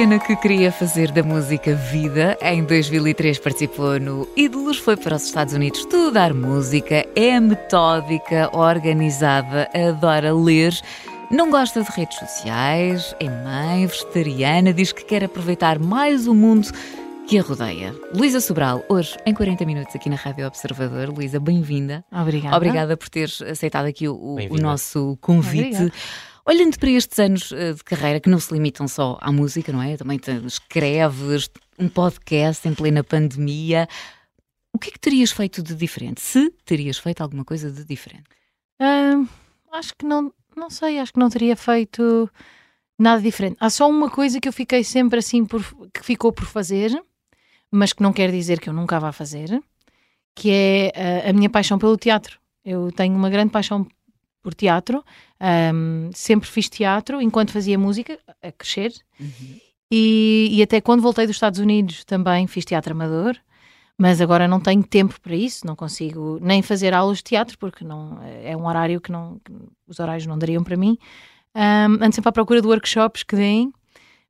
Pequena 0.00 0.18
que 0.18 0.34
queria 0.36 0.72
fazer 0.72 1.12
da 1.12 1.22
música 1.22 1.74
vida, 1.74 2.34
em 2.40 2.64
2003 2.64 3.38
participou 3.38 4.00
no 4.00 4.26
Ídolos, 4.34 4.78
foi 4.78 4.96
para 4.96 5.16
os 5.16 5.24
Estados 5.24 5.52
Unidos 5.52 5.80
estudar 5.80 6.32
música, 6.32 7.06
é 7.14 7.38
metódica, 7.38 8.48
organizada, 8.56 9.68
adora 9.74 10.32
ler, 10.32 10.72
não 11.30 11.50
gosta 11.50 11.82
de 11.82 11.90
redes 11.90 12.18
sociais, 12.18 13.14
é 13.20 13.28
mãe, 13.28 13.86
vegetariana, 13.86 14.72
diz 14.72 14.90
que 14.90 15.04
quer 15.04 15.22
aproveitar 15.22 15.78
mais 15.78 16.26
o 16.26 16.34
mundo 16.34 16.70
que 17.28 17.38
a 17.38 17.42
rodeia. 17.42 17.94
Luísa 18.14 18.40
Sobral, 18.40 18.82
hoje 18.88 19.18
em 19.26 19.34
40 19.34 19.66
minutos 19.66 19.94
aqui 19.94 20.08
na 20.08 20.16
Rádio 20.16 20.46
Observador. 20.46 21.10
Luísa, 21.10 21.38
bem-vinda. 21.38 22.02
Obrigada. 22.10 22.56
Obrigada 22.56 22.96
por 22.96 23.10
teres 23.10 23.42
aceitado 23.42 23.84
aqui 23.84 24.08
o, 24.08 24.38
o 24.48 24.56
nosso 24.56 25.18
convite. 25.20 25.76
Obrigada. 25.76 25.92
Olhando 26.46 26.78
para 26.78 26.90
estes 26.90 27.18
anos 27.18 27.52
eh, 27.52 27.72
de 27.72 27.84
carreira, 27.84 28.20
que 28.20 28.30
não 28.30 28.40
se 28.40 28.52
limitam 28.52 28.88
só 28.88 29.18
à 29.20 29.30
música, 29.30 29.72
não 29.72 29.82
é? 29.82 29.96
Também 29.96 30.18
escreves 30.46 31.50
um 31.78 31.88
podcast 31.88 32.66
em 32.66 32.74
plena 32.74 33.04
pandemia. 33.04 33.88
O 34.72 34.78
que 34.78 34.88
é 34.88 34.92
que 34.92 34.98
terias 34.98 35.30
feito 35.30 35.62
de 35.62 35.74
diferente? 35.74 36.20
Se 36.20 36.50
terias 36.64 36.98
feito 36.98 37.20
alguma 37.20 37.44
coisa 37.44 37.70
de 37.70 37.84
diferente? 37.84 38.24
Ahm, 38.80 39.26
acho 39.72 39.94
que 39.96 40.06
não, 40.06 40.32
não 40.56 40.70
sei, 40.70 40.98
acho 40.98 41.12
que 41.12 41.18
não 41.18 41.28
teria 41.28 41.56
feito 41.56 42.30
nada 42.98 43.20
diferente. 43.20 43.56
Há 43.60 43.70
só 43.70 43.88
uma 43.88 44.10
coisa 44.10 44.40
que 44.40 44.48
eu 44.48 44.52
fiquei 44.52 44.84
sempre 44.84 45.18
assim 45.18 45.44
por, 45.44 45.62
que 45.92 46.04
ficou 46.04 46.32
por 46.32 46.46
fazer, 46.46 46.90
mas 47.70 47.92
que 47.92 48.02
não 48.02 48.12
quer 48.12 48.30
dizer 48.30 48.60
que 48.60 48.68
eu 48.68 48.72
nunca 48.72 48.98
vá 49.00 49.12
fazer, 49.12 49.62
que 50.34 50.50
é 50.50 50.92
ah, 50.94 51.30
a 51.30 51.32
minha 51.32 51.50
paixão 51.50 51.78
pelo 51.78 51.96
teatro. 51.96 52.38
Eu 52.64 52.92
tenho 52.92 53.14
uma 53.14 53.30
grande 53.30 53.50
paixão 53.50 53.86
por 54.42 54.54
teatro, 54.54 55.04
ahm, 55.38 56.10
sempre 56.14 56.48
fiz 56.48 56.68
teatro 56.68 57.20
enquanto 57.20 57.52
fazia 57.52 57.78
música, 57.78 58.18
a 58.42 58.50
crescer, 58.52 58.92
e, 59.92 60.48
e 60.52 60.62
até 60.62 60.80
quando 60.80 61.02
voltei 61.02 61.26
dos 61.26 61.36
Estados 61.36 61.58
Unidos 61.58 62.04
também 62.04 62.46
fiz 62.46 62.64
teatro 62.64 62.92
amador, 62.92 63.36
mas 63.98 64.20
agora 64.20 64.48
não 64.48 64.60
tenho 64.60 64.82
tempo 64.82 65.20
para 65.20 65.34
isso, 65.34 65.66
não 65.66 65.76
consigo 65.76 66.38
nem 66.40 66.62
fazer 66.62 66.94
aulas 66.94 67.18
de 67.18 67.24
teatro, 67.24 67.58
porque 67.58 67.84
não, 67.84 68.18
é 68.22 68.56
um 68.56 68.66
horário 68.66 69.00
que, 69.00 69.12
não, 69.12 69.38
que 69.44 69.52
os 69.86 70.00
horários 70.00 70.26
não 70.26 70.38
dariam 70.38 70.64
para 70.64 70.76
mim. 70.76 70.96
Um, 71.54 72.02
ando 72.04 72.14
sempre 72.14 72.28
à 72.30 72.32
procura 72.32 72.62
de 72.62 72.66
workshops 72.68 73.22
que 73.24 73.36
deem, 73.36 73.72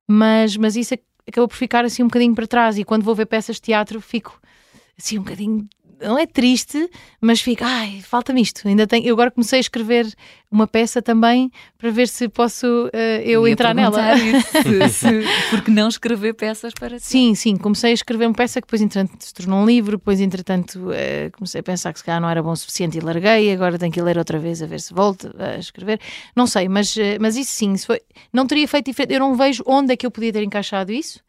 mas, 0.08 0.56
mas 0.56 0.75
isso 0.75 0.94
ac- 0.94 1.05
acabou 1.28 1.47
por 1.47 1.55
ficar 1.56 1.84
assim 1.84 2.03
um 2.03 2.06
bocadinho 2.08 2.34
para 2.34 2.47
trás. 2.48 2.78
E 2.78 2.84
quando 2.84 3.05
vou 3.05 3.14
ver 3.14 3.27
peças 3.27 3.56
de 3.56 3.62
teatro, 3.62 4.00
fico 4.00 4.41
assim 4.98 5.19
um 5.19 5.22
bocadinho. 5.22 5.69
Não 6.01 6.19
é 6.19 6.27
triste, 6.27 6.89
mas 7.20 7.41
fico, 7.41 7.62
ai, 7.65 8.01
falta-me 8.03 8.41
isto. 8.41 8.67
Ainda 8.67 8.87
tenho, 8.87 9.06
eu 9.06 9.15
agora 9.15 9.31
comecei 9.31 9.59
a 9.59 9.61
escrever 9.61 10.06
uma 10.51 10.67
peça 10.67 11.01
também 11.01 11.51
para 11.79 11.91
ver 11.91 12.09
se 12.09 12.29
posso 12.29 12.89
eh, 12.93 13.23
eu 13.25 13.47
Ia 13.47 13.53
entrar 13.53 13.75
nela. 13.75 13.98
se- 14.91 15.23
porque 15.51 15.71
não 15.71 15.89
escrever 15.89 16.34
peças 16.34 16.73
para 16.75 16.98
ti? 16.98 17.06
Sim, 17.06 17.34
sim, 17.34 17.56
comecei 17.56 17.91
a 17.91 17.95
escrever 17.95 18.27
uma 18.27 18.34
peça 18.34 18.61
que 18.61 18.67
depois 18.67 18.81
entretanto 18.83 19.23
se 19.25 19.33
tornou 19.34 19.61
um 19.61 19.67
livro, 19.67 19.97
depois 19.98 20.21
entretanto 20.21 20.91
eh, 20.93 21.31
comecei 21.37 21.61
a 21.61 21.62
pensar 21.62 21.93
que 21.93 21.98
se 21.98 22.05
calhar 22.05 22.21
não 22.21 22.28
era 22.28 22.43
bom 22.43 22.50
o 22.53 22.56
suficiente 22.56 22.99
e 22.99 23.00
larguei, 23.00 23.53
agora 23.53 23.78
tenho 23.78 23.93
que 23.93 24.00
ler 24.03 24.19
outra 24.19 24.39
vez 24.39 24.62
a 24.62 24.66
ver 24.66 24.81
se 24.81 24.93
volto 24.94 25.33
a 25.39 25.59
escrever. 25.59 26.00
Não 26.34 26.47
sei, 26.47 26.69
mas, 26.69 26.97
eh, 26.97 27.19
mas 27.21 27.37
isso 27.37 27.53
sim, 27.53 27.77
foi, 27.78 28.00
não 28.33 28.47
teria 28.47 28.66
feito 28.66 28.87
diferente, 28.87 29.12
eu 29.15 29.21
não 29.21 29.34
vejo 29.37 29.62
onde 29.66 29.93
é 29.93 29.97
que 29.97 30.06
eu 30.06 30.10
podia 30.10 30.33
ter 30.33 30.43
encaixado 30.43 30.91
isso, 30.93 31.21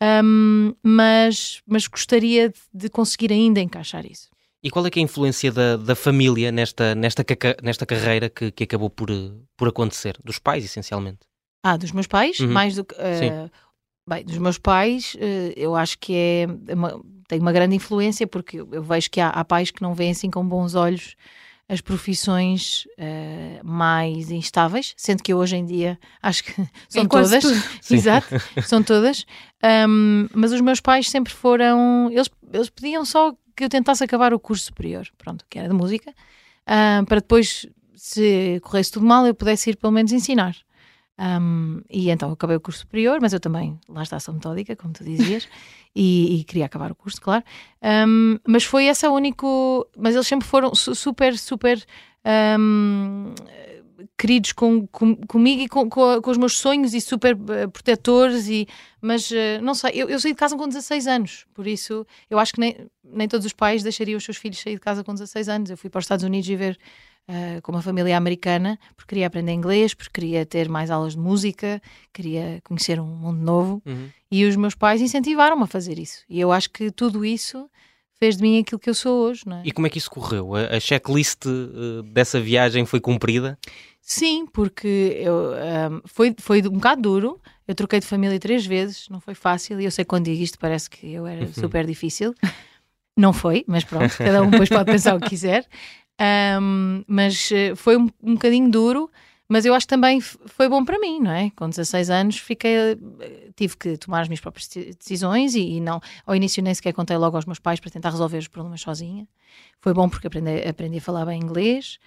ahm, 0.00 0.72
mas, 0.82 1.60
mas 1.66 1.86
gostaria 1.86 2.48
de- 2.50 2.54
de 2.72 2.88
conseguir 2.88 3.32
ainda 3.32 3.60
encaixar 3.60 4.04
isso. 4.06 4.28
E 4.62 4.70
qual 4.70 4.84
é 4.86 4.90
é 4.92 4.98
a 4.98 5.02
influência 5.02 5.52
da, 5.52 5.76
da 5.76 5.94
família 5.94 6.50
nesta, 6.50 6.94
nesta, 6.94 7.24
nesta 7.62 7.86
carreira 7.86 8.28
que, 8.28 8.50
que 8.50 8.64
acabou 8.64 8.90
por, 8.90 9.10
eh, 9.10 9.30
por 9.56 9.68
acontecer? 9.68 10.16
Dos 10.24 10.38
pais, 10.38 10.64
essencialmente. 10.64 11.20
Ah, 11.64 11.76
dos 11.76 11.92
meus 11.92 12.06
pais, 12.06 12.40
Uhum. 12.40 12.48
mais 12.48 12.74
do 12.74 12.84
que. 12.84 12.94
eh, 12.98 13.48
bem, 14.08 14.24
dos 14.24 14.38
meus 14.38 14.58
pais, 14.58 15.16
eh, 15.20 15.52
eu 15.56 15.76
acho 15.76 15.98
que 15.98 16.14
é 16.14 16.46
uma, 16.74 17.00
tem 17.28 17.38
uma 17.38 17.52
grande 17.52 17.76
influência, 17.76 18.26
porque 18.26 18.60
eu, 18.60 18.68
eu 18.72 18.82
vejo 18.82 19.10
que 19.10 19.20
há, 19.20 19.28
há 19.28 19.44
pais 19.44 19.70
que 19.70 19.82
não 19.82 19.94
veem 19.94 20.10
assim 20.12 20.30
com 20.30 20.44
bons 20.46 20.74
olhos 20.74 21.14
as 21.68 21.80
profissões 21.80 22.86
eh, 22.96 23.60
mais 23.64 24.30
instáveis, 24.30 24.94
sendo 24.96 25.22
que 25.22 25.32
eu 25.32 25.38
hoje 25.38 25.56
em 25.56 25.64
dia 25.64 25.98
acho 26.22 26.44
que 26.44 26.52
são 26.88 27.02
Em 27.02 27.08
todas. 27.08 27.44
Exato, 27.90 28.28
são 28.64 28.82
todas. 28.82 29.26
Ahm, 29.62 30.28
mas 30.32 30.52
os 30.52 30.60
meus 30.60 30.80
pais 30.80 31.10
sempre 31.10 31.32
foram. 31.32 32.08
Eles, 32.12 32.30
eles 32.52 32.70
pediam 32.70 33.04
só 33.04 33.34
que 33.56 33.64
eu 33.64 33.68
tentasse 33.68 34.04
acabar 34.04 34.34
o 34.34 34.38
curso 34.38 34.66
superior, 34.66 35.08
pronto, 35.16 35.44
que 35.48 35.58
era 35.58 35.68
de 35.68 35.74
música, 35.74 36.14
ah, 36.66 37.02
para 37.08 37.20
depois, 37.20 37.66
se 37.94 38.60
corresse 38.62 38.92
tudo 38.92 39.06
mal, 39.06 39.26
eu 39.26 39.34
pudesse 39.34 39.70
ir 39.70 39.76
pelo 39.76 39.92
menos 39.92 40.12
ensinar. 40.12 40.54
Um, 41.18 41.80
e 41.90 42.10
então 42.10 42.30
acabei 42.32 42.56
o 42.56 42.60
curso 42.60 42.80
superior, 42.80 43.18
mas 43.22 43.32
eu 43.32 43.40
também, 43.40 43.78
lá 43.88 44.02
está, 44.02 44.20
sou 44.20 44.34
metódica, 44.34 44.76
como 44.76 44.92
tu 44.92 45.02
dizias, 45.02 45.48
e, 45.96 46.40
e 46.40 46.44
queria 46.44 46.66
acabar 46.66 46.90
o 46.92 46.94
curso, 46.94 47.20
claro. 47.20 47.42
Um, 47.82 48.38
mas 48.46 48.64
foi 48.64 48.86
essa 48.86 49.10
único. 49.10 49.86
Mas 49.96 50.14
eles 50.14 50.26
sempre 50.26 50.46
foram 50.46 50.74
su- 50.74 50.94
super, 50.94 51.36
super 51.38 51.82
um, 52.58 53.32
queridos 54.18 54.52
com, 54.52 54.86
com- 54.88 55.16
comigo 55.26 55.62
e 55.62 55.68
com, 55.68 55.88
com, 55.88 56.20
com 56.20 56.30
os 56.30 56.36
meus 56.36 56.58
sonhos 56.58 56.92
e 56.94 57.00
super 57.00 57.36
eh, 57.50 57.66
protetores. 57.66 58.48
E, 58.48 58.66
mas 59.00 59.30
eh, 59.32 59.58
não 59.62 59.74
sei, 59.74 59.92
eu, 59.94 60.08
eu 60.08 60.18
saí 60.20 60.32
de 60.32 60.38
casa 60.38 60.56
com 60.56 60.66
16 60.68 61.06
anos, 61.06 61.46
por 61.54 61.66
isso 61.66 62.06
eu 62.28 62.38
acho 62.38 62.52
que 62.52 62.60
nem, 62.60 62.76
nem 63.04 63.28
todos 63.28 63.46
os 63.46 63.52
pais 63.52 63.82
deixariam 63.82 64.18
os 64.18 64.24
seus 64.24 64.36
filhos 64.36 64.58
sair 64.60 64.74
de 64.74 64.80
casa 64.80 65.02
com 65.04 65.12
16 65.14 65.48
anos. 65.48 65.70
Eu 65.70 65.76
fui 65.76 65.88
para 65.88 65.98
os 66.00 66.04
Estados 66.04 66.24
Unidos 66.24 66.48
e 66.48 66.56
ver 66.56 66.78
uh, 67.28 67.60
com 67.62 67.72
uma 67.72 67.82
família 67.82 68.16
americana, 68.16 68.78
porque 68.94 69.10
queria 69.10 69.26
aprender 69.26 69.52
inglês, 69.52 69.94
porque 69.94 70.20
queria 70.20 70.46
ter 70.46 70.68
mais 70.68 70.90
aulas 70.90 71.14
de 71.14 71.18
música, 71.18 71.80
queria 72.12 72.60
conhecer 72.64 73.00
um 73.00 73.06
mundo 73.06 73.40
novo. 73.40 73.82
Uhum. 73.84 74.08
E 74.30 74.44
os 74.44 74.56
meus 74.56 74.74
pais 74.74 75.00
incentivaram-me 75.00 75.64
a 75.64 75.66
fazer 75.66 75.98
isso. 75.98 76.24
E 76.28 76.40
eu 76.40 76.52
acho 76.52 76.70
que 76.70 76.90
tudo 76.90 77.24
isso 77.24 77.68
fez 78.18 78.36
de 78.36 78.42
mim 78.42 78.60
aquilo 78.60 78.78
que 78.78 78.90
eu 78.90 78.94
sou 78.94 79.28
hoje, 79.28 79.42
não 79.46 79.58
é? 79.58 79.62
E 79.64 79.72
como 79.72 79.86
é 79.86 79.90
que 79.90 79.98
isso 79.98 80.10
correu? 80.10 80.54
A, 80.54 80.76
a 80.76 80.80
checklist 80.80 81.44
eh, 81.46 82.02
dessa 82.04 82.40
viagem 82.40 82.86
foi 82.86 83.00
cumprida? 83.00 83.58
Sim, 84.00 84.46
porque 84.46 85.20
eu, 85.20 85.52
ahm, 85.54 86.00
foi, 86.04 86.34
foi 86.38 86.60
um 86.60 86.70
bocado 86.70 87.02
duro. 87.02 87.40
Eu 87.66 87.74
troquei 87.74 88.00
de 88.00 88.06
família 88.06 88.38
três 88.38 88.64
vezes, 88.64 89.08
não 89.10 89.20
foi 89.20 89.34
fácil. 89.34 89.80
E 89.80 89.84
eu 89.84 89.90
sei 89.90 90.04
que 90.04 90.08
quando 90.08 90.26
digo 90.26 90.42
isto 90.42 90.58
parece 90.58 90.88
que 90.88 91.12
eu 91.12 91.26
era 91.26 91.46
super 91.52 91.84
difícil. 91.84 92.34
Não 93.18 93.32
foi, 93.32 93.64
mas 93.66 93.82
pronto, 93.82 94.14
cada 94.18 94.42
um 94.42 94.50
depois 94.50 94.68
pode 94.68 94.84
pensar 94.84 95.16
o 95.16 95.20
que 95.20 95.30
quiser. 95.30 95.66
Ahm, 96.18 97.02
mas 97.06 97.50
eh, 97.52 97.74
foi 97.74 97.96
um, 97.96 98.08
um 98.22 98.34
bocadinho 98.34 98.70
duro, 98.70 99.10
mas 99.48 99.64
eu 99.64 99.74
acho 99.74 99.86
que 99.86 99.90
também 99.90 100.20
foi 100.20 100.68
bom 100.68 100.84
para 100.84 100.98
mim, 100.98 101.20
não 101.20 101.30
é? 101.30 101.50
Com 101.54 101.68
16 101.68 102.08
anos 102.10 102.38
fiquei, 102.38 102.74
eh, 102.74 103.50
tive 103.54 103.76
que 103.76 103.96
tomar 103.98 104.22
as 104.22 104.28
minhas 104.28 104.40
próprias 104.40 104.66
de- 104.68 104.94
decisões 104.94 105.54
e, 105.54 105.76
e 105.76 105.80
não, 105.80 106.00
ao 106.26 106.34
início 106.34 106.62
nem 106.62 106.74
sequer 106.74 106.92
contei 106.92 107.16
logo 107.16 107.36
aos 107.36 107.44
meus 107.44 107.58
pais 107.58 107.78
para 107.78 107.90
tentar 107.90 108.10
resolver 108.10 108.38
os 108.38 108.48
problemas 108.48 108.80
sozinha. 108.80 109.28
Foi 109.80 109.92
bom 109.94 110.08
porque 110.08 110.26
aprendi, 110.26 110.66
aprendi 110.66 110.98
a 110.98 111.00
falar 111.00 111.26
bem 111.26 111.40
inglês. 111.40 111.98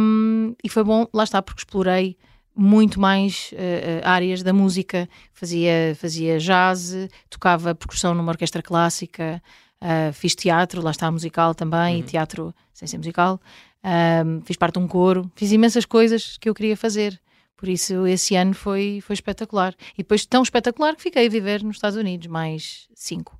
Um, 0.00 0.54
e 0.62 0.68
foi 0.68 0.84
bom, 0.84 1.06
lá 1.12 1.24
está, 1.24 1.40
porque 1.40 1.60
explorei 1.60 2.16
muito 2.54 2.98
mais 3.00 3.50
eh, 3.54 4.00
áreas 4.04 4.42
da 4.42 4.52
música. 4.52 5.08
Fazia, 5.32 5.96
fazia 5.96 6.38
jazz, 6.38 6.92
tocava 7.30 7.72
percussão 7.74 8.14
numa 8.14 8.32
orquestra 8.32 8.60
clássica, 8.62 9.40
ah, 9.80 10.12
fiz 10.12 10.34
teatro, 10.34 10.82
lá 10.82 10.90
está 10.90 11.10
musical 11.10 11.54
também, 11.54 12.00
e 12.00 12.02
teatro 12.02 12.54
sem 12.72 12.86
ser 12.88 12.98
musical. 12.98 13.40
Um, 13.84 14.40
fiz 14.42 14.56
parte 14.56 14.74
de 14.74 14.80
um 14.80 14.88
coro, 14.88 15.30
fiz 15.36 15.52
imensas 15.52 15.84
coisas 15.84 16.36
que 16.38 16.48
eu 16.48 16.54
queria 16.54 16.76
fazer. 16.76 17.20
Por 17.56 17.68
isso, 17.68 18.06
esse 18.06 18.36
ano 18.36 18.54
foi, 18.54 19.00
foi 19.02 19.14
espetacular. 19.14 19.74
E 19.94 19.98
depois, 19.98 20.24
tão 20.24 20.42
espetacular 20.42 20.94
que 20.94 21.02
fiquei 21.02 21.26
a 21.26 21.30
viver 21.30 21.62
nos 21.62 21.76
Estados 21.76 21.98
Unidos, 21.98 22.28
mais 22.28 22.88
cinco. 22.94 23.38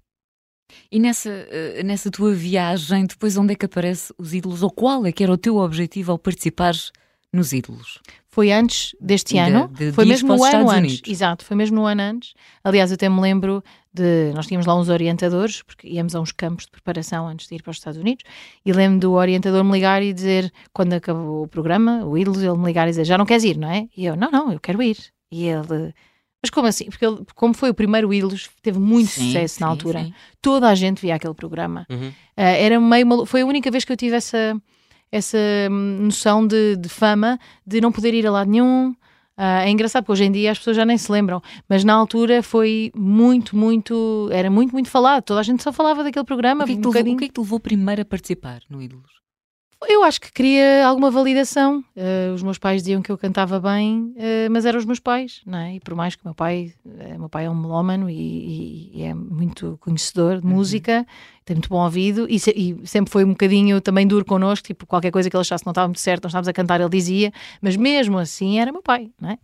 E 0.90 0.99
nessa, 0.99 1.31
eh, 1.31 1.82
nessa 1.85 2.11
tua 2.11 2.35
viagem, 2.35 3.06
depois 3.06 3.37
onde 3.37 3.52
é 3.52 3.56
que 3.56 3.64
aparece 3.64 4.12
os 4.19 4.34
ídolos? 4.34 4.62
Ou 4.62 4.70
qual 4.70 5.06
é 5.06 5.12
que 5.12 5.23
era 5.23 5.32
o 5.32 5.38
teu 5.38 5.56
objetivo 5.56 6.12
ao 6.12 6.19
participares 6.19 6.93
nos 7.32 7.52
ídolos? 7.52 8.00
Foi 8.30 8.52
antes 8.52 8.94
deste 9.00 9.34
De- 9.34 9.38
ano, 9.40 9.69
de- 9.69 9.92
foi 9.92 10.04
mesmo 10.04 10.28
no 10.36 10.44
ano 10.44 10.70
antes. 10.70 10.92
Unidos. 10.94 11.10
Exato, 11.10 11.44
foi 11.44 11.56
mesmo 11.56 11.76
no 11.76 11.86
ano 11.86 12.00
antes. 12.02 12.34
Aliás, 12.62 12.90
eu 12.90 12.94
até 12.94 13.08
me 13.08 13.20
lembro 13.20 13.62
de. 13.92 14.32
Nós 14.34 14.46
tínhamos 14.46 14.66
lá 14.66 14.75
uns 14.78 14.88
orientadores, 14.88 15.62
porque 15.62 15.88
íamos 15.88 16.14
a 16.14 16.20
uns 16.20 16.30
campos 16.32 16.64
de 16.66 16.70
preparação 16.70 17.26
antes 17.26 17.48
de 17.48 17.56
ir 17.56 17.62
para 17.62 17.70
os 17.72 17.76
Estados 17.78 17.98
Unidos, 17.98 18.22
e 18.64 18.72
lembro 18.72 19.00
do 19.00 19.12
orientador 19.12 19.64
me 19.64 19.72
ligar 19.72 20.02
e 20.02 20.12
dizer, 20.12 20.52
quando 20.72 20.92
acabou 20.92 21.42
o 21.44 21.48
programa, 21.48 22.04
o 22.04 22.16
Ídolos, 22.16 22.42
ele 22.42 22.56
me 22.56 22.66
ligar 22.66 22.86
e 22.86 22.90
dizer: 22.90 23.04
Já 23.04 23.19
não 23.19 23.26
queres 23.26 23.42
ir, 23.44 23.56
não 23.58 23.70
é? 23.70 23.88
E 23.96 24.06
eu: 24.06 24.14
Não, 24.16 24.31
não, 24.31 24.52
eu 24.52 24.60
quero 24.60 24.81
ir. 24.82 24.96
E 25.32 25.44
ele. 25.46 25.92
Mas 26.40 26.50
como 26.50 26.69
assim? 26.69 26.84
Porque 26.84 27.04
ele, 27.04 27.19
como 27.34 27.52
foi 27.52 27.70
o 27.70 27.74
primeiro 27.74 28.14
Ídolos, 28.14 28.48
teve 28.62 28.78
muito 28.78 29.08
Sim, 29.10 29.26
sucesso 29.26 29.60
na 29.60 29.66
sim, 29.66 29.70
altura. 29.72 30.04
sim. 30.04 30.14
Toda 30.40 30.69
a 30.69 30.74
gente 30.76 31.00
via 31.02 31.16
aquele 31.16 31.34
programa. 31.34 31.84
Uhum. 31.90 32.12
Ah, 32.36 32.42
era 32.44 32.78
meio 32.81 33.04
malu- 33.04 33.26
Foi 33.26 33.40
a 33.40 33.46
única 33.46 33.69
vez 33.72 33.84
que 33.84 33.90
eu 33.90 33.96
tive 33.96 34.14
essa, 34.14 34.56
essa 35.10 35.38
hum, 35.70 35.99
noção 36.02 36.46
de, 36.46 36.76
de 36.76 36.88
fama, 36.88 37.38
de 37.66 37.81
não 37.81 37.93
poder 37.93 38.14
ir 38.14 38.26
a 38.26 38.31
lado 38.31 38.50
nenhum. 38.50 38.94
Ah, 39.37 39.64
é 39.64 39.70
engraçado 39.70 40.02
porque 40.02 40.12
hoje 40.12 40.25
em 40.25 40.32
dia 40.32 40.50
as 40.50 40.58
pessoas 40.58 40.76
já 40.76 40.84
nem 40.84 40.99
se 40.99 41.10
lembram, 41.12 41.40
mas 41.69 41.84
na 41.84 41.94
altura 41.94 42.43
foi 42.43 42.90
muito, 42.96 43.56
muito. 43.56 44.28
Era 44.32 44.50
muito, 44.50 44.72
muito 44.72 44.90
falado. 44.90 45.22
Toda 45.22 45.38
a 45.38 45.44
gente 45.44 45.62
só 45.62 45.72
falava 45.72 46.02
daquele 46.02 46.25
programa. 46.25 46.64
O 46.64 46.66
que, 46.66 46.72
é 46.72 46.76
que 46.76 46.88
um 46.88 46.90
te 46.90 46.96
levou, 46.96 47.12
o 47.12 47.16
que 47.16 47.25
é 47.25 47.28
que 47.28 47.34
te 47.34 47.40
levou 47.40 47.60
primeiro 47.60 48.02
a 48.02 48.05
participar 48.05 48.60
no 48.69 48.82
Ídolos? 48.82 49.12
Eu 49.86 50.02
acho 50.02 50.20
que 50.20 50.32
queria 50.32 50.84
alguma 50.86 51.08
validação. 51.10 51.84
Eh, 51.94 52.30
os 52.34 52.42
meus 52.42 52.58
pais 52.58 52.82
diziam 52.82 53.00
que 53.00 53.12
eu 53.12 53.16
cantava 53.16 53.60
bem, 53.60 54.12
eh, 54.16 54.48
mas 54.48 54.64
eram 54.66 54.76
os 54.78 54.84
meus 54.84 54.98
pais, 54.98 55.40
não 55.46 55.56
é? 55.58 55.76
E 55.76 55.80
por 55.80 55.94
mais 55.94 56.16
que 56.16 56.25
meu 56.25 56.34
pai, 56.34 56.75
eh, 56.98 57.16
meu 57.16 57.28
pai 57.28 57.44
é 57.44 57.50
um 57.50 57.54
melómano 57.54 58.10
e, 58.10 58.14
e- 58.14 58.90
e 58.98 59.02
é 59.04 59.14
muito 59.14 59.78
conhecedor 59.80 60.40
de 60.40 60.46
música, 60.46 61.06
tem 61.44 61.54
muito 61.54 61.69
bom 61.69 61.82
ouvido 61.84 62.26
e, 62.28 62.40
se- 62.40 62.50
e 62.56 62.86
sempre 62.86 63.10
foi 63.12 63.25
um 63.25 63.30
bocadinho 63.30 63.80
também 63.80 64.04
duro 64.06 64.25
connosco, 64.25 64.66
tipo, 64.66 64.84
qualquer 64.84 65.12
coisa 65.12 65.30
que 65.30 65.36
ele 65.36 65.40
achasse 65.42 65.64
não 65.64 65.70
estava 65.70 65.86
muito 65.86 66.00
certo, 66.00 66.24
não 66.24 66.28
estávamos 66.28 66.48
a 66.48 66.52
cantar, 66.52 66.81
ele 66.81 66.90
dizia, 66.90 67.32
mas 67.62 67.76
mesmo 67.76 68.19
assim 68.19 68.58
era 68.58 68.72
meu 68.72 68.82
pai, 68.82 69.10
não 69.20 69.31
é? 69.31 69.38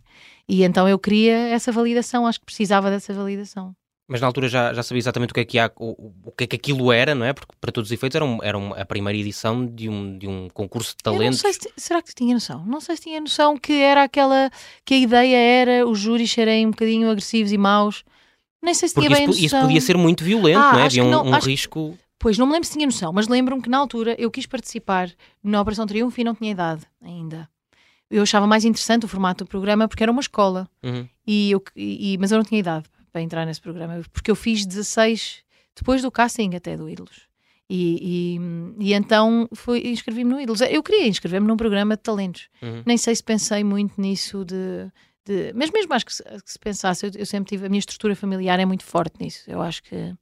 E 0.49 0.63
então 0.63 0.87
eu 0.87 0.99
queria 0.99 1.33
essa 1.49 1.71
validação, 1.71 2.27
acho 2.27 2.39
que 2.41 2.45
precisava 2.45 2.89
dessa 2.91 3.13
validação. 3.13 3.73
Mas 4.07 4.21
na 4.21 4.27
altura 4.27 4.47
já, 4.47 4.71
já 4.71 4.83
sabia 4.83 4.99
exatamente 4.99 5.31
o 5.31 5.33
que 5.33 5.39
é 5.39 5.45
que 5.45 5.57
há, 5.57 5.71
o, 5.77 6.11
o 6.25 6.31
que 6.31 6.43
é 6.43 6.47
que 6.47 6.55
aquilo 6.55 6.91
era, 6.91 7.15
não 7.15 7.25
é? 7.25 7.33
Porque 7.33 7.53
para 7.59 7.71
todos 7.71 7.89
os 7.89 7.91
efeitos 7.91 8.15
era, 8.15 8.23
um- 8.23 8.37
era 8.43 8.55
um- 8.57 8.71
a 8.73 8.85
primeira 8.85 9.17
edição 9.17 9.65
de 9.65 9.89
um, 9.89 10.15
de 10.17 10.27
um 10.27 10.47
concurso 10.53 10.91
de 10.91 10.97
talentos. 11.03 11.39
se, 11.39 11.71
será 11.75 12.01
que 12.03 12.13
tinha 12.13 12.35
noção? 12.35 12.63
Não 12.67 12.79
sei 12.79 12.95
se 12.97 13.01
tinha 13.03 13.19
noção 13.19 13.57
que 13.57 13.73
era 13.73 14.03
aquela 14.03 14.51
que 14.85 14.93
a 14.93 14.97
ideia 14.97 15.35
era 15.37 15.87
os 15.87 15.97
júris 15.97 16.31
serem 16.31 16.67
um 16.67 16.71
bocadinho 16.71 17.09
agressivos 17.09 17.51
e 17.51 17.57
maus. 17.57 18.03
Nem 18.61 18.73
sei 18.75 18.89
se 18.89 18.93
Porque 18.95 19.07
tinha 19.07 19.17
isso, 19.17 19.19
bem 19.21 19.27
noção. 19.43 19.45
isso 19.59 19.59
podia 19.67 19.81
ser 19.81 19.97
muito 19.97 20.23
violento, 20.23 20.59
Ah, 20.59 20.73
não 20.73 20.79
é? 20.79 20.85
Havia 20.85 21.03
um, 21.03 21.09
não, 21.09 21.25
um 21.25 21.33
acho 21.33 21.47
risco. 21.49 21.97
Pois, 22.19 22.37
não 22.37 22.45
me 22.45 22.53
lembro 22.53 22.67
se 22.67 22.73
tinha 22.73 22.85
noção, 22.85 23.11
mas 23.11 23.27
lembro-me 23.27 23.61
que 23.61 23.69
na 23.69 23.77
altura 23.79 24.15
eu 24.19 24.29
quis 24.31 24.45
participar 24.45 25.09
na 25.43 25.59
Operação 25.61 25.85
Triunfo 25.87 26.19
e 26.21 26.23
não 26.23 26.33
tinha 26.35 26.51
idade 26.51 26.83
ainda. 27.01 27.49
Eu 28.09 28.21
achava 28.21 28.45
mais 28.45 28.63
interessante 28.65 29.03
o 29.05 29.07
formato 29.07 29.43
do 29.43 29.47
programa 29.47 29.87
porque 29.87 30.03
era 30.03 30.11
uma 30.11 30.21
escola, 30.21 30.69
Uhum. 30.83 31.07
e 31.25 31.49
eu, 31.51 31.63
e, 31.75 32.17
mas 32.19 32.31
eu 32.31 32.37
não 32.37 32.45
tinha 32.45 32.59
idade 32.59 32.85
para 33.15 33.21
entrar 33.21 33.45
nesse 33.45 33.61
programa, 33.61 34.01
porque 34.11 34.29
eu 34.29 34.35
fiz 34.35 34.65
16 34.65 35.37
depois 35.73 36.01
do 36.01 36.11
casting 36.11 36.53
até 36.53 36.75
do 36.75 36.89
Ídolos. 36.89 37.29
E, 37.69 38.35
e, 38.37 38.87
e 38.87 38.93
então 38.93 39.47
fui, 39.55 39.87
inscrevi-me 39.87 40.29
no 40.29 40.41
Ídolos. 40.41 40.59
Eu 40.59 40.83
queria 40.83 41.07
inscrever-me 41.07 41.47
num 41.47 41.55
programa 41.55 41.95
de 41.95 42.03
talentos. 42.03 42.49
Uhum. 42.61 42.83
Nem 42.85 42.97
sei 42.97 43.15
se 43.15 43.23
pensei 43.23 43.63
muito 43.63 43.99
nisso 44.01 44.43
de. 44.43 44.91
de 45.25 45.53
mas 45.53 45.71
mesmo 45.71 45.93
acho 45.93 46.05
que 46.05 46.13
se, 46.13 46.23
que 46.23 46.51
se 46.51 46.59
pensasse, 46.59 47.05
eu, 47.05 47.11
eu 47.15 47.25
sempre 47.25 47.51
tive. 47.51 47.67
A 47.67 47.69
minha 47.69 47.79
estrutura 47.79 48.17
familiar 48.17 48.59
é 48.59 48.65
muito 48.65 48.83
forte 48.83 49.15
nisso. 49.21 49.43
Eu 49.47 49.61
acho 49.61 49.81
que. 49.83 50.13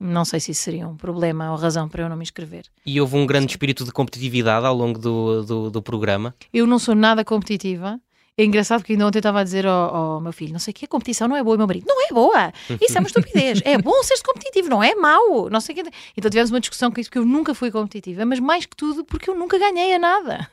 Não 0.00 0.24
sei 0.24 0.40
se 0.40 0.52
isso 0.52 0.62
seria 0.62 0.88
um 0.88 0.96
problema 0.96 1.52
ou 1.52 1.58
razão 1.58 1.86
para 1.86 2.02
eu 2.02 2.08
não 2.08 2.16
me 2.16 2.22
inscrever. 2.22 2.64
E 2.86 2.98
houve 2.98 3.14
um 3.14 3.26
grande 3.26 3.52
espírito 3.52 3.84
de 3.84 3.92
competitividade 3.92 4.64
ao 4.64 4.74
longo 4.74 4.98
do, 4.98 5.42
do, 5.42 5.70
do 5.70 5.82
programa. 5.82 6.34
Eu 6.50 6.66
não 6.66 6.78
sou 6.78 6.94
nada 6.94 7.22
competitiva. 7.26 8.00
É 8.38 8.44
engraçado 8.44 8.80
porque 8.80 8.92
ainda 8.94 9.06
ontem 9.06 9.18
eu 9.18 9.20
estava 9.20 9.40
a 9.40 9.44
dizer 9.44 9.66
ao, 9.66 9.94
ao 9.94 10.20
meu 10.20 10.32
filho: 10.32 10.52
não 10.52 10.58
sei 10.58 10.72
o 10.72 10.74
que, 10.74 10.84
a 10.86 10.88
competição 10.88 11.28
não 11.28 11.36
é 11.36 11.42
boa. 11.44 11.56
Meu 11.56 11.66
marido: 11.66 11.84
não 11.86 12.06
é 12.06 12.12
boa. 12.12 12.52
Isso 12.80 12.96
é 12.96 13.00
uma 13.00 13.06
estupidez. 13.06 13.60
É 13.64 13.76
bom 13.78 14.02
ser 14.02 14.20
competitivo, 14.22 14.68
não 14.70 14.82
é 14.82 14.94
mau. 14.94 15.50
Não 15.50 15.60
sei 15.60 15.74
o 15.74 15.84
que. 15.84 15.90
Então 16.16 16.30
tivemos 16.30 16.50
uma 16.50 16.60
discussão 16.60 16.90
com 16.90 16.98
isso, 17.00 17.10
porque 17.10 17.18
eu 17.18 17.26
nunca 17.26 17.54
fui 17.54 17.70
competitiva, 17.70 18.24
mas 18.24 18.40
mais 18.40 18.64
que 18.64 18.74
tudo 18.76 19.04
porque 19.04 19.28
eu 19.28 19.34
nunca 19.34 19.58
ganhei 19.58 19.94
a 19.94 19.98
nada. 19.98 20.48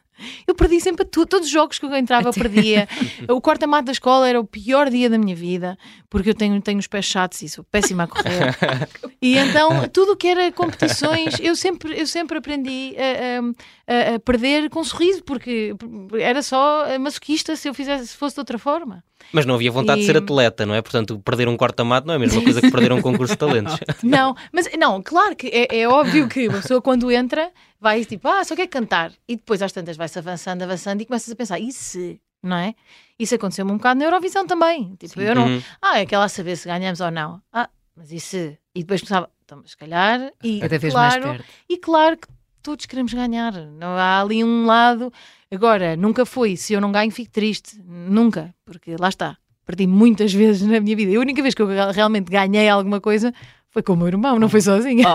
Eu 0.45 0.53
perdi 0.53 0.81
sempre 0.81 1.05
tudo, 1.05 1.27
todos 1.29 1.45
os 1.47 1.51
jogos 1.53 1.79
que 1.79 1.85
eu 1.85 1.95
entrava 1.95 2.27
eu 2.27 2.33
perdia. 2.33 2.89
O 3.29 3.39
quarto-mato 3.39 3.85
da 3.85 3.93
escola 3.93 4.27
era 4.27 4.37
o 4.37 4.43
pior 4.43 4.89
dia 4.89 5.09
da 5.09 5.17
minha 5.17 5.33
vida, 5.33 5.77
porque 6.09 6.31
eu 6.31 6.33
tenho, 6.35 6.61
tenho 6.61 6.77
os 6.77 6.87
pés 6.87 7.05
chatos 7.05 7.41
e 7.41 7.47
sou 7.47 7.63
péssima 7.63 8.03
a 8.03 8.07
correr. 8.07 8.57
E 9.21 9.37
então, 9.37 9.85
tudo 9.89 10.13
o 10.13 10.15
que 10.17 10.27
era 10.29 10.49
competições, 10.51 11.39
eu 11.41 11.53
sempre, 11.55 11.97
eu 11.99 12.07
sempre 12.07 12.37
aprendi 12.37 12.95
a, 12.97 13.39
a- 13.39 13.53
a- 13.89 14.15
a 14.15 14.19
perder 14.19 14.69
com 14.69 14.81
um 14.81 14.83
sorriso, 14.83 15.23
porque 15.23 15.73
era 16.19 16.41
só 16.43 16.85
masoquista 16.99 17.55
se 17.55 17.67
eu 17.67 17.73
fizesse, 17.73 18.07
se 18.07 18.15
fosse 18.15 18.35
de 18.35 18.41
outra 18.41 18.57
forma. 18.59 19.03
Mas 19.33 19.45
não 19.45 19.55
havia 19.55 19.71
vontade 19.71 19.99
de 19.99 20.03
E- 20.03 20.07
ser 20.07 20.17
atleta, 20.17 20.65
não 20.65 20.73
é? 20.75 20.81
Portanto, 20.81 21.19
perder 21.19 21.47
um 21.47 21.57
corta-mato 21.57 22.05
não 22.07 22.13
é 22.13 22.17
a 22.17 22.19
mesma 22.19 22.41
coisa 22.41 22.61
que 22.61 22.71
perder 22.71 22.91
um 22.93 23.01
concurso 23.01 23.33
de 23.33 23.37
talentos. 23.39 23.77
Não, 24.03 24.35
mas 24.51 24.67
não, 24.77 25.01
claro 25.03 25.35
que 25.35 25.47
é, 25.47 25.79
é 25.81 25.87
óbvio 25.87 26.27
que 26.27 26.47
uma 26.47 26.61
pessoa 26.61 26.81
quando 26.81 27.11
entra 27.11 27.51
vai 27.79 28.05
tipo, 28.05 28.27
ah, 28.27 28.43
só 28.43 28.55
quer 28.55 28.67
cantar. 28.67 29.11
E 29.27 29.35
depois 29.35 29.61
às 29.61 29.71
tantas 29.71 29.97
vai-se 29.97 30.17
avançando, 30.17 30.61
avançando 30.63 31.01
e 31.01 31.05
começas 31.05 31.31
a 31.31 31.35
pensar, 31.35 31.59
e 31.59 31.71
se? 31.71 32.19
Não 32.41 32.55
é? 32.55 32.73
Isso 33.19 33.35
aconteceu-me 33.35 33.71
um 33.71 33.77
bocado 33.77 33.99
na 33.99 34.05
Eurovisão 34.05 34.47
também. 34.47 34.95
Tipo, 34.97 35.19
eu 35.21 35.35
não. 35.35 35.47
Uhum. 35.47 35.61
Ah, 35.81 35.99
é 35.99 36.03
aquela 36.03 36.23
a 36.25 36.29
saber 36.29 36.55
se 36.55 36.67
ganhamos 36.67 37.01
ou 37.01 37.11
não. 37.11 37.41
Ah, 37.51 37.69
mas 37.95 38.11
e 38.13 38.19
se? 38.19 38.57
E 38.73 38.79
depois 38.79 39.01
pensava, 39.01 39.29
então, 39.43 39.59
mas 39.61 39.71
se 39.71 39.77
calhar. 39.77 40.31
E 40.41 40.59
Cada 40.61 40.77
vez 40.79 40.93
claro, 40.93 41.27
mais 41.27 41.37
perto. 41.37 41.49
E 41.69 41.77
claro 41.77 42.17
que 42.17 42.27
todos 42.61 42.85
queremos 42.85 43.13
ganhar. 43.13 43.53
Não 43.53 43.89
há 43.89 44.21
ali 44.21 44.43
um 44.43 44.65
lado. 44.65 45.11
Agora, 45.51 45.95
nunca 45.95 46.25
foi. 46.25 46.55
Se 46.55 46.73
eu 46.73 46.81
não 46.81 46.91
ganho, 46.91 47.11
fico 47.11 47.31
triste. 47.31 47.79
Nunca. 47.85 48.53
Porque 48.65 48.95
lá 48.99 49.09
está. 49.09 49.37
Perdi 49.65 49.85
muitas 49.87 50.31
vezes 50.33 50.61
na 50.67 50.79
minha 50.79 50.95
vida. 50.95 51.11
E 51.11 51.15
a 51.15 51.19
única 51.19 51.41
vez 51.41 51.53
que 51.53 51.61
eu 51.61 51.67
realmente 51.91 52.29
ganhei 52.31 52.67
alguma 52.69 52.99
coisa 53.01 53.33
foi 53.71 53.83
com 53.83 53.93
o 53.93 53.97
meu 53.97 54.07
irmão, 54.07 54.39
não 54.39 54.49
foi 54.49 54.61
sozinha. 54.61 55.05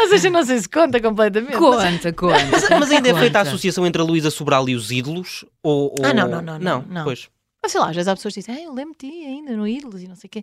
Ou 0.00 0.08
seja, 0.08 0.30
não 0.30 0.42
sei 0.44 0.58
se 0.58 0.68
conta 0.68 1.00
completamente. 1.00 1.56
Conta, 1.56 2.12
conta. 2.12 2.34
Mas, 2.50 2.68
mas 2.70 2.90
ainda 2.90 3.10
é 3.10 3.14
feita 3.14 3.38
a 3.40 3.42
associação 3.42 3.86
entre 3.86 4.00
a 4.00 4.04
Luísa 4.04 4.30
Sobral 4.30 4.68
e 4.68 4.74
os 4.74 4.90
ídolos? 4.90 5.44
Ou, 5.62 5.94
ou- 5.98 6.04
Ah, 6.04 6.14
não, 6.14 6.28
não, 6.28 6.42
não, 6.42 6.58
não, 6.58 6.84
não. 6.88 7.04
Pois. 7.04 7.28
Mas 7.62 7.72
sei 7.72 7.80
lá, 7.80 7.90
às 7.90 7.94
vezes 7.94 8.08
há 8.08 8.16
pessoas 8.16 8.34
que 8.34 8.40
dizem, 8.40 8.56
ah, 8.56 8.60
eu 8.62 8.72
lembro 8.74 8.94
de 8.98 9.06
ti 9.08 9.24
ainda 9.24 9.56
no 9.56 9.68
Ídolos 9.68 10.02
e 10.02 10.08
não 10.08 10.16
sei 10.16 10.26
o 10.26 10.30
quê. 10.30 10.42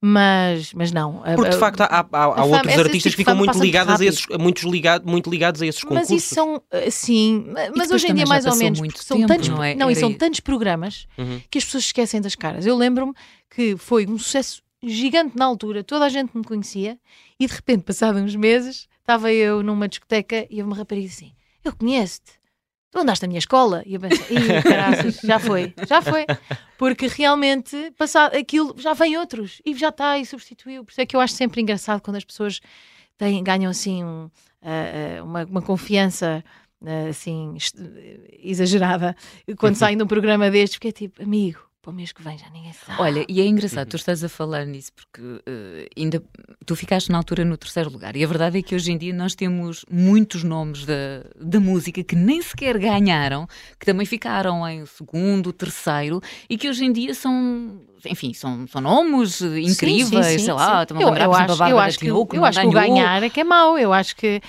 Mas, 0.00 0.72
mas 0.74 0.92
não. 0.92 1.22
Porque 1.34 1.50
de 1.50 1.58
facto 1.58 1.80
há, 1.80 1.86
há- 1.86 2.00
há 2.02 2.06
fama- 2.06 2.56
outros 2.56 2.78
artistas 2.78 3.02
tipo 3.02 3.02
que 3.02 3.16
ficam 3.16 3.34
muito 3.36 3.58
ligados 3.58 4.00
a 4.00 4.04
esses, 4.04 4.26
muitos 4.38 4.62
ligado, 4.62 5.06
muito 5.08 5.28
ligados 5.28 5.60
a 5.60 5.66
esses 5.66 5.82
concursos. 5.82 6.10
Mas 6.10 6.22
isso 6.22 6.34
são, 6.34 6.62
eh, 6.70 6.90
sim, 6.90 7.46
ma- 7.52 7.70
mas 7.76 7.90
hoje 7.90 8.06
em 8.08 8.14
dia 8.14 8.24
mais 8.26 8.46
ou 8.46 8.54
menos, 8.56 8.78
muito 8.78 8.92
porque 8.92 9.04
são 9.06 9.16
tempo, 9.18 9.28
tantos, 9.28 9.48
não 9.48 9.62
é? 9.62 9.74
e 9.74 9.80
Era 9.82 9.94
são 9.96 10.12
tantos 10.14 10.40
programas 10.40 11.06
Uhum. 11.18 11.40
que 11.50 11.58
as 11.58 11.64
pessoas 11.64 11.84
esquecem 11.84 12.20
das 12.20 12.34
caras. 12.36 12.64
Eu 12.64 12.76
lembro-me 12.76 13.12
que 13.50 13.76
foi 13.76 14.06
um 14.06 14.18
sucesso 14.18 14.62
gigante 14.82 15.36
na 15.36 15.44
altura, 15.44 15.82
toda 15.82 16.04
a 16.04 16.08
gente 16.08 16.30
me 16.36 16.44
conhecia 16.44 16.96
e 17.40 17.46
de 17.46 17.52
repente, 17.52 17.82
passados 17.84 18.22
uns 18.22 18.36
meses, 18.36 18.86
estava 19.00 19.32
eu 19.32 19.62
numa 19.64 19.88
discoteca 19.88 20.46
e 20.48 20.58
houve 20.62 20.70
uma 20.70 20.76
rapariga 20.76 21.08
assim: 21.08 21.32
Eu 21.64 21.74
conheço-te, 21.74 22.32
tu 22.90 22.98
andaste 22.98 23.22
na 23.22 23.28
minha 23.28 23.38
escola? 23.38 23.82
E 23.86 23.94
eu 23.94 24.00
pensei: 24.00 24.24
já 25.24 25.38
foi, 25.38 25.74
já 25.86 26.02
foi. 26.02 26.26
Porque 26.76 27.06
realmente, 27.06 27.92
passado 27.96 28.36
aquilo, 28.36 28.74
já 28.78 28.94
vem 28.94 29.16
outros 29.16 29.60
e 29.64 29.74
já 29.74 29.88
está 29.88 30.18
e 30.18 30.24
substituiu. 30.24 30.84
Por 30.84 30.90
isso 30.92 31.00
é 31.00 31.06
que 31.06 31.16
eu 31.16 31.20
acho 31.20 31.34
sempre 31.34 31.60
engraçado 31.60 32.00
quando 32.00 32.16
as 32.16 32.24
pessoas 32.24 32.60
têm, 33.16 33.42
ganham 33.42 33.70
assim 33.70 34.04
um, 34.04 34.30
ah, 34.62 35.22
uma, 35.22 35.44
uma 35.44 35.62
confiança. 35.62 36.44
ah, 36.84 37.08
assim, 37.08 37.56
exagerada 38.40 39.16
quando 39.58 39.74
saem 39.74 39.96
de 39.96 40.02
um 40.02 40.06
programa 40.06 40.50
destes, 40.50 40.78
porque 40.78 40.88
é 40.88 40.92
tipo, 40.92 41.22
amigo, 41.22 41.67
para 41.88 41.92
o 41.92 41.94
mês 41.94 42.12
que 42.12 42.22
vem 42.22 42.36
já 42.36 42.50
ninguém 42.50 42.72
sabe. 42.72 43.00
Olha, 43.00 43.24
e 43.28 43.40
é 43.40 43.46
engraçado, 43.46 43.88
tu 43.88 43.96
estás 43.96 44.22
a 44.22 44.28
falar 44.28 44.66
nisso 44.66 44.92
porque 44.92 45.22
eh, 45.46 45.88
ainda 45.96 46.22
tu 46.66 46.76
ficaste 46.76 47.10
na 47.10 47.16
altura 47.16 47.44
no 47.44 47.56
terceiro 47.56 47.90
lugar 47.90 48.14
e 48.14 48.22
a 48.22 48.26
verdade 48.26 48.58
é 48.58 48.62
que 48.62 48.74
hoje 48.74 48.92
em 48.92 48.98
dia 48.98 49.14
nós 49.14 49.34
temos 49.34 49.86
muitos 49.90 50.44
nomes 50.44 50.84
da, 50.84 51.24
da 51.40 51.58
música 51.58 52.04
que 52.04 52.14
nem 52.14 52.42
sequer 52.42 52.78
ganharam, 52.78 53.46
que 53.80 53.86
também 53.86 54.04
ficaram 54.04 54.68
em 54.68 54.84
segundo, 54.84 55.50
terceiro 55.50 56.20
e 56.48 56.58
que 56.58 56.68
hoje 56.68 56.84
em 56.84 56.92
dia 56.92 57.14
são, 57.14 57.80
enfim, 58.04 58.34
são, 58.34 58.66
são 58.66 58.82
nomes 58.82 59.40
incríveis, 59.40 60.08
Sim, 60.08 60.32
sim, 60.32 60.38
sim, 60.38 60.44
sei 60.44 60.52
lá, 60.52 60.82
a 60.82 60.86
eu, 60.90 61.08
eu 61.08 61.32
acho, 61.32 61.62
a 61.62 61.70
eu 61.70 61.78
acho 61.78 61.98
que, 61.98 62.08
eu 62.08 62.44
acho 62.44 62.60
que 62.60 62.66
o 62.66 62.70
ganhar 62.70 63.22
é 63.22 63.30
que 63.30 63.40
é 63.40 63.44
mau. 63.44 63.78
Eu 63.78 63.94
acho 63.94 64.14
que 64.14 64.42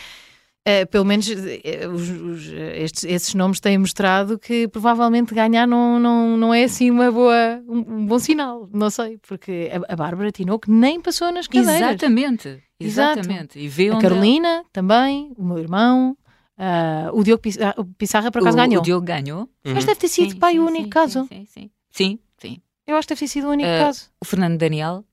eh, 0.65 0.85
pelo 0.85 1.05
menos 1.05 1.27
eh, 1.29 1.87
os- 1.87 2.09
os- 2.09 2.47
estes, 2.47 3.03
esses 3.05 3.33
nomes 3.33 3.59
têm 3.59 3.77
mostrado 3.77 4.37
que 4.37 4.67
provavelmente 4.67 5.33
ganhar 5.33 5.65
não, 5.67 5.99
não, 5.99 6.37
não 6.37 6.53
é 6.53 6.63
assim 6.63 6.91
uma 6.91 7.11
boa, 7.11 7.61
um, 7.67 7.77
um 7.79 8.05
bom 8.05 8.19
sinal. 8.19 8.69
Não 8.73 8.89
sei, 8.89 9.17
porque 9.27 9.71
a, 9.71 9.93
a 9.93 9.95
Bárbara 9.95 10.31
Tinoco 10.31 10.69
nem 10.71 10.99
passou 11.01 11.31
nas 11.31 11.47
cadeiras. 11.47 11.89
Exatamente, 11.93 12.47
Exato. 12.79 13.19
exatamente. 13.19 13.59
E 13.59 13.67
vê 13.67 13.89
A 13.89 13.93
onde 13.95 14.01
Carolina 14.03 14.63
também, 14.71 15.33
o 15.37 15.43
meu 15.43 15.57
irmão, 15.57 16.15
ah, 16.57 17.09
o 17.13 17.23
Diogo 17.23 17.41
Pissarra, 17.97 18.31
por 18.31 18.39
acaso 18.41 18.57
o, 18.57 18.61
ganhou. 18.61 18.81
o 18.81 18.83
Diogo 18.85 19.05
ganhou. 19.05 19.49
Mas 19.63 19.85
deve 19.85 19.99
ter 19.99 20.07
sido 20.09 20.33
Sim, 20.33 20.39
pai 20.39 20.53
sim, 20.53 20.59
o 20.59 20.65
único 20.65 20.83
sim, 20.83 20.89
caso. 20.89 21.25
Sim, 21.29 21.45
sim, 21.45 21.71
sim, 21.89 22.19
sim. 22.37 22.57
Eu 22.85 22.95
acho 22.97 23.07
que 23.07 23.13
deve 23.13 23.19
ter 23.19 23.27
sido 23.27 23.47
o 23.47 23.51
único 23.51 23.69
Eh, 23.69 23.77
caso. 23.79 24.09
O 24.21 24.25
Fernando 24.25 24.57
Daniel 24.57 25.03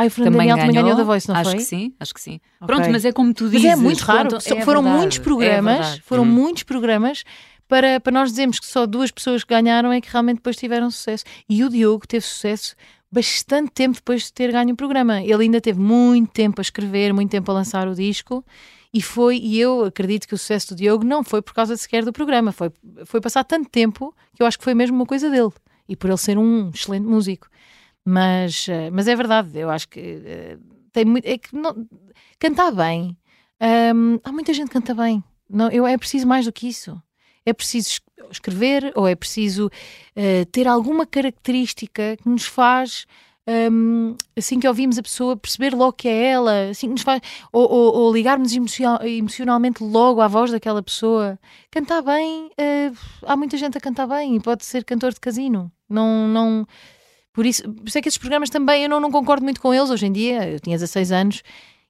Ai, 0.00 0.06
o 0.06 0.10
Fernando 0.10 0.32
também 0.32 0.48
Daniel 0.48 0.56
ganhou. 0.56 0.68
também 0.68 0.82
ganhou 0.82 0.96
da 0.98 1.04
Voice, 1.04 1.28
não 1.28 1.36
acho 1.36 1.50
foi? 1.50 1.58
que 1.58 1.64
sim, 1.64 1.94
acho 2.00 2.14
que 2.14 2.20
sim. 2.20 2.40
Ok. 2.60 2.66
Pronto, 2.66 2.90
mas 2.90 3.04
é 3.04 3.12
como 3.12 3.34
tu 3.34 3.44
Mas 3.44 3.52
dizes. 3.52 3.66
é 3.70 3.76
muito 3.76 4.00
raro. 4.00 4.36
é 4.36 4.40
foram 4.64 4.82
verdade, 4.82 4.98
muitos 4.98 5.18
é 5.18 5.20
programas, 5.22 5.78
verdade. 5.78 6.02
foram 6.06 6.22
Uhum. 6.22 6.28
muitos 6.30 6.62
programas 6.62 7.24
para, 7.68 8.00
para 8.00 8.12
nós 8.12 8.30
dizermos 8.30 8.58
que 8.58 8.66
só 8.66 8.86
duas 8.86 9.10
pessoas 9.10 9.44
que 9.44 9.54
ganharam 9.54 9.92
é 9.92 10.00
que 10.00 10.10
realmente 10.10 10.36
depois 10.36 10.56
tiveram 10.56 10.90
sucesso. 10.90 11.24
E 11.48 11.62
o 11.64 11.68
Diogo 11.68 12.06
teve 12.06 12.24
sucesso 12.24 12.74
bastante 13.12 13.70
tempo 13.72 13.96
depois 13.96 14.22
de 14.24 14.32
ter 14.32 14.50
ganho 14.52 14.72
o 14.72 14.76
programa. 14.76 15.20
Ele 15.22 15.44
ainda 15.44 15.60
teve 15.60 15.80
muito 15.80 16.30
tempo 16.32 16.60
a 16.60 16.62
escrever, 16.62 17.12
muito 17.12 17.30
tempo 17.30 17.50
a 17.50 17.54
lançar 17.54 17.86
o 17.88 17.94
disco. 17.94 18.44
E 18.92 19.00
foi, 19.00 19.36
e 19.36 19.58
eu 19.60 19.84
acredito 19.84 20.26
que 20.26 20.34
o 20.34 20.38
sucesso 20.38 20.74
do 20.74 20.76
Diogo 20.78 21.04
não 21.04 21.22
foi 21.22 21.40
por 21.42 21.54
causa 21.54 21.76
sequer 21.76 22.04
do 22.04 22.12
programa, 22.12 22.50
foi, 22.50 22.72
foi 23.04 23.20
passar 23.20 23.44
tanto 23.44 23.68
tempo 23.68 24.12
que 24.34 24.42
eu 24.42 24.46
acho 24.46 24.58
que 24.58 24.64
foi 24.64 24.74
mesmo 24.74 24.96
uma 24.96 25.06
coisa 25.06 25.30
dele. 25.30 25.50
e 25.88 25.94
por 25.96 26.08
ele 26.08 26.16
ser 26.18 26.38
um 26.38 26.70
excelente 26.72 27.04
músico. 27.04 27.48
Mas, 28.04 28.66
uh, 28.68 28.90
mas 28.92 29.08
é 29.08 29.14
verdade, 29.14 29.58
eu 29.58 29.70
acho 29.70 29.88
que 29.88 30.00
uh, 30.00 30.60
tem 30.92 31.04
muito. 31.04 31.26
É 31.26 31.38
que 31.38 31.54
não, 31.54 31.86
cantar 32.38 32.72
bem. 32.72 33.16
Um, 33.94 34.18
há 34.24 34.32
muita 34.32 34.54
gente 34.54 34.68
que 34.68 34.74
canta 34.74 34.94
bem. 34.94 35.22
Não, 35.48 35.70
eu, 35.70 35.86
é 35.86 35.96
preciso 35.98 36.26
mais 36.26 36.44
do 36.44 36.52
que 36.52 36.68
isso. 36.68 37.00
É 37.44 37.52
preciso 37.52 38.00
escrever 38.30 38.92
ou 38.94 39.06
é 39.06 39.14
preciso 39.14 39.66
uh, 39.66 40.46
ter 40.52 40.66
alguma 40.66 41.06
característica 41.06 42.16
que 42.16 42.28
nos 42.28 42.46
faz 42.46 43.06
um, 43.72 44.16
assim 44.36 44.60
que 44.60 44.68
ouvimos 44.68 44.98
a 44.98 45.02
pessoa, 45.02 45.36
perceber 45.36 45.74
logo 45.74 45.94
que 45.94 46.08
é 46.08 46.26
ela, 46.26 46.70
assim 46.70 46.86
que 46.86 46.92
nos 46.92 47.02
faz, 47.02 47.20
ou, 47.52 47.68
ou, 47.68 47.94
ou 47.96 48.12
ligarmos 48.12 48.52
emocionalmente 49.02 49.82
logo 49.82 50.20
à 50.20 50.28
voz 50.28 50.50
daquela 50.50 50.82
pessoa. 50.82 51.38
Cantar 51.70 52.02
bem, 52.02 52.46
uh, 52.46 52.96
há 53.26 53.36
muita 53.36 53.56
gente 53.56 53.76
a 53.76 53.80
cantar 53.80 54.06
bem 54.06 54.36
e 54.36 54.40
pode 54.40 54.64
ser 54.64 54.84
cantor 54.84 55.12
de 55.12 55.20
casino. 55.20 55.72
Não, 55.88 56.28
não, 56.28 56.66
por 57.32 57.46
isso, 57.46 57.62
por 57.72 57.88
isso 57.88 57.98
é 57.98 58.02
que 58.02 58.08
esses 58.08 58.18
programas 58.18 58.50
também 58.50 58.82
eu 58.82 58.88
não, 58.88 59.00
não 59.00 59.10
concordo 59.10 59.44
muito 59.44 59.60
com 59.60 59.72
eles 59.72 59.90
hoje 59.90 60.06
em 60.06 60.12
dia. 60.12 60.48
Eu 60.48 60.60
tinha 60.60 60.76
16 60.76 61.12
anos, 61.12 61.42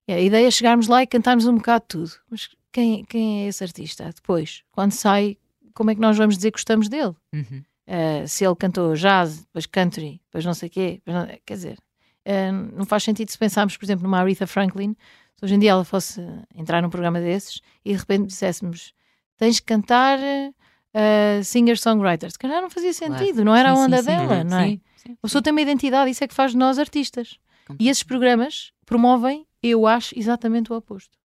a 0.08 0.20
ideia 0.20 0.46
é 0.46 0.50
chegarmos 0.50 0.88
lá 0.88 1.02
e 1.02 1.06
cantarmos 1.06 1.46
um 1.46 1.54
bocado 1.56 1.82
de 1.82 1.88
tudo. 1.88 2.10
Mas 2.30 2.48
quem, 2.72 3.04
quem 3.04 3.44
é 3.44 3.48
esse 3.48 3.62
artista? 3.62 4.10
Depois, 4.14 4.62
quando 4.72 4.92
sai, 4.92 5.36
como 5.74 5.90
é 5.90 5.94
que 5.94 6.00
nós 6.00 6.16
vamos 6.16 6.36
dizer 6.36 6.50
que 6.50 6.56
gostamos 6.56 6.88
dele? 6.88 7.14
Uhum. 7.32 7.64
Uh, 7.86 8.28
se 8.28 8.44
ele 8.44 8.54
cantou 8.54 8.94
jazz, 8.94 9.40
depois 9.40 9.66
country, 9.66 10.20
depois 10.26 10.44
não 10.44 10.54
sei 10.54 10.68
o 10.68 10.70
quê, 10.70 11.02
não, 11.04 11.26
quer 11.44 11.54
dizer, 11.54 11.78
uh, 12.26 12.76
não 12.76 12.84
faz 12.84 13.02
sentido 13.02 13.30
se 13.30 13.38
pensarmos, 13.38 13.76
por 13.76 13.84
exemplo, 13.84 14.04
numa 14.04 14.20
Aretha 14.20 14.46
Franklin, 14.46 14.94
se 15.36 15.44
hoje 15.44 15.54
em 15.54 15.58
dia 15.58 15.72
ela 15.72 15.84
fosse 15.84 16.20
entrar 16.54 16.82
num 16.82 16.90
programa 16.90 17.20
desses 17.20 17.60
e 17.84 17.92
de 17.92 17.98
repente 17.98 18.26
disséssemos 18.26 18.94
tens 19.36 19.58
que 19.58 19.66
cantar 19.66 20.18
uh, 20.20 21.42
singer-songwriter, 21.42 22.30
se 22.30 22.38
calhar 22.38 22.60
não 22.60 22.70
fazia 22.70 22.92
sentido, 22.92 23.42
claro. 23.42 23.44
não 23.44 23.56
era 23.56 23.74
sim, 23.74 23.80
a 23.80 23.84
onda 23.84 23.98
sim, 23.98 24.04
dela, 24.04 24.42
sim. 24.42 24.48
não 24.48 24.58
é? 24.58 24.68
Sim, 24.68 24.80
sim, 25.02 25.12
A 25.12 25.22
pessoa 25.22 25.42
tem 25.42 25.52
uma 25.52 25.60
identidade, 25.60 26.10
isso 26.10 26.22
é 26.24 26.28
que 26.28 26.34
faz 26.34 26.52
de 26.52 26.58
nós 26.58 26.78
artistas. 26.78 27.38
E 27.78 27.88
esses 27.88 28.02
programas 28.02 28.72
promovem, 28.84 29.46
eu 29.62 29.86
acho, 29.86 30.18
exatamente 30.18 30.72
o 30.72 30.76
oposto 30.76 31.20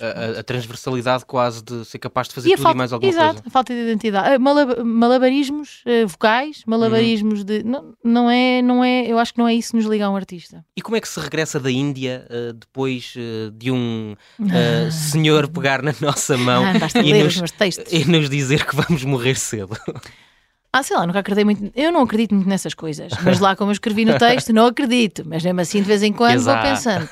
a, 0.00 0.40
a, 0.40 0.42
transversalidade 0.42 1.24
quase 1.24 1.62
de 1.62 1.84
ser 1.84 1.98
capaz 1.98 2.28
de 2.28 2.34
fazer 2.34 2.48
e 2.48 2.52
tudo 2.52 2.62
falta, 2.62 2.76
e 2.76 2.78
mais 2.78 2.92
alguma 2.92 3.10
exato, 3.10 3.34
coisa. 3.34 3.42
a 3.46 3.50
falta 3.50 3.74
de 3.74 3.80
identidade. 3.80 4.34
Ah, 4.34 4.38
malab 4.38 4.82
malabarismos 4.82 5.84
uh, 5.86 6.06
vocais, 6.08 6.62
malabarismos 6.66 7.40
uhum. 7.40 7.44
de. 7.44 7.62
Não, 7.62 7.94
não, 8.02 8.30
é, 8.30 8.62
não 8.62 8.84
é. 8.84 9.06
Eu 9.06 9.18
acho 9.18 9.32
que 9.32 9.38
não 9.38 9.46
é 9.46 9.54
isso 9.54 9.70
que 9.70 9.76
nos 9.76 9.86
liga 9.86 10.06
a 10.06 10.10
um 10.10 10.16
artista. 10.16 10.64
E 10.76 10.82
como 10.82 10.96
é 10.96 11.00
que 11.00 11.08
se 11.08 11.20
regressa 11.20 11.60
da 11.60 11.70
Índia 11.70 12.26
uh, 12.28 12.52
depois 12.52 13.14
uh, 13.16 13.50
de 13.52 13.70
um 13.70 14.16
senhor 14.90 15.48
pegar 15.48 15.82
na 15.82 15.94
nossa 16.00 16.36
mão 16.36 16.64
ah, 16.64 17.00
e, 17.02 17.22
nos, 17.22 17.36
e 17.90 18.04
nos 18.04 18.28
dizer 18.28 18.66
que 18.66 18.74
vamos 18.74 19.04
morrer 19.04 19.36
cedo? 19.36 19.76
Ah, 20.76 20.82
sei 20.82 20.94
lá, 20.94 21.06
nunca 21.06 21.20
acreditei 21.20 21.44
muito. 21.44 21.72
Eu 21.74 21.90
não 21.90 22.02
acredito 22.02 22.34
muito 22.34 22.48
nessas 22.48 22.74
coisas. 22.74 23.10
Mas 23.24 23.40
lá, 23.40 23.56
como 23.56 23.70
eu 23.70 23.72
escrevi 23.72 24.04
no 24.04 24.18
texto, 24.18 24.52
não 24.52 24.66
acredito. 24.66 25.22
Mas 25.26 25.42
mesmo 25.42 25.58
assim, 25.58 25.80
de 25.80 25.88
vez 25.88 26.02
em 26.02 26.12
quando, 26.12 26.34
Exato. 26.34 26.60
vou 26.60 26.70
pensando: 26.70 27.08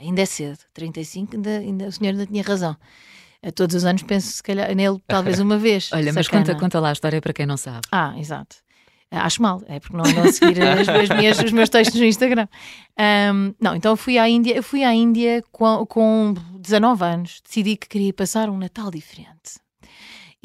ainda 0.00 0.22
é 0.22 0.26
cedo, 0.26 0.58
35, 0.74 1.36
ainda, 1.36 1.50
ainda, 1.50 1.86
o 1.86 1.92
senhor 1.92 2.10
ainda 2.10 2.26
tinha 2.26 2.42
razão. 2.42 2.76
A 3.40 3.52
todos 3.52 3.76
os 3.76 3.84
anos 3.84 4.02
penso, 4.02 4.32
se 4.32 4.42
calhar, 4.42 4.74
nele 4.74 4.98
talvez 5.06 5.38
uma 5.38 5.56
vez. 5.56 5.88
Olha, 5.94 6.12
mas 6.12 6.26
conta, 6.26 6.52
conta 6.56 6.80
lá 6.80 6.88
a 6.88 6.92
história 6.92 7.20
para 7.20 7.32
quem 7.32 7.46
não 7.46 7.56
sabe. 7.56 7.82
Ah, 7.92 8.12
exato. 8.18 8.56
Acho 9.08 9.40
mal, 9.40 9.62
é 9.68 9.78
porque 9.78 9.96
não 9.96 10.04
andam 10.04 10.32
seguir 10.32 10.60
as, 10.62 10.88
as 10.88 11.08
minhas, 11.10 11.38
os 11.38 11.52
meus 11.52 11.68
textos 11.70 12.00
no 12.00 12.06
Instagram. 12.06 12.48
Um, 12.98 13.54
não, 13.60 13.76
então 13.76 13.92
eu 13.92 13.96
fui 13.96 14.18
à 14.18 14.28
Índia, 14.28 14.56
eu 14.56 14.64
fui 14.64 14.82
à 14.82 14.92
Índia 14.92 15.44
com, 15.52 15.86
com 15.86 16.34
19 16.58 17.04
anos, 17.04 17.40
decidi 17.46 17.76
que 17.76 17.88
queria 17.88 18.12
passar 18.12 18.50
um 18.50 18.58
Natal 18.58 18.90
diferente. 18.90 19.60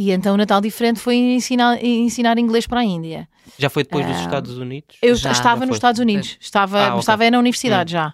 E 0.02 0.10
então 0.10 0.34
o 0.34 0.38
Natal 0.38 0.60
diferente 0.60 1.00
foi 1.00 1.16
ensinar, 1.16 1.78
ensinar 1.86 2.40
inglês 2.40 2.66
para 2.66 2.80
a 2.80 2.84
Índia. 2.84 3.30
Já 3.56 3.70
foi 3.70 3.84
depois 3.84 4.04
dos 4.04 4.16
ah, 4.16 4.22
Estados 4.22 4.58
Unidos? 4.58 4.98
Eu 5.00 5.16
já, 5.16 5.32
estava 5.32 5.60
já 5.60 5.66
nos 5.68 5.76
Estados 5.76 6.02
Unidos, 6.02 6.38
estava, 6.42 6.80
ah, 6.80 6.88
okay. 6.88 7.00
estava 7.02 7.30
na 7.30 7.38
universidade 7.38 7.94
hum. 7.94 8.00
já. 8.00 8.14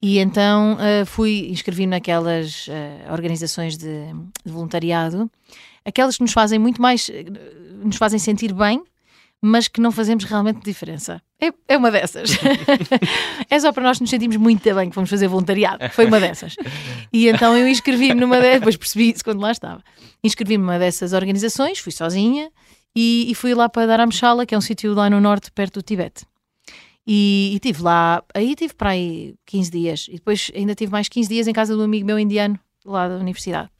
E 0.00 0.20
então 0.20 0.74
uh, 0.74 1.04
fui 1.04 1.48
inscrevi-me 1.50 1.90
naquelas 1.90 2.68
uh, 2.68 3.12
organizações 3.12 3.76
de, 3.76 4.12
de, 4.46 4.52
voluntariado, 4.52 5.28
aquelas 5.84 6.16
que 6.16 6.22
nos 6.22 6.32
fazem 6.32 6.56
muito 6.56 6.80
mais, 6.80 7.10
nos 7.82 7.96
fazem 7.96 8.20
sentir 8.20 8.52
bem, 8.54 8.80
mas 9.42 9.66
que 9.66 9.80
não 9.80 9.90
fazemos 9.90 10.22
realmente 10.22 10.62
diferença. 10.62 11.20
É, 11.40 11.52
é 11.68 11.76
uma 11.76 11.90
dessas. 11.90 12.30
é 13.48 13.60
só 13.60 13.72
para 13.72 13.84
nós 13.84 14.00
nos 14.00 14.10
sentirmos 14.10 14.36
muito 14.36 14.74
bem 14.74 14.90
que 14.90 14.94
vamos 14.94 15.08
fazer 15.08 15.28
voluntariado. 15.28 15.88
Foi 15.90 16.06
uma 16.06 16.18
dessas. 16.18 16.56
E 17.12 17.28
então 17.28 17.56
eu 17.56 17.68
inscrevi-me 17.68 18.20
numa 18.20 18.40
dessas, 18.40 18.60
depois 18.60 18.76
percebi 18.76 19.10
isso 19.10 19.22
quando 19.22 19.40
lá 19.40 19.52
estava. 19.52 19.82
Inscrevi-me 20.22 20.64
numa 20.64 20.78
dessas 20.78 21.12
organizações, 21.12 21.78
fui 21.78 21.92
sozinha 21.92 22.50
e, 22.94 23.30
e 23.30 23.34
fui 23.34 23.54
lá 23.54 23.68
para 23.68 23.86
Dharamshala, 23.86 24.44
que 24.44 24.54
é 24.54 24.58
um 24.58 24.60
sítio 24.60 24.92
lá 24.94 25.08
no 25.08 25.20
norte, 25.20 25.52
perto 25.52 25.74
do 25.74 25.82
Tibete. 25.82 26.26
E, 27.06 27.52
e 27.54 27.58
tive 27.60 27.82
lá, 27.82 28.22
aí 28.34 28.54
tive 28.54 28.74
para 28.74 28.90
aí 28.90 29.34
15 29.46 29.70
dias. 29.70 30.06
E 30.08 30.14
depois 30.14 30.50
ainda 30.54 30.74
tive 30.74 30.90
mais 30.90 31.08
15 31.08 31.28
dias 31.28 31.46
em 31.46 31.52
casa 31.52 31.74
de 31.74 31.80
um 31.80 31.84
amigo 31.84 32.04
meu 32.04 32.18
indiano, 32.18 32.58
lá 32.84 33.08
da 33.08 33.14
universidade. 33.14 33.70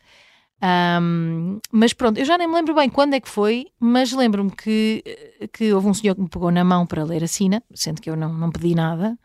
Um, 0.60 1.60
mas 1.70 1.92
pronto, 1.92 2.18
eu 2.18 2.24
já 2.24 2.36
nem 2.36 2.48
me 2.48 2.54
lembro 2.54 2.74
bem 2.74 2.88
quando 2.88 3.14
é 3.14 3.20
que 3.20 3.28
foi, 3.28 3.68
mas 3.78 4.12
lembro-me 4.12 4.50
que, 4.50 5.04
que 5.52 5.72
houve 5.72 5.86
um 5.86 5.94
senhor 5.94 6.14
que 6.16 6.20
me 6.20 6.28
pegou 6.28 6.50
na 6.50 6.64
mão 6.64 6.84
para 6.84 7.04
ler 7.04 7.22
a 7.22 7.28
sina, 7.28 7.62
sendo 7.72 8.00
que 8.02 8.10
eu 8.10 8.16
não, 8.16 8.32
não 8.32 8.50
pedi 8.50 8.74
nada, 8.74 9.16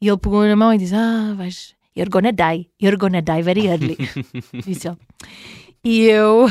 e 0.00 0.08
ele 0.08 0.18
pegou 0.18 0.44
na 0.44 0.54
mão 0.56 0.74
e 0.74 0.78
disse: 0.78 0.94
Ah, 0.94 1.32
vais, 1.36 1.74
you're 1.96 2.10
gonna 2.10 2.32
die, 2.32 2.68
you're 2.80 2.98
gonna 2.98 3.22
die 3.22 3.42
very 3.42 3.66
early. 3.66 3.96
disse 4.64 4.88
ele. 4.88 4.98
E 5.82 6.02
eu, 6.02 6.46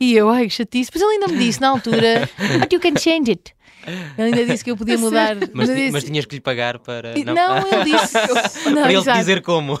e 0.00 0.14
eu, 0.14 0.28
ai, 0.28 0.48
chatice. 0.48 0.90
Mas 0.92 1.02
ele 1.02 1.12
ainda 1.12 1.28
me 1.28 1.38
disse 1.38 1.60
na 1.60 1.68
altura: 1.68 2.28
But 2.60 2.72
you 2.72 2.80
can 2.80 2.96
change 2.96 3.30
it. 3.30 3.54
Ele 3.86 4.28
ainda 4.28 4.46
disse 4.46 4.64
que 4.64 4.70
eu 4.70 4.76
podia 4.76 4.96
mudar. 4.98 5.36
Mas, 5.52 5.68
disse... 5.68 5.92
mas 5.92 6.04
tinhas 6.04 6.24
que 6.24 6.36
lhe 6.36 6.40
pagar 6.40 6.78
para. 6.78 7.14
Não, 7.24 7.34
não 7.34 7.72
ele 7.72 7.84
disse. 7.92 8.14
não, 8.70 8.82
para 8.82 8.92
ele 8.92 8.98
exato. 8.98 9.18
dizer 9.18 9.42
como. 9.42 9.78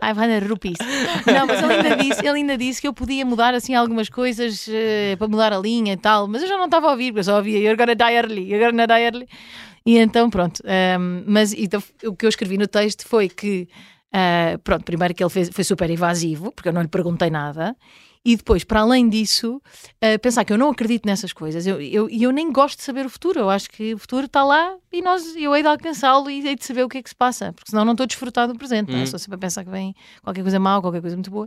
Ai, 0.00 0.14
vai 0.14 0.38
rupees. 0.40 0.78
Não, 1.26 1.46
mas 1.46 1.62
ele 1.62 1.72
ainda, 1.72 1.96
disse, 1.96 2.20
ele 2.20 2.38
ainda 2.38 2.58
disse 2.58 2.80
que 2.80 2.88
eu 2.88 2.92
podia 2.92 3.24
mudar 3.24 3.54
assim 3.54 3.74
algumas 3.74 4.08
coisas 4.08 4.66
uh, 4.66 5.16
para 5.18 5.28
mudar 5.28 5.52
a 5.52 5.58
linha 5.58 5.92
e 5.92 5.96
tal. 5.96 6.26
Mas 6.26 6.42
eu 6.42 6.48
já 6.48 6.56
não 6.56 6.66
estava 6.66 6.88
a 6.88 6.90
ouvir, 6.90 7.12
porque 7.12 7.20
eu 7.20 7.24
só 7.24 7.36
ouvia 7.36 7.58
You're 7.58 7.76
gonna 7.76 7.94
die 7.94 8.14
early, 8.16 8.50
you're 8.50 8.64
gonna 8.64 8.86
die 8.86 9.02
early. 9.02 9.28
E 9.86 9.98
então, 9.98 10.30
pronto. 10.30 10.62
Um, 10.64 10.68
ehm, 10.68 11.24
mas 11.26 11.52
então, 11.52 11.82
o 12.04 12.16
que 12.16 12.24
eu 12.24 12.28
escrevi 12.28 12.56
no 12.56 12.66
texto 12.66 13.06
foi 13.06 13.28
que. 13.28 13.68
Uh, 14.14 14.56
pronto, 14.60 14.84
primeiro 14.84 15.12
que 15.12 15.22
ele 15.22 15.30
fez, 15.30 15.50
foi 15.52 15.64
super 15.64 15.90
invasivo, 15.90 16.52
porque 16.52 16.68
eu 16.68 16.72
não 16.72 16.82
lhe 16.82 16.88
perguntei 16.88 17.30
nada. 17.30 17.76
E 18.24 18.36
depois, 18.36 18.64
para 18.64 18.80
além 18.80 19.06
disso, 19.06 19.56
uh, 19.56 20.18
pensar 20.18 20.46
que 20.46 20.52
eu 20.52 20.56
não 20.56 20.70
acredito 20.70 21.04
nessas 21.04 21.30
coisas. 21.30 21.66
E 21.66 21.68
eu, 21.68 21.80
eu, 21.80 22.08
eu, 22.08 22.32
nem 22.32 22.50
gosto 22.50 22.78
de 22.78 22.84
saber 22.84 23.04
o 23.04 23.10
futuro. 23.10 23.38
Eu 23.38 23.50
acho 23.50 23.68
que 23.68 23.92
o 23.92 23.98
futuro 23.98 24.24
está 24.24 24.42
lá 24.42 24.76
e 24.90 25.02
nós, 25.02 25.36
eu 25.36 25.54
hei 25.54 25.60
de 25.60 25.68
alcançá-lo 25.68 26.30
e 26.30 26.46
hei 26.46 26.56
de 26.56 26.64
saber 26.64 26.84
o 26.84 26.88
que 26.88 26.96
é 26.96 27.02
que 27.02 27.10
se 27.10 27.14
passa. 27.14 27.52
Porque 27.52 27.70
senão 27.70 27.84
não 27.84 27.92
estou 27.92 28.06
desfrutado 28.06 28.54
do 28.54 28.58
presente. 28.58 28.88
Uhum. 28.88 28.94
Não 28.94 29.00
é? 29.00 29.04
Estou 29.04 29.18
sempre 29.18 29.34
a 29.34 29.38
pensar 29.38 29.62
que 29.62 29.70
vem 29.70 29.94
qualquer 30.22 30.40
coisa 30.40 30.58
mal, 30.58 30.80
qualquer 30.80 31.02
coisa 31.02 31.16
muito 31.16 31.30
boa. 31.30 31.44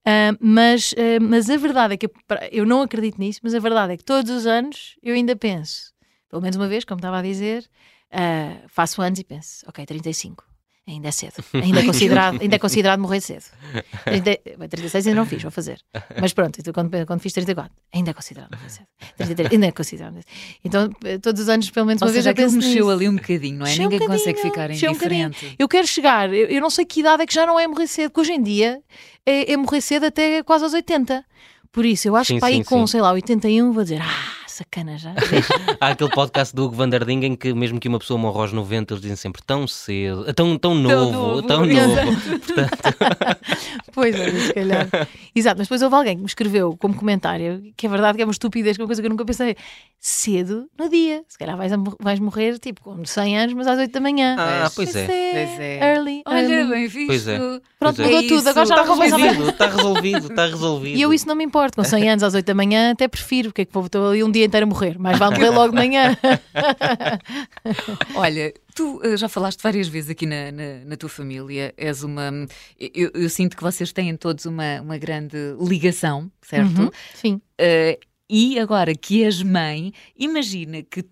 Uh, 0.00 0.36
mas, 0.40 0.90
uh, 0.92 1.22
mas 1.22 1.48
a 1.48 1.56
verdade 1.56 1.94
é 1.94 1.96
que 1.96 2.10
eu 2.50 2.66
não 2.66 2.82
acredito 2.82 3.18
nisso, 3.18 3.38
mas 3.44 3.54
a 3.54 3.60
verdade 3.60 3.92
é 3.92 3.96
que 3.96 4.04
todos 4.04 4.32
os 4.32 4.44
anos 4.44 4.96
eu 5.00 5.14
ainda 5.14 5.36
penso, 5.36 5.92
pelo 6.28 6.42
menos 6.42 6.56
uma 6.56 6.66
vez, 6.66 6.84
como 6.84 6.98
estava 6.98 7.18
a 7.18 7.22
dizer, 7.22 7.68
faço 8.68 9.00
anos 9.02 9.18
e 9.18 9.24
penso, 9.24 9.64
ok, 9.68 9.84
35 9.84 10.47
Ainda 10.88 11.08
é 11.08 11.10
cedo. 11.10 11.44
Ainda 11.52 11.80
é 11.80 11.84
considerado, 11.84 12.40
ainda 12.40 12.56
é 12.56 12.58
considerado 12.58 12.98
morrer 12.98 13.20
cedo. 13.20 13.44
30, 14.04 14.68
36 14.70 15.06
ainda 15.06 15.20
não 15.20 15.26
fiz, 15.26 15.42
vou 15.42 15.50
fazer. 15.50 15.78
Mas 16.18 16.32
pronto, 16.32 16.60
quando, 16.72 17.06
quando 17.06 17.20
fiz 17.20 17.34
34, 17.34 17.70
ainda 17.94 18.10
é 18.10 18.14
considerado 18.14 18.50
morrer 18.56 18.70
cedo. 18.70 18.86
33, 19.18 19.52
ainda 19.52 19.66
é 19.66 19.72
considerado. 19.72 20.20
Então, 20.64 20.88
todos 21.20 21.42
os 21.42 21.48
anos, 21.50 21.70
pelo 21.70 21.84
menos 21.84 22.00
uma 22.00 22.08
Ou 22.08 22.12
vez, 22.12 22.24
seja, 22.24 22.30
eu 22.30 22.34
penso 22.34 22.56
mexeu 22.56 22.72
nisso. 22.72 22.90
ali 22.90 23.06
um 23.06 23.16
bocadinho, 23.16 23.58
não 23.58 23.66
é? 23.66 23.76
Ninguém 23.76 24.00
um 24.02 24.06
consegue 24.06 24.40
ficar 24.40 24.70
indiferente. 24.70 25.46
Um 25.46 25.54
eu 25.58 25.68
quero 25.68 25.86
chegar, 25.86 26.32
eu, 26.32 26.46
eu, 26.46 26.60
não 26.60 26.70
sei 26.70 26.86
que 26.86 27.00
idade 27.00 27.22
é 27.22 27.26
que 27.26 27.34
já 27.34 27.44
não 27.44 27.60
é 27.60 27.66
morrer 27.66 27.86
cedo, 27.86 28.10
porque 28.10 28.22
hoje 28.22 28.32
em 28.32 28.42
dia 28.42 28.80
é, 29.26 29.52
é 29.52 29.56
morrer 29.58 29.82
cedo 29.82 30.06
até 30.06 30.42
quase 30.42 30.64
aos 30.64 30.72
80. 30.72 31.22
Por 31.70 31.84
isso, 31.84 32.08
eu 32.08 32.16
acho 32.16 32.28
sim, 32.28 32.34
que 32.36 32.40
para 32.40 32.50
ir 32.50 32.64
com, 32.64 32.86
sim. 32.86 32.92
sei 32.92 33.02
lá, 33.02 33.12
81, 33.12 33.72
vou 33.72 33.82
dizer, 33.82 34.00
ah, 34.00 34.37
sacana 34.58 34.98
já. 34.98 35.14
Há 35.80 35.88
aquele 35.88 36.10
podcast 36.10 36.54
do 36.54 36.64
Hugo 36.64 36.74
Van 36.74 36.88
der 36.88 37.04
Ding 37.04 37.24
em 37.24 37.36
que 37.36 37.54
mesmo 37.54 37.78
que 37.78 37.88
uma 37.88 37.98
pessoa 37.98 38.18
morra 38.18 38.40
aos 38.40 38.52
90, 38.52 38.94
eles 38.94 39.02
dizem 39.02 39.16
sempre 39.16 39.40
tão 39.42 39.68
cedo, 39.68 40.32
tão, 40.34 40.58
tão 40.58 40.74
novo, 40.74 41.42
tão 41.42 41.64
novo. 41.64 41.76
Tão 41.76 41.94
novo. 41.94 42.40
Portanto... 42.40 43.38
pois 43.92 44.14
é, 44.16 44.30
se 44.30 44.52
calhar. 44.52 44.88
Exato, 45.34 45.58
mas 45.58 45.68
depois 45.68 45.82
houve 45.82 45.94
alguém 45.94 46.16
que 46.16 46.22
me 46.22 46.26
escreveu 46.26 46.76
como 46.76 46.94
comentário, 46.94 47.62
que 47.76 47.86
é 47.86 47.88
verdade 47.88 48.16
que 48.16 48.22
é 48.22 48.24
uma 48.24 48.32
estupidez, 48.32 48.76
que 48.76 48.80
é 48.80 48.84
uma 48.84 48.88
coisa 48.88 49.00
que 49.00 49.06
eu 49.06 49.10
nunca 49.10 49.24
pensei, 49.24 49.56
cedo 50.00 50.68
no 50.78 50.88
dia. 50.88 51.22
Se 51.28 51.38
calhar 51.38 51.56
vais, 51.56 51.72
vais 52.00 52.18
morrer 52.18 52.58
tipo 52.58 52.82
com 52.82 53.04
100 53.04 53.38
anos, 53.38 53.54
mas 53.54 53.66
às 53.66 53.78
8 53.78 53.92
da 53.92 54.00
manhã. 54.00 54.36
Ah, 54.38 54.70
pois, 54.74 54.94
é. 54.94 55.06
pois 55.06 55.60
é. 55.60 55.94
Early. 55.94 56.22
Olha, 56.26 56.40
early. 56.40 56.70
bem 56.70 56.88
visto. 56.88 57.06
Pois 57.06 57.28
é. 57.28 57.38
Pronto, 57.78 57.96
pois 57.96 57.98
é. 57.98 58.02
mudou 58.02 58.18
é 58.18 58.28
tudo. 58.28 58.48
Agora 58.48 58.66
já 58.66 58.74
está 58.74 58.94
resolvido, 58.94 59.48
está 59.48 59.66
resolvido, 59.66 60.26
está 60.26 60.46
resolvido. 60.46 60.96
E 60.98 61.02
eu 61.02 61.12
isso 61.12 61.28
não 61.28 61.36
me 61.36 61.44
importa. 61.44 61.76
Com 61.76 61.84
100 61.84 62.10
anos 62.10 62.22
às 62.24 62.34
8 62.34 62.44
da 62.44 62.54
manhã 62.54 62.92
até 62.92 63.06
prefiro, 63.06 63.50
porque 63.50 63.62
é 63.62 63.64
que 63.64 63.78
estou 63.78 64.08
ali 64.08 64.24
um 64.24 64.30
dia 64.30 64.47
inteiro 64.48 64.66
a 64.66 64.68
morrer. 64.68 64.98
Mas 64.98 65.18
vai 65.18 65.30
morrer 65.30 65.50
logo 65.50 65.68
de 65.68 65.74
manhã. 65.76 66.16
Olha, 68.14 68.52
tu 68.74 69.00
uh, 69.04 69.16
já 69.16 69.28
falaste 69.28 69.62
várias 69.62 69.86
vezes 69.88 70.10
aqui 70.10 70.26
na, 70.26 70.50
na, 70.50 70.84
na 70.84 70.96
tua 70.96 71.08
família, 71.08 71.72
és 71.76 72.02
uma. 72.02 72.30
Eu, 72.78 73.10
eu, 73.14 73.28
sinto 73.30 73.56
que 73.56 73.62
vocês 73.62 73.92
têm 73.92 74.16
todos 74.16 74.44
uma, 74.46 74.80
uma 74.80 74.98
grande 74.98 75.36
ligação, 75.60 76.30
certo? 76.42 76.82
Uhum, 76.82 76.90
sim. 77.14 77.34
Uh, 77.60 77.98
e 78.30 78.58
agora 78.58 78.94
que 78.94 79.24
és 79.24 79.42
mãe, 79.42 79.92
imagina 80.16 80.82
que 80.82 81.04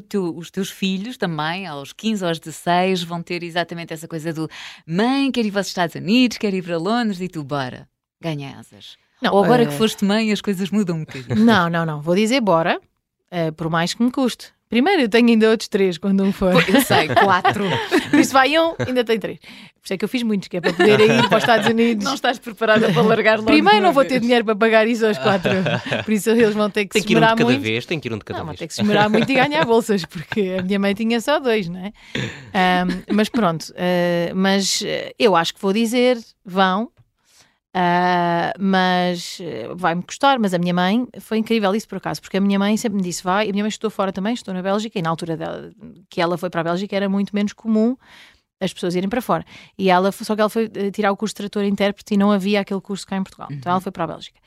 teu, 0.00 0.36
os 0.36 0.50
teus 0.50 0.70
filhos 0.70 1.16
também, 1.16 1.66
aos 1.66 1.92
15 1.92 2.22
ou 2.22 2.28
aos 2.28 2.38
16, 2.38 3.02
vão 3.02 3.22
ter 3.22 3.42
exatamente 3.42 3.92
essa 3.92 4.06
coisa 4.06 4.32
do 4.32 4.48
mãe, 4.86 5.30
quer 5.30 5.44
ir 5.44 5.50
para 5.50 5.60
os 5.60 5.66
Estados 5.66 5.94
Unidos, 5.94 6.38
quer 6.38 6.54
ir 6.54 6.62
para 6.62 6.78
Londres 6.78 7.20
e 7.20 7.28
tu, 7.28 7.42
bora, 7.42 7.88
ganha 8.20 8.58
asas. 8.58 8.96
Não, 9.22 9.32
ou 9.32 9.44
agora 9.44 9.62
uh... 9.62 9.66
que 9.66 9.74
foste 9.74 10.04
mãe, 10.04 10.32
as 10.32 10.40
coisas 10.40 10.70
mudam 10.70 10.96
um 10.96 11.00
bocadinho. 11.00 11.36
Não, 11.44 11.70
não, 11.70 11.86
não. 11.86 12.00
Vou 12.00 12.14
dizer 12.14 12.40
bora, 12.40 12.80
uh, 13.30 13.52
por 13.52 13.70
mais 13.70 13.94
que 13.94 14.02
me 14.02 14.10
custe. 14.10 14.52
Primeiro, 14.68 15.02
eu 15.02 15.08
tenho 15.08 15.28
ainda 15.28 15.50
outros 15.50 15.68
três 15.68 15.98
quando 15.98 16.24
um 16.24 16.32
for. 16.32 16.54
Eu 16.66 16.80
sei, 16.80 17.06
quatro. 17.22 17.64
Por 18.10 18.18
isso 18.18 18.32
vai 18.32 18.58
um, 18.58 18.74
ainda 18.78 19.04
tem 19.04 19.18
três. 19.20 19.38
Por 19.38 19.84
isso 19.84 19.92
é 19.92 19.98
que 19.98 20.04
eu 20.04 20.08
fiz 20.08 20.22
muitos, 20.22 20.48
que 20.48 20.56
é 20.56 20.62
para 20.62 20.72
poder 20.72 20.98
ir 20.98 21.28
para 21.28 21.36
os 21.36 21.42
Estados 21.42 21.66
Unidos. 21.66 22.02
Não 22.02 22.14
estás 22.14 22.38
preparada 22.38 22.90
para 22.90 23.02
largar 23.02 23.36
logo 23.36 23.50
Primeiro 23.50 23.82
não 23.82 23.92
vou 23.92 24.04
ter 24.04 24.18
dinheiro 24.18 24.46
para 24.46 24.56
pagar 24.56 24.86
isso 24.88 25.04
aos 25.04 25.18
quatro. 25.18 25.50
Por 26.04 26.10
isso 26.10 26.30
eles 26.30 26.54
vão 26.54 26.70
ter 26.70 26.86
que 26.86 26.92
tem 26.92 27.02
se 27.02 27.08
esmerar 27.08 27.36
muito. 27.36 27.48
Tem 27.48 27.60
que 27.60 27.60
ir 27.60 27.60
um 27.60 27.60
de 27.60 27.60
cada 27.60 27.70
vez, 27.70 27.86
tem 27.86 28.00
que 28.00 28.08
ir 28.08 28.12
um 28.14 28.18
de 28.18 28.24
cada 28.24 28.38
não, 28.38 28.46
vez. 28.46 28.58
Tem 28.60 28.68
que 28.68 28.74
se 28.74 28.80
esmerar 28.80 29.10
muito 29.10 29.30
e 29.30 29.34
ganhar 29.34 29.64
bolsas, 29.66 30.06
porque 30.06 30.56
a 30.58 30.62
minha 30.62 30.78
mãe 30.78 30.94
tinha 30.94 31.20
só 31.20 31.38
dois, 31.38 31.68
não 31.68 31.80
é? 31.80 31.92
Um, 32.16 33.14
mas 33.14 33.28
pronto, 33.28 33.62
uh, 33.72 34.34
mas 34.34 34.82
eu 35.18 35.36
acho 35.36 35.52
que 35.52 35.60
vou 35.60 35.74
dizer, 35.74 36.18
vão, 36.46 36.88
Uh, 37.74 38.52
mas 38.58 39.38
uh, 39.40 39.74
vai-me 39.74 40.02
custar. 40.02 40.38
Mas 40.38 40.52
a 40.52 40.58
minha 40.58 40.74
mãe 40.74 41.06
foi 41.20 41.38
incrível 41.38 41.74
isso 41.74 41.88
por 41.88 41.96
acaso, 41.96 42.20
porque 42.20 42.36
a 42.36 42.40
minha 42.40 42.58
mãe 42.58 42.76
sempre 42.76 42.96
me 42.96 43.02
disse: 43.02 43.22
vai. 43.22 43.46
E 43.46 43.50
a 43.50 43.52
minha 43.52 43.64
mãe 43.64 43.68
estou 43.68 43.90
fora 43.90 44.12
também, 44.12 44.34
estou 44.34 44.52
na 44.52 44.62
Bélgica, 44.62 44.98
e 44.98 45.02
na 45.02 45.10
altura 45.10 45.36
dela, 45.36 45.70
que 46.08 46.20
ela 46.20 46.36
foi 46.36 46.50
para 46.50 46.60
a 46.60 46.64
Bélgica 46.64 46.94
era 46.94 47.08
muito 47.08 47.34
menos 47.34 47.52
comum 47.52 47.96
as 48.60 48.72
pessoas 48.72 48.94
irem 48.94 49.08
para 49.08 49.20
fora. 49.20 49.44
E 49.76 49.90
ela, 49.90 50.12
só 50.12 50.34
que 50.34 50.40
ela 50.40 50.50
foi 50.50 50.66
uh, 50.66 50.90
tirar 50.92 51.10
o 51.10 51.16
curso 51.16 51.34
de 51.34 51.48
trator 51.48 51.64
intérprete 51.64 52.14
e 52.14 52.16
não 52.16 52.30
havia 52.30 52.60
aquele 52.60 52.80
curso 52.80 53.06
cá 53.06 53.16
em 53.16 53.22
Portugal. 53.22 53.48
Uhum. 53.50 53.56
Então 53.56 53.70
ela 53.70 53.78
uhum. 53.78 53.82
foi 53.82 53.92
para 53.92 54.04
a 54.04 54.06
Bélgica. 54.06 54.38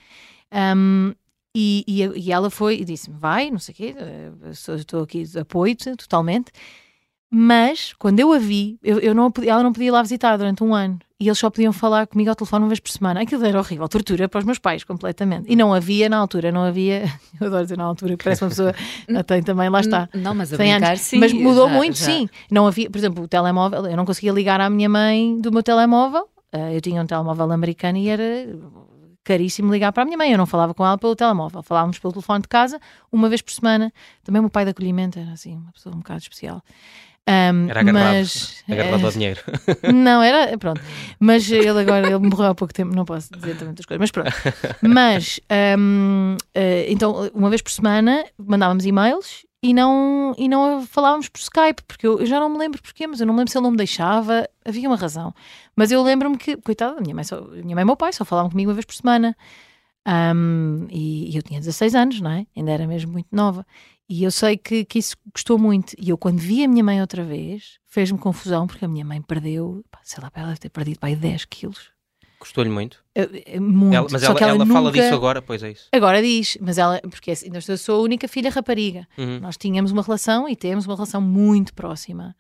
Um, 0.78 1.14
e, 1.58 1.84
e, 1.88 2.28
e, 2.28 2.32
ela 2.32 2.50
foi 2.50 2.80
e 2.82 2.86
disse-me: 2.86 3.18
vai, 3.18 3.50
não 3.50 3.60
sei 3.60 3.74
o 3.74 3.76
quê, 3.76 3.96
estou 4.78 5.04
aqui, 5.04 5.24
apoio-te 5.40 5.96
totalmente. 5.96 6.52
Mas, 7.30 7.94
quando 7.94 8.20
eu 8.20 8.32
a 8.32 8.38
vi, 8.38 8.78
eu, 8.84 9.00
eu 9.00 9.14
não, 9.14 9.32
ela 9.46 9.64
não 9.64 9.74
podia 9.74 9.88
ir 9.88 9.92
lá 9.92 10.02
visitar 10.02 10.38
durante 10.38 10.64
um 10.64 10.74
ano. 10.74 11.00
E 11.18 11.28
eles 11.28 11.40
só 11.40 11.50
podiam 11.50 11.72
falar 11.72 12.08
comigo 12.08 12.30
ao 12.30 12.36
telefone 12.36 12.64
uma 12.64 12.68
vez 12.68 12.80
por 12.82 12.92
semana. 12.92 13.22
Aquilo 13.22 13.46
era 13.46 13.58
horrível, 13.58 13.88
tortura 13.88 14.28
para 14.28 14.40
os 14.40 14.44
meus 14.46 14.60
pais, 14.60 14.84
completamente. 14.84 15.50
E 15.50 15.56
não 15.56 15.74
havia 15.74 16.10
na 16.10 16.18
altura, 16.18 16.52
não 16.52 16.64
havia. 16.64 17.06
Eu 17.40 17.48
adoro 17.48 17.64
dizer 17.64 17.78
na 17.78 17.86
altura, 17.86 18.18
parece 18.22 18.44
uma 18.44 18.50
pessoa. 18.50 18.74
tem 19.26 19.42
também, 19.42 19.70
lá 19.70 19.80
está. 19.80 20.10
Não, 20.14 20.36
mas 20.36 20.54
a 20.54 20.58
brincar, 20.58 20.90
anos. 20.90 21.02
sim. 21.02 21.20
Mas 21.20 21.32
mudou 21.32 21.70
já, 21.70 21.74
muito, 21.74 21.98
já. 21.98 22.06
sim. 22.06 22.30
Não 22.52 22.68
havia, 22.68 22.90
por 22.90 22.98
exemplo, 22.98 23.24
o 23.24 23.28
telemóvel. 23.30 23.86
Eu 23.86 23.96
não 23.96 24.06
conseguia 24.06 24.34
ligar 24.34 24.60
à 24.60 24.70
minha 24.70 24.90
mãe 24.90 25.40
do 25.40 25.54
meu 25.54 25.64
telemóvel. 25.64 26.28
Ah, 26.52 26.74
eu 26.74 26.82
tinha 26.82 27.02
um 27.02 27.06
telemóvel 27.06 27.50
americano 27.50 27.98
e 27.98 28.10
era 28.10 28.24
caríssimo 29.24 29.72
ligar 29.72 29.94
para 29.94 30.04
a 30.04 30.06
minha 30.06 30.18
mãe. 30.18 30.34
Eu 30.34 30.38
não 30.38 30.46
falava 30.46 30.74
com 30.74 30.86
ela 30.86 30.98
pelo 30.98 31.16
telemóvel, 31.16 31.64
falávamos 31.64 31.98
pelo 31.98 32.12
telefone 32.12 32.42
de 32.42 32.50
casa 32.50 32.78
uma 33.10 33.30
vez 33.30 33.42
por 33.42 33.54
semana. 33.54 33.92
Também 34.22 34.40
o 34.40 34.44
meu 34.44 34.50
pai 34.50 34.66
de 34.66 34.72
acolhimento 34.72 35.18
era 35.18 35.32
assim, 35.32 35.56
uma 35.56 35.72
pessoa 35.72 35.96
um 35.96 36.00
bocado 36.00 36.20
especial. 36.20 36.62
Um, 37.28 37.70
era 37.70 37.80
agarrado, 37.80 38.14
mas, 38.14 38.64
agarrado 38.70 39.06
ao 39.06 39.12
dinheiro. 39.12 39.42
Não, 39.94 40.22
era, 40.22 40.56
pronto. 40.60 40.80
Mas 41.20 41.50
ele 41.50 41.70
agora, 41.70 42.08
ele 42.08 42.20
morreu 42.20 42.52
há 42.52 42.56
pouco 42.56 42.72
tempo, 42.72 42.96
não 42.96 43.04
posso 43.04 43.34
dizer 43.34 43.54
também 43.54 43.70
muitas 43.70 43.86
coisas, 43.86 44.00
mas 44.00 44.12
pronto. 44.12 44.32
Mas, 44.82 45.40
um, 45.80 46.38
eh, 46.54 46.86
então, 46.88 47.32
uma 47.34 47.50
vez 47.50 47.62
por 47.64 47.72
semana 47.72 48.26
mandávamos 48.38 48.86
e-mails 48.86 49.44
e 49.64 49.74
não, 49.74 50.36
e 50.38 50.48
não 50.48 50.86
falávamos 50.86 51.28
por 51.28 51.40
Skype, 51.40 51.82
porque 51.88 52.06
eu, 52.06 52.20
eu, 52.20 52.26
já 52.28 52.40
não 52.40 52.50
me 52.50 52.60
lembro 52.60 52.80
porquê, 52.80 53.08
mas 53.08 53.20
eu 53.20 53.26
não 53.26 53.34
me 53.34 53.40
lembro 53.40 53.52
se 53.52 53.58
ele 53.58 53.64
não 53.64 53.72
me 53.72 53.78
deixava, 53.78 54.48
havia 54.64 54.88
uma 54.88 54.96
razão. 54.96 55.34
Mas 55.76 55.92
eu 55.92 56.04
lembro-me 56.04 56.38
que, 56.38 56.56
coitada, 56.58 57.02
minha 57.02 57.16
mãe, 57.16 57.24
só, 57.24 57.42
minha 57.42 57.74
mãe 57.74 57.82
e 57.82 57.86
meu 57.86 57.98
pai 57.98 58.14
só 58.14 58.24
falavam 58.24 58.52
comigo 58.52 58.70
uma 58.70 58.76
vez 58.76 58.86
por 58.86 58.94
semana. 58.94 59.36
Um, 60.08 60.86
e, 60.92 61.32
e 61.32 61.36
eu 61.36 61.42
tinha 61.42 61.60
16 61.60 61.96
anos, 61.96 62.22
não 62.22 62.30
é? 62.30 62.46
Ainda 62.56 62.72
era 62.72 62.86
mesmo 62.86 63.12
muito 63.12 63.30
nova. 63.32 63.66
E 64.08 64.24
eu 64.24 64.32
sei 64.32 64.58
que, 64.58 64.86
que 64.86 65.00
isso 65.00 65.16
gostou 65.34 65.58
muito. 65.58 65.94
E 65.98 66.10
eu, 66.10 66.18
quando 66.18 66.38
vi 66.38 66.64
a 66.64 66.68
minha 66.68 66.84
mãe 66.84 67.02
outra 67.02 67.24
vez, 67.24 67.80
fez-me 67.88 68.20
confusão, 68.20 68.68
porque 68.68 68.86
a 68.86 68.88
minha 68.88 69.04
mãe 69.04 69.22
perdeu, 69.22 69.84
sei 70.04 70.22
lá, 70.22 70.32
ela 70.34 70.48
deve 70.50 70.60
ter 70.60 70.70
perdido 70.70 71.00
para 71.00 71.16
10 71.16 71.46
quilos. 71.46 71.96
Gostou-lhe 72.40 72.70
muito? 72.70 73.04
muito. 73.60 73.96
Ela, 73.96 74.08
mas 74.12 74.22
ela, 74.22 74.38
ela, 74.38 74.50
ela 74.50 74.66
nunca... 74.66 74.74
fala 74.74 74.92
disso 74.92 75.14
agora, 75.16 75.42
pois 75.42 75.64
é 75.64 75.72
isso. 75.72 75.88
Agora 75.92 76.22
diz, 76.22 76.58
mas 76.62 76.78
ela, 76.78 77.02
porque 77.10 77.32
assim, 77.32 77.50
eu 77.52 77.78
sou 77.78 78.02
a 78.02 78.04
única 78.04 78.28
filha 78.28 78.52
rapariga. 78.52 79.08
Uhum. 79.18 79.40
Nós 79.40 79.58
tínhamos 79.58 79.92
uma 79.92 80.04
relação 80.04 80.48
e 80.48 80.56
temos 80.56 80.86
uma 80.86 80.96
relação 80.96 81.22
muito 81.22 81.74
próxima. 81.74 82.36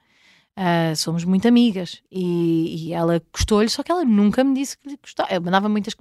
Uh, 0.57 0.95
somos 0.95 1.25
muito 1.25 1.45
amigas 1.49 2.01
e, 2.09 2.87
e 2.87 2.93
ela 2.93 3.21
gostou-lhe, 3.33 3.67
só 3.67 3.83
que 3.83 3.91
ela 3.91 4.05
nunca 4.05 4.41
me 4.41 4.53
disse 4.53 4.77
que 4.77 4.87
lhe 4.87 4.97
gostava. 5.01 5.33
Eu 5.33 5.41
mandava 5.41 5.67
muitas, 5.67 5.93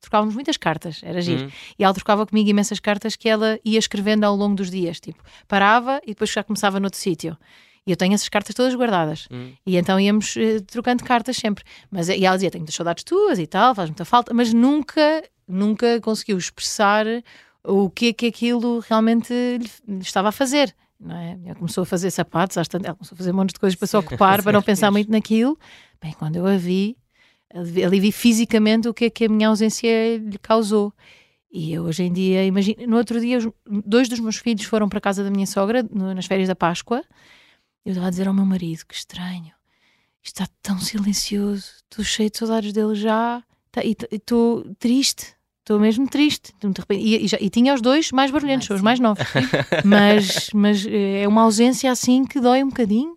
trocávamos 0.00 0.32
muitas 0.32 0.56
cartas, 0.56 1.00
era 1.02 1.20
giro. 1.20 1.42
Uhum. 1.42 1.50
E 1.76 1.82
ela 1.82 1.92
trocava 1.92 2.24
comigo 2.24 2.48
imensas 2.48 2.78
cartas 2.78 3.16
que 3.16 3.28
ela 3.28 3.58
ia 3.64 3.78
escrevendo 3.78 4.22
ao 4.22 4.36
longo 4.36 4.54
dos 4.54 4.70
dias. 4.70 5.00
Tipo, 5.00 5.20
parava 5.48 6.00
e 6.04 6.08
depois 6.08 6.30
já 6.30 6.44
começava 6.44 6.78
noutro 6.78 7.00
sítio. 7.00 7.36
E 7.84 7.90
eu 7.90 7.96
tenho 7.96 8.14
essas 8.14 8.28
cartas 8.28 8.54
todas 8.54 8.76
guardadas. 8.76 9.26
Uhum. 9.28 9.52
E 9.66 9.76
então 9.76 9.98
íamos 9.98 10.36
uh, 10.36 10.62
trocando 10.64 11.02
cartas 11.02 11.36
sempre. 11.36 11.64
Mas, 11.90 12.08
e 12.08 12.24
ela 12.24 12.36
dizia: 12.36 12.50
Tenho 12.50 12.62
muitas 12.62 12.76
saudades 12.76 13.02
tuas 13.02 13.40
e 13.40 13.46
tal, 13.46 13.74
faz 13.74 13.90
muita 13.90 14.04
falta, 14.04 14.32
mas 14.32 14.52
nunca, 14.54 15.24
nunca 15.48 16.00
conseguiu 16.00 16.38
expressar 16.38 17.06
o 17.64 17.90
que 17.90 18.08
é 18.08 18.12
que 18.12 18.26
aquilo 18.26 18.78
realmente 18.88 19.32
lhe 19.32 19.98
estava 19.98 20.28
a 20.28 20.32
fazer 20.32 20.72
não 20.98 21.16
é? 21.16 21.38
Ela 21.44 21.54
começou 21.54 21.82
a 21.82 21.86
fazer 21.86 22.10
sapatos, 22.10 22.56
ela 22.56 22.66
começou 22.94 23.14
a 23.14 23.16
fazer 23.16 23.32
um 23.32 23.36
monte 23.36 23.52
de 23.52 23.60
coisas 23.60 23.76
para 23.76 23.86
se 23.86 23.96
ocupar, 23.96 24.42
para 24.42 24.52
não 24.52 24.62
pensar 24.62 24.90
muito 24.90 25.10
naquilo. 25.10 25.58
Bem, 26.00 26.12
quando 26.12 26.36
eu 26.36 26.46
a 26.46 26.56
vi, 26.56 26.96
ali 27.52 28.00
vi 28.00 28.12
fisicamente 28.12 28.88
o 28.88 28.94
que 28.94 29.06
é 29.06 29.10
que 29.10 29.24
a 29.26 29.28
minha 29.28 29.48
ausência 29.48 30.18
lhe 30.18 30.38
causou. 30.38 30.92
E 31.52 31.72
eu 31.72 31.84
hoje 31.84 32.02
em 32.02 32.12
dia, 32.12 32.44
imagino, 32.44 32.86
no 32.86 32.96
outro 32.96 33.20
dia, 33.20 33.38
dois 33.66 34.08
dos 34.08 34.20
meus 34.20 34.36
filhos 34.36 34.64
foram 34.64 34.88
para 34.88 34.98
a 34.98 35.00
casa 35.00 35.22
da 35.22 35.30
minha 35.30 35.46
sogra 35.46 35.82
no, 35.82 36.12
nas 36.14 36.26
férias 36.26 36.48
da 36.48 36.56
Páscoa. 36.56 37.02
Eu 37.84 37.90
estava 37.90 38.08
a 38.08 38.10
dizer 38.10 38.26
ao 38.26 38.34
meu 38.34 38.44
marido: 38.44 38.84
que 38.86 38.94
estranho, 38.94 39.52
está 40.22 40.46
tão 40.60 40.78
silencioso, 40.78 41.70
estou 41.84 42.04
cheio 42.04 42.30
de 42.30 42.38
saudades 42.38 42.72
dele 42.72 42.94
já, 42.94 43.42
tá, 43.70 43.82
e 43.84 43.96
estou 44.10 44.64
triste 44.78 45.35
estou 45.66 45.80
mesmo 45.80 46.06
triste. 46.06 46.54
E, 46.90 47.24
e, 47.24 47.26
já, 47.26 47.36
e, 47.40 47.50
tinha 47.50 47.74
os 47.74 47.80
dois 47.80 48.12
mais 48.12 48.30
barulhentos, 48.30 48.70
ah, 48.70 48.74
os 48.74 48.80
mais 48.80 49.00
novos. 49.00 49.26
mas, 49.84 50.50
mas 50.54 50.86
eh, 50.86 51.24
é 51.24 51.28
uma 51.28 51.42
ausência 51.42 51.90
assim 51.90 52.24
que 52.24 52.40
dói 52.40 52.62
um 52.62 52.68
bocadinho. 52.68 53.15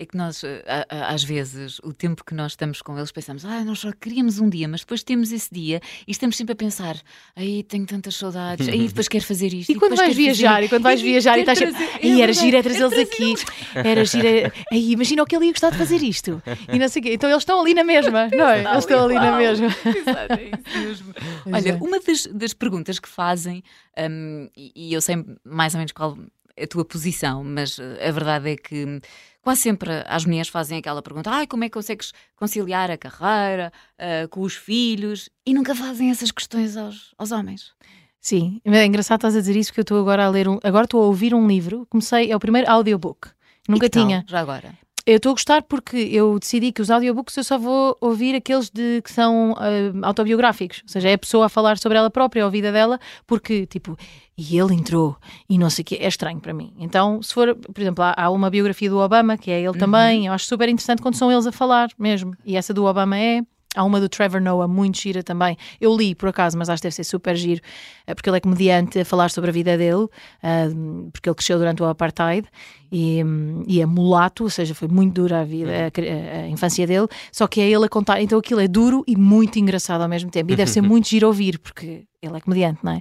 É 0.00 0.06
que 0.06 0.16
nós, 0.16 0.44
eh, 0.44 0.62
às 0.88 1.24
vezes, 1.24 1.80
o 1.80 1.92
tempo 1.92 2.24
que 2.24 2.32
nós 2.32 2.52
estamos 2.52 2.80
com 2.80 2.96
eles, 2.96 3.10
pensamos, 3.10 3.44
ah, 3.44 3.64
nós 3.64 3.80
só 3.80 3.90
queríamos 3.90 4.38
um 4.38 4.48
dia, 4.48 4.68
mas 4.68 4.82
depois 4.82 5.02
temos 5.02 5.32
esse 5.32 5.52
dia 5.52 5.80
e 6.06 6.12
estamos 6.12 6.36
sempre 6.36 6.52
a 6.52 6.54
pensar, 6.54 6.96
aí 7.34 7.64
tenho 7.64 7.84
tantas 7.84 8.14
saudades, 8.14 8.68
aí 8.68 8.86
depois 8.86 9.08
quero 9.08 9.24
fazer 9.24 9.52
isto. 9.52 9.70
E, 9.70 9.74
e 9.74 9.76
quando 9.76 9.96
vais 9.96 10.14
viajar, 10.14 10.54
fazer... 10.54 10.66
e 10.66 10.68
quando 10.68 10.82
vais 10.84 11.00
e, 11.00 11.02
viajar 11.02 11.36
e 11.36 11.40
estás 11.40 11.58
sempre, 11.58 11.84
aí 12.00 12.22
era 12.22 12.32
giro 12.32 12.56
é 12.56 12.62
trazê-los 12.62 12.92
aqui, 12.92 13.34
era 13.74 14.04
giro, 14.04 14.52
aí 14.70 14.92
imagina 14.92 15.20
o 15.20 15.26
que 15.26 15.34
ele 15.34 15.46
ia 15.46 15.52
gostar 15.52 15.70
de 15.70 15.78
fazer 15.78 16.00
isto. 16.00 16.40
E 16.72 16.78
não 16.78 16.88
sei 16.88 17.00
o 17.00 17.02
quê. 17.02 17.14
Então 17.14 17.28
eles 17.28 17.42
estão 17.42 17.60
ali 17.60 17.74
na 17.74 17.82
mesma, 17.82 18.28
não 18.32 18.48
é? 18.48 18.60
Eles 18.60 18.78
estão 18.78 19.04
ali 19.04 19.14
na 19.14 19.36
mesma. 19.36 19.66
Exato, 19.66 20.32
é 20.34 20.44
isso 20.44 20.78
mesmo. 20.78 21.14
Olha, 21.52 21.76
uma 21.82 21.98
das, 21.98 22.24
das 22.26 22.54
perguntas 22.54 23.00
que 23.00 23.08
fazem, 23.08 23.64
um, 23.98 24.48
e 24.56 24.94
eu 24.94 25.00
sei 25.00 25.16
mais 25.44 25.74
ou 25.74 25.78
menos 25.78 25.90
qual 25.90 26.16
a 26.62 26.66
tua 26.66 26.84
posição, 26.84 27.44
mas 27.44 27.78
eh, 27.78 28.08
a 28.08 28.12
verdade 28.12 28.50
é 28.50 28.56
que 28.56 29.00
quase 29.48 29.62
sempre 29.62 30.04
as 30.06 30.26
mulheres 30.26 30.48
fazem 30.48 30.76
aquela 30.76 31.00
pergunta: 31.00 31.30
ah, 31.30 31.46
como 31.46 31.64
é 31.64 31.70
que 31.70 31.72
consegues 31.72 32.12
conciliar 32.36 32.90
a 32.90 32.98
carreira 32.98 33.72
uh, 33.98 34.28
com 34.28 34.42
os 34.42 34.54
filhos? 34.54 35.30
E 35.46 35.54
nunca 35.54 35.74
fazem 35.74 36.10
essas 36.10 36.30
questões 36.30 36.76
aos, 36.76 37.14
aos 37.16 37.32
homens. 37.32 37.72
Sim, 38.20 38.60
é 38.62 38.84
engraçado 38.84 39.20
estás 39.20 39.34
a 39.34 39.40
dizer 39.40 39.56
isso, 39.56 39.70
porque 39.70 39.80
eu 39.80 39.84
estou 39.84 40.00
agora 40.00 40.26
a 40.26 40.28
ler 40.28 40.48
um, 40.48 40.58
agora 40.62 40.84
estou 40.84 41.02
a 41.02 41.06
ouvir 41.06 41.32
um 41.32 41.46
livro, 41.46 41.86
comecei, 41.88 42.30
é 42.30 42.36
o 42.36 42.38
primeiro 42.38 42.70
audiobook. 42.70 43.30
Nunca 43.66 43.88
tinha. 43.88 44.22
já 44.28 44.38
agora. 44.38 44.74
Eu 45.08 45.16
estou 45.16 45.30
a 45.30 45.32
gostar 45.32 45.62
porque 45.62 45.96
eu 45.96 46.38
decidi 46.38 46.70
que 46.70 46.82
os 46.82 46.90
audiobooks 46.90 47.34
eu 47.34 47.42
só 47.42 47.56
vou 47.56 47.96
ouvir 47.98 48.34
aqueles 48.34 48.68
de, 48.68 49.00
que 49.00 49.10
são 49.10 49.52
uh, 49.52 49.54
autobiográficos, 50.02 50.82
ou 50.82 50.88
seja, 50.90 51.08
é 51.08 51.14
a 51.14 51.18
pessoa 51.18 51.46
a 51.46 51.48
falar 51.48 51.78
sobre 51.78 51.96
ela 51.96 52.10
própria, 52.10 52.44
a 52.44 52.48
vida 52.50 52.70
dela, 52.70 53.00
porque, 53.26 53.64
tipo, 53.64 53.96
e 54.36 54.58
ele 54.58 54.74
entrou 54.74 55.16
e 55.48 55.56
não 55.56 55.70
sei 55.70 55.80
o 55.80 55.86
quê, 55.86 55.96
é 55.98 56.08
estranho 56.08 56.38
para 56.40 56.52
mim. 56.52 56.74
Então, 56.78 57.22
se 57.22 57.32
for, 57.32 57.54
por 57.54 57.80
exemplo, 57.80 58.04
há, 58.04 58.14
há 58.18 58.28
uma 58.28 58.50
biografia 58.50 58.90
do 58.90 58.98
Obama, 58.98 59.38
que 59.38 59.50
é 59.50 59.60
ele 59.60 59.68
uhum. 59.68 59.78
também, 59.78 60.26
eu 60.26 60.32
acho 60.34 60.44
super 60.44 60.68
interessante 60.68 61.00
quando 61.00 61.14
são 61.14 61.32
eles 61.32 61.46
a 61.46 61.52
falar 61.52 61.88
mesmo, 61.98 62.36
e 62.44 62.54
essa 62.54 62.74
do 62.74 62.84
Obama 62.84 63.18
é. 63.18 63.40
Há 63.76 63.84
uma 63.84 64.00
do 64.00 64.08
Trevor 64.08 64.40
Noah, 64.40 64.66
muito 64.66 64.98
gira 64.98 65.22
também. 65.22 65.56
Eu 65.80 65.94
li, 65.96 66.14
por 66.14 66.30
acaso, 66.30 66.56
mas 66.56 66.70
acho 66.70 66.80
que 66.80 66.86
deve 66.86 66.94
ser 66.94 67.04
super 67.04 67.36
giro, 67.36 67.60
eh, 68.06 68.14
porque 68.14 68.28
ele 68.28 68.38
é 68.38 68.40
comediante 68.40 68.98
a 68.98 69.04
falar 69.04 69.30
sobre 69.30 69.50
a 69.50 69.52
vida 69.52 69.76
dele, 69.76 70.08
eh, 70.42 70.68
porque 71.12 71.28
ele 71.28 71.34
cresceu 71.34 71.58
durante 71.58 71.82
o 71.82 71.86
Apartheid 71.86 72.48
e, 72.90 73.22
e 73.66 73.80
é 73.80 73.86
mulato, 73.86 74.44
ou 74.44 74.50
seja, 74.50 74.74
foi 74.74 74.88
muito 74.88 75.14
dura 75.14 75.40
a 75.40 75.44
vida, 75.44 75.70
a, 75.70 76.44
a, 76.44 76.48
infância 76.48 76.86
dele, 76.86 77.06
só 77.30 77.46
que 77.46 77.60
é 77.60 77.68
ele 77.68 77.84
a 77.84 77.88
contar. 77.88 78.22
Então 78.22 78.38
aquilo 78.38 78.60
é 78.60 78.66
duro 78.66 79.04
e 79.06 79.14
muito 79.14 79.58
engraçado 79.58 80.00
ao 80.00 80.08
mesmo 80.08 80.30
tempo. 80.30 80.50
E 80.50 80.56
deve 80.56 80.70
ser 80.70 80.80
muito 80.80 81.08
giro 81.08 81.26
ouvir, 81.26 81.58
porque 81.58 82.04
ele 82.22 82.36
é 82.36 82.40
comediante, 82.40 82.80
não 82.82 82.92
é? 82.92 83.00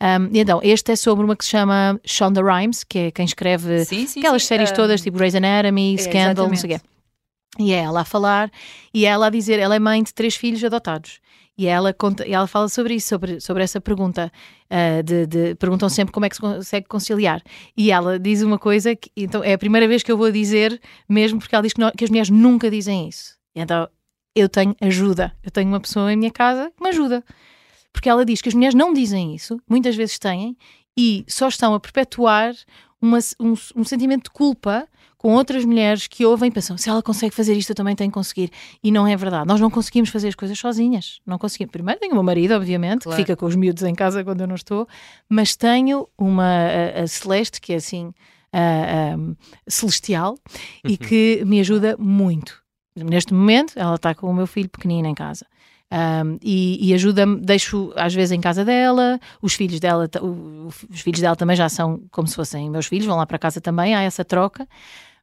Um, 0.00 0.30
então, 0.32 0.60
este 0.62 0.92
é 0.92 0.96
sobre 0.96 1.24
uma 1.24 1.36
que 1.36 1.44
se 1.44 1.50
chama 1.50 2.00
Shonda 2.04 2.40
Rhimes, 2.40 2.84
que 2.84 2.98
é 2.98 3.10
quem 3.10 3.24
escreve 3.24 3.84
sim, 3.84 4.06
sim, 4.06 4.20
aquelas 4.20 4.42
sim. 4.42 4.48
séries 4.48 4.70
um, 4.70 4.74
todas, 4.74 5.00
tipo 5.02 5.18
Grey's 5.18 5.34
Anatomy, 5.34 5.94
é, 5.94 5.98
Scandal, 5.98 6.48
não 6.48 6.56
sei 6.56 6.74
o 6.74 6.78
quê. 6.78 6.86
E 7.58 7.72
é 7.72 7.78
ela 7.78 8.02
a 8.02 8.04
falar, 8.04 8.50
e 8.94 9.04
é 9.04 9.08
ela 9.08 9.26
a 9.26 9.30
dizer, 9.30 9.58
ela 9.58 9.74
é 9.74 9.78
mãe 9.78 10.02
de 10.02 10.14
três 10.14 10.36
filhos 10.36 10.62
adotados. 10.62 11.20
E 11.58 11.66
ela, 11.66 11.92
conta, 11.92 12.22
ela 12.22 12.46
fala 12.46 12.68
sobre 12.68 12.94
isso, 12.94 13.08
sobre, 13.08 13.40
sobre 13.40 13.64
essa 13.64 13.80
pergunta. 13.80 14.30
Uh, 14.70 15.02
de, 15.02 15.26
de, 15.26 15.54
perguntam 15.56 15.88
sempre 15.88 16.12
como 16.12 16.24
é 16.24 16.28
que 16.28 16.36
se 16.36 16.40
consegue 16.40 16.86
conciliar. 16.86 17.42
E 17.76 17.90
ela 17.90 18.16
diz 18.16 18.42
uma 18.42 18.60
coisa 18.60 18.94
que 18.94 19.10
então, 19.16 19.42
é 19.42 19.54
a 19.54 19.58
primeira 19.58 19.88
vez 19.88 20.04
que 20.04 20.12
eu 20.12 20.16
vou 20.16 20.30
dizer, 20.30 20.80
mesmo 21.08 21.40
porque 21.40 21.56
ela 21.56 21.62
diz 21.62 21.72
que, 21.72 21.80
não, 21.80 21.90
que 21.90 22.04
as 22.04 22.10
mulheres 22.10 22.30
nunca 22.30 22.70
dizem 22.70 23.08
isso. 23.08 23.36
Então 23.56 23.88
eu 24.36 24.48
tenho 24.48 24.76
ajuda. 24.80 25.34
Eu 25.42 25.50
tenho 25.50 25.68
uma 25.68 25.80
pessoa 25.80 26.12
em 26.12 26.16
minha 26.16 26.30
casa 26.30 26.70
que 26.76 26.80
me 26.80 26.90
ajuda. 26.90 27.24
Porque 27.92 28.08
ela 28.08 28.24
diz 28.24 28.40
que 28.40 28.48
as 28.48 28.54
mulheres 28.54 28.76
não 28.76 28.92
dizem 28.92 29.34
isso, 29.34 29.60
muitas 29.68 29.96
vezes 29.96 30.16
têm, 30.16 30.56
e 30.96 31.24
só 31.26 31.48
estão 31.48 31.74
a 31.74 31.80
perpetuar 31.80 32.54
uma, 33.00 33.18
um, 33.40 33.54
um 33.76 33.84
sentimento 33.84 34.24
de 34.24 34.30
culpa 34.30 34.88
com 35.16 35.34
outras 35.34 35.64
mulheres 35.64 36.06
que 36.06 36.24
ouvem 36.24 36.48
e 36.48 36.52
pensam: 36.52 36.76
se 36.78 36.88
ela 36.88 37.02
consegue 37.02 37.34
fazer 37.34 37.54
isto, 37.54 37.70
eu 37.70 37.74
também 37.74 37.94
tenho 37.96 38.10
que 38.10 38.14
conseguir. 38.14 38.50
E 38.82 38.90
não 38.90 39.06
é 39.06 39.16
verdade. 39.16 39.46
Nós 39.46 39.60
não 39.60 39.70
conseguimos 39.70 40.10
fazer 40.10 40.28
as 40.28 40.34
coisas 40.34 40.58
sozinhas. 40.58 41.20
Não 41.26 41.38
conseguimos. 41.38 41.72
Primeiro 41.72 42.00
tenho 42.00 42.12
o 42.12 42.14
meu 42.14 42.22
marido, 42.22 42.54
obviamente, 42.54 43.02
claro. 43.02 43.16
que 43.16 43.22
fica 43.22 43.36
com 43.36 43.46
os 43.46 43.56
miúdos 43.56 43.82
em 43.82 43.94
casa 43.94 44.22
quando 44.24 44.40
eu 44.40 44.46
não 44.46 44.54
estou, 44.54 44.86
mas 45.28 45.56
tenho 45.56 46.08
uma 46.16 46.44
a, 46.44 47.02
a 47.02 47.06
Celeste, 47.06 47.60
que 47.60 47.72
é 47.72 47.76
assim. 47.76 48.12
celestial 49.68 50.38
e 50.84 50.96
que 50.96 51.42
me 51.44 51.60
ajuda 51.60 51.96
muito. 51.98 52.62
Neste 52.96 53.32
momento, 53.34 53.74
ela 53.76 53.94
está 53.94 54.14
com 54.14 54.28
o 54.28 54.34
meu 54.34 54.46
filho 54.46 54.68
pequenino 54.68 55.06
em 55.06 55.14
casa. 55.14 55.46
Um, 55.90 56.38
e, 56.42 56.90
e 56.90 56.94
ajuda-me, 56.94 57.40
deixo 57.40 57.92
às 57.96 58.12
vezes 58.14 58.32
em 58.32 58.40
casa 58.40 58.62
dela, 58.62 59.18
os 59.40 59.54
filhos 59.54 59.80
dela, 59.80 60.08
os 60.90 61.00
filhos 61.00 61.20
dela 61.20 61.34
também 61.34 61.56
já 61.56 61.68
são 61.68 62.02
como 62.10 62.28
se 62.28 62.36
fossem 62.36 62.68
meus 62.68 62.86
filhos, 62.86 63.06
vão 63.06 63.16
lá 63.16 63.24
para 63.24 63.38
casa 63.38 63.58
também, 63.58 63.94
há 63.94 64.02
essa 64.02 64.22
troca 64.22 64.68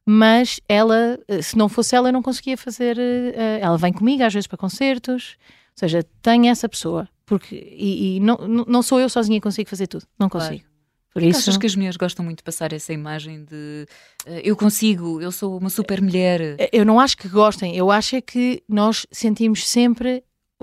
mas 0.08 0.60
ela, 0.68 1.18
eh, 1.26 1.42
se 1.42 1.58
não 1.58 1.68
fosse 1.68 1.96
ela, 1.96 2.08
eu 2.08 2.12
não 2.12 2.22
conseguia 2.22 2.56
fazer. 2.56 2.96
Uh, 2.96 3.58
ela 3.60 3.76
vem 3.76 3.92
comigo 3.92 4.22
às 4.22 4.32
vezes 4.32 4.46
para 4.46 4.56
concertos, 4.56 5.36
ou 5.72 5.80
seja, 5.80 6.06
tem 6.22 6.48
essa 6.48 6.68
pessoa, 6.68 7.08
porque 7.26 7.56
e, 7.56 8.16
e 8.16 8.20
não, 8.20 8.36
não 8.36 8.82
sou 8.82 9.00
eu 9.00 9.08
sozinha 9.08 9.38
que 9.40 9.42
consigo 9.42 9.68
fazer 9.68 9.88
tudo, 9.88 10.06
não 10.16 10.28
consigo. 10.28 10.60
Claro. 10.60 10.76
Por 11.12 11.22
isso... 11.22 11.40
achas 11.40 11.56
que 11.56 11.66
as 11.66 11.74
mulheres 11.74 11.96
gostam 11.96 12.24
muito 12.24 12.38
de 12.38 12.44
passar 12.44 12.72
essa 12.72 12.92
imagem 12.92 13.44
de 13.44 13.88
uh, 14.26 14.40
eu 14.44 14.54
consigo, 14.54 15.20
eu 15.20 15.32
sou 15.32 15.58
uma 15.58 15.70
super 15.70 16.00
mulher? 16.00 16.56
Eu 16.70 16.84
não 16.84 17.00
acho 17.00 17.16
que 17.16 17.26
gostem, 17.26 17.74
eu 17.74 17.90
acho 17.90 18.14
é 18.14 18.20
que 18.20 18.62
nós 18.68 19.06
sentimos 19.10 19.68
sempre 19.68 20.22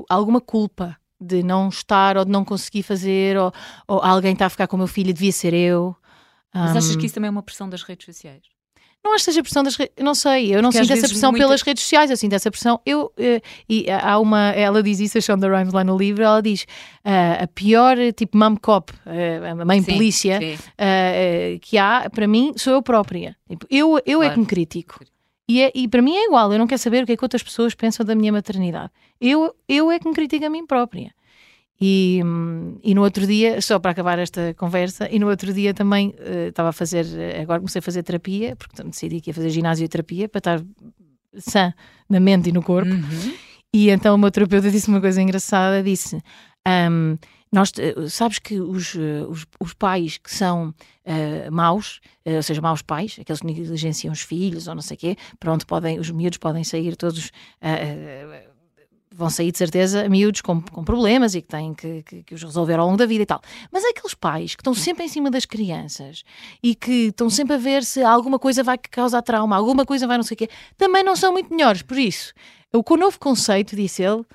alguma 0.10 0.42
culpa 0.42 0.98
de 1.20 1.42
não 1.44 1.70
estar 1.70 2.18
ou 2.18 2.26
de 2.26 2.32
não 2.32 2.44
conseguir 2.44 2.84
fazer, 2.84 3.38
ou, 3.38 3.52
ou 3.88 4.02
alguém 4.02 4.34
está 4.34 4.48
a 4.48 4.50
ficar 4.50 4.68
com 4.68 4.76
o 4.76 4.80
meu 4.80 4.88
filho, 4.88 5.14
devia 5.14 5.32
ser 5.32 5.54
eu. 5.54 5.96
Mas 6.54 6.76
um... 6.76 6.78
achas 6.78 6.96
que 6.96 7.06
isso 7.06 7.16
também 7.16 7.28
é 7.28 7.32
uma 7.32 7.44
pressão 7.44 7.70
das 7.70 7.82
redes 7.84 8.06
sociais? 8.06 8.54
Não 9.04 9.14
acho 9.14 9.26
que 9.26 9.32
seja 9.32 9.44
pressão 9.44 9.64
das 9.64 9.76
redes. 9.76 9.94
Não 10.02 10.16
sei, 10.16 10.56
eu 10.56 10.62
não 10.62 10.70
Porque 10.72 10.86
sinto 10.86 10.98
essa 10.98 11.10
pressão 11.10 11.32
muita... 11.32 11.46
pelas 11.46 11.62
redes 11.62 11.84
sociais, 11.84 12.10
eu 12.10 12.16
sinto 12.16 12.34
essa 12.34 12.50
pressão. 12.50 12.80
Eu, 12.86 13.08
uh, 13.08 13.42
e 13.68 13.86
há 13.92 14.18
uma. 14.18 14.52
Ela 14.52 14.82
diz 14.82 15.02
isso, 15.02 15.18
a 15.18 15.22
Shonda 15.22 15.54
Rhimes, 15.54 15.74
lá 15.74 15.84
no 15.84 15.98
livro, 15.98 16.24
ela 16.24 16.42
diz 16.42 16.62
uh, 16.62 17.44
a 17.44 17.48
pior, 17.48 17.98
tipo, 18.16 18.38
mum 18.38 18.56
cop, 18.56 18.94
uh, 18.94 19.62
a 19.62 19.66
mãe 19.66 19.82
sim, 19.82 19.92
polícia 19.92 20.40
sim. 20.40 20.58
que 21.62 21.78
há, 21.78 22.10
para 22.10 22.28
mim, 22.28 22.54
sou 22.56 22.74
eu 22.74 22.82
própria. 22.82 23.36
Tipo, 23.50 23.68
eu 23.70 24.00
eu 24.06 24.20
claro. 24.20 24.24
é 24.24 24.34
que 24.34 24.40
me 24.40 24.46
critico. 24.46 25.00
E, 25.48 25.62
é, 25.62 25.72
e 25.76 25.88
para 25.88 26.02
mim 26.02 26.16
é 26.16 26.26
igual, 26.26 26.52
eu 26.54 26.60
não 26.60 26.68
quero 26.68 26.80
saber 26.80 27.04
o 27.04 27.06
que 27.06 27.14
é 27.14 27.18
que 27.18 27.26
outras 27.26 27.44
pessoas 27.44 27.76
pensam 27.76 28.06
da 28.06 28.16
minha 28.16 28.32
maternidade. 28.32 28.92
Eu, 29.20 29.54
eu 29.68 29.92
é 29.92 30.00
que 30.00 30.08
me 30.08 30.14
critico 30.14 30.46
a 30.46 30.50
mim 30.50 30.66
própria. 30.66 31.14
E, 31.82 32.22
e 32.82 32.96
no 32.96 33.04
outro 33.04 33.28
dia, 33.28 33.60
só 33.62 33.78
para 33.78 33.92
acabar 33.92 34.18
esta 34.18 34.54
conversa, 34.54 35.10
e 35.12 35.20
no 35.20 35.28
outro 35.28 35.54
dia 35.54 35.74
também 35.74 36.16
uh, 36.20 36.48
estava 36.48 36.70
a 36.70 36.72
fazer, 36.74 37.06
agora 37.42 37.60
comecei 37.60 37.80
a 37.80 37.82
fazer 37.82 38.04
terapia, 38.04 38.56
porque 38.56 38.82
decidi 38.84 39.20
que 39.20 39.32
ia 39.32 39.34
fazer 39.34 39.50
ginásio 39.50 39.84
e 39.84 39.88
terapia 39.90 40.30
para 40.30 40.40
estar 40.40 40.62
sã 41.38 41.74
na 42.10 42.22
mente 42.22 42.50
e 42.50 42.52
no 42.54 42.64
corpo. 42.64 42.90
Uhum. 42.90 43.34
E 43.74 43.90
então 43.90 44.16
o 44.16 44.18
meu 44.18 44.32
terapeuta 44.32 44.72
disse 44.72 44.88
uma 44.88 45.02
coisa 45.02 45.22
engraçada: 45.22 45.84
disse. 45.84 46.22
Um, 46.66 47.18
nós, 47.54 47.72
eh, 47.78 48.10
sabes 48.10 48.40
que 48.40 48.60
os, 48.60 48.96
eh, 48.96 49.24
os, 49.30 49.46
os 49.60 49.74
pais 49.76 50.18
que 50.18 50.34
são 50.34 50.70
uh, 50.70 51.52
maus, 51.52 52.02
uh, 52.26 52.38
ou 52.38 52.44
seja, 52.44 52.60
maus 52.60 52.82
pais, 52.82 53.16
aqueles 53.22 53.42
que 53.42 53.46
negligenciam 53.46 54.12
os 54.12 54.22
filhos 54.22 54.68
ou 54.68 54.74
não 54.74 54.82
sei 54.82 54.96
o 54.96 55.00
quê, 55.00 55.18
pronto, 55.40 55.68
podem, 55.68 56.00
os 56.00 56.10
miúdos 56.10 56.40
podem 56.40 56.64
sair 56.64 56.96
todos. 56.96 57.28
Uh, 57.62 58.54
vão 59.16 59.30
sair 59.30 59.52
de 59.52 59.60
certeza 59.60 60.10
miúdos 60.10 60.42
com, 60.42 60.60
com 60.60 60.84
problemas 60.84 61.36
e 61.36 61.42
que 61.44 61.48
têm 61.48 61.76
que, 61.76 62.02
que, 62.02 62.24
que, 62.24 62.34
os 62.34 62.42
resolver 62.42 62.80
ao 62.80 62.88
longo 62.88 62.98
da 62.98 63.06
vida 63.06 63.22
e 63.22 63.26
tal. 63.28 63.40
Mas 63.72 63.86
aqueles 63.86 64.16
pais 64.16 64.56
que 64.56 64.62
estão 64.62 64.74
sempre 64.74 65.04
em 65.04 65.08
cima 65.08 65.30
das 65.30 65.46
crianças 65.46 66.24
e 66.64 66.74
que 66.74 67.10
estão 67.10 67.30
sempre 67.30 67.54
a 67.54 67.60
ver 67.60 67.84
se 67.84 68.02
alguma 68.02 68.40
coisa 68.40 68.64
vai 68.64 68.80
causar 68.80 69.22
trauma, 69.22 69.56
alguma 69.56 69.86
coisa 69.86 70.08
vai 70.08 70.18
não 70.18 70.24
sei 70.24 70.34
o 70.34 70.38
quê, 70.40 70.50
também 70.80 71.04
não 71.04 71.16
são 71.16 71.32
muito 71.32 71.54
melhores. 71.54 71.84
Por 71.84 72.00
isso, 72.00 72.34
o 72.74 72.98
novo 72.98 73.20
conceito, 73.20 73.76
disse 73.76 74.02
ele, 74.02 74.26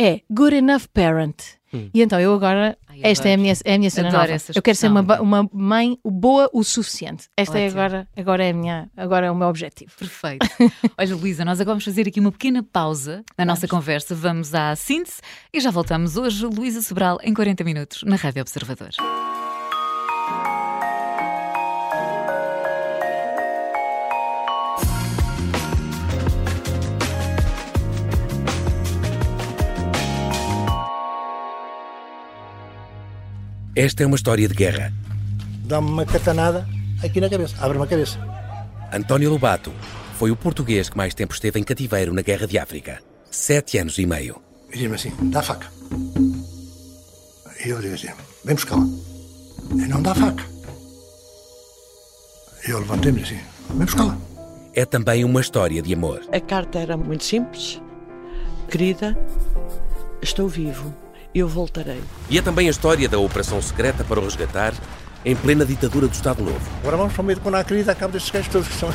é 0.00 0.20
good 0.30 0.54
enough 0.54 0.86
parent. 0.92 1.36
Hum. 1.72 1.88
E 1.94 2.02
então 2.02 2.20
eu 2.20 2.34
agora, 2.34 2.76
Ai, 2.86 3.00
esta 3.02 3.28
é 3.28 3.34
a 3.34 3.36
minha, 3.36 3.54
é 3.64 3.74
a 3.74 3.78
minha 3.78 3.90
cena 3.90 4.10
nova. 4.10 4.36
Eu 4.54 4.62
quero 4.62 4.76
ser 4.76 4.88
uma, 4.88 5.20
uma 5.20 5.48
mãe 5.52 5.98
boa 6.04 6.50
o 6.52 6.62
suficiente. 6.62 7.28
Esta 7.36 7.58
é 7.58 7.66
Ótimo. 7.66 7.80
é 7.80 7.84
agora, 7.84 8.08
agora 8.16 8.44
é 8.44 8.50
a 8.50 8.52
minha, 8.52 8.90
agora 8.96 9.26
é 9.26 9.30
o 9.30 9.34
meu 9.34 9.48
objetivo. 9.48 9.90
Perfeito. 9.98 10.46
Olha, 10.98 11.16
Luísa, 11.16 11.44
nós 11.44 11.60
agora 11.60 11.74
vamos 11.74 11.84
fazer 11.84 12.06
aqui 12.06 12.20
uma 12.20 12.32
pequena 12.32 12.62
pausa 12.62 13.24
na 13.38 13.44
nossa 13.44 13.66
conversa. 13.66 14.14
Vamos 14.14 14.54
à 14.54 14.76
síntese 14.76 15.20
e 15.52 15.60
já 15.60 15.70
voltamos 15.70 16.16
hoje, 16.16 16.44
Luísa 16.44 16.82
Sobral, 16.82 17.18
em 17.22 17.32
40 17.32 17.64
minutos, 17.64 18.02
na 18.02 18.16
Rádio 18.16 18.42
Observador. 18.42 18.90
Esta 33.74 34.02
é 34.02 34.06
uma 34.06 34.16
história 34.16 34.46
de 34.46 34.54
guerra. 34.54 34.92
Dá-me 35.64 35.88
uma 35.88 36.04
catanada 36.04 36.68
aqui 37.02 37.18
na 37.22 37.30
cabeça, 37.30 37.56
abre-me 37.58 37.82
a 37.84 37.86
cabeça. 37.86 38.18
António 38.92 39.30
Lobato 39.30 39.72
foi 40.18 40.30
o 40.30 40.36
português 40.36 40.90
que 40.90 40.96
mais 40.96 41.14
tempo 41.14 41.32
esteve 41.32 41.58
em 41.58 41.64
cativeiro 41.64 42.12
na 42.12 42.20
Guerra 42.20 42.46
de 42.46 42.58
África. 42.58 43.02
Sete 43.30 43.78
anos 43.78 43.96
e 43.96 44.04
meio. 44.04 44.42
E 44.70 44.76
diz-me 44.76 44.96
assim: 44.96 45.10
dá 45.30 45.40
a 45.40 45.42
faca. 45.42 45.68
E 47.64 47.70
eu 47.70 47.80
digo 47.80 47.94
assim: 47.94 48.08
vem 48.44 48.54
buscar-la. 48.54 48.84
E 49.70 49.88
não 49.88 50.02
dá 50.02 50.12
a 50.12 50.16
faca. 50.16 50.44
E 52.68 52.70
eu 52.70 52.78
levantei-me 52.78 53.22
assim: 53.22 53.40
vem 53.70 53.86
buscá-la. 53.86 54.18
É 54.74 54.84
também 54.84 55.24
uma 55.24 55.40
história 55.40 55.80
de 55.80 55.94
amor. 55.94 56.20
A 56.30 56.40
carta 56.40 56.78
era 56.78 56.98
muito 56.98 57.24
simples. 57.24 57.80
Querida, 58.68 59.16
estou 60.20 60.46
vivo 60.46 60.94
eu 61.34 61.48
voltarei. 61.48 62.00
E 62.28 62.38
é 62.38 62.42
também 62.42 62.66
a 62.68 62.70
história 62.70 63.08
da 63.08 63.18
operação 63.18 63.60
secreta 63.62 64.04
para 64.04 64.20
o 64.20 64.24
resgatar 64.24 64.74
em 65.24 65.36
plena 65.36 65.64
ditadura 65.64 66.06
do 66.06 66.12
Estado 66.12 66.42
Novo. 66.42 66.60
Agora 66.80 66.96
vamos 66.96 67.12
para 67.12 67.22
o 67.22 67.24
meio 67.24 67.38
de 67.40 67.54
a 67.54 67.64
querida, 67.64 67.92
acabo 67.92 68.12
destes 68.12 68.30
gajos 68.30 68.48
todos 68.48 68.68
que 68.68 68.74
são. 68.74 68.92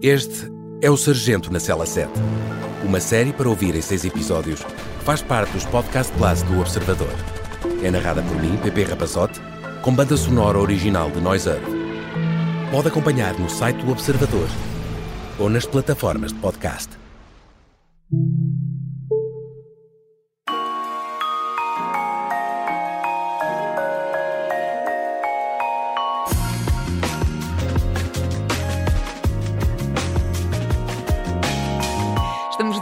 este 0.00 0.50
é 0.80 0.90
o 0.90 0.96
Sargento 0.96 1.52
na 1.52 1.58
Cela 1.58 1.86
7. 1.86 2.10
Uma 2.84 3.00
série 3.00 3.32
para 3.32 3.48
ouvir 3.48 3.74
em 3.74 3.80
seis 3.80 4.04
episódios 4.04 4.60
faz 5.04 5.22
parte 5.22 5.52
dos 5.52 5.64
Podcast 5.64 6.12
Plus 6.12 6.42
do 6.42 6.60
Observador. 6.60 7.12
É 7.82 7.90
narrada 7.90 8.22
por 8.22 8.36
mim, 8.40 8.56
Pepe 8.62 8.84
Rapazote, 8.84 9.40
com 9.82 9.94
banda 9.94 10.16
sonora 10.16 10.58
original 10.58 11.10
de 11.10 11.20
Noise 11.20 11.48
Earth. 11.48 11.64
Pode 12.70 12.88
acompanhar 12.88 13.38
no 13.38 13.48
site 13.48 13.84
do 13.84 13.90
Observador 13.90 14.48
ou 15.38 15.48
nas 15.48 15.66
plataformas 15.66 16.32
de 16.32 16.38
podcast. 16.38 16.90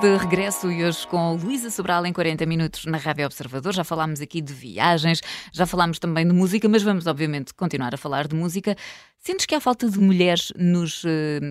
De 0.04 0.18
regresso 0.18 0.70
e 0.70 0.84
hoje 0.84 1.06
com 1.06 1.32
Luísa 1.32 1.70
Sobral 1.70 2.04
em 2.04 2.12
40 2.12 2.44
minutos 2.44 2.84
na 2.84 2.98
Rádio 2.98 3.24
Observador. 3.24 3.72
Já 3.72 3.84
falámos 3.84 4.20
aqui 4.20 4.42
de 4.42 4.52
viagens, 4.52 5.22
já 5.50 5.64
falámos 5.64 5.98
também 5.98 6.28
de 6.28 6.34
música, 6.34 6.68
mas 6.68 6.82
vamos 6.82 7.06
obviamente 7.06 7.54
continuar 7.54 7.94
a 7.94 7.96
falar 7.96 8.28
de 8.28 8.36
música. 8.36 8.76
Sentes 9.18 9.46
que 9.46 9.54
há 9.54 9.60
falta 9.60 9.88
de 9.88 9.98
mulheres 9.98 10.52
nos 10.58 11.04
uh, 11.04 11.08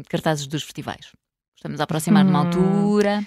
cartazes 0.07 0.45
dos 0.45 0.61
festivais? 0.61 1.13
Estamos 1.55 1.81
a 1.81 1.85
aproximar 1.85 2.23
hum. 2.23 2.27
de 2.27 2.31
uma 2.31 2.43
hum. 2.43 2.45
altura. 2.45 3.25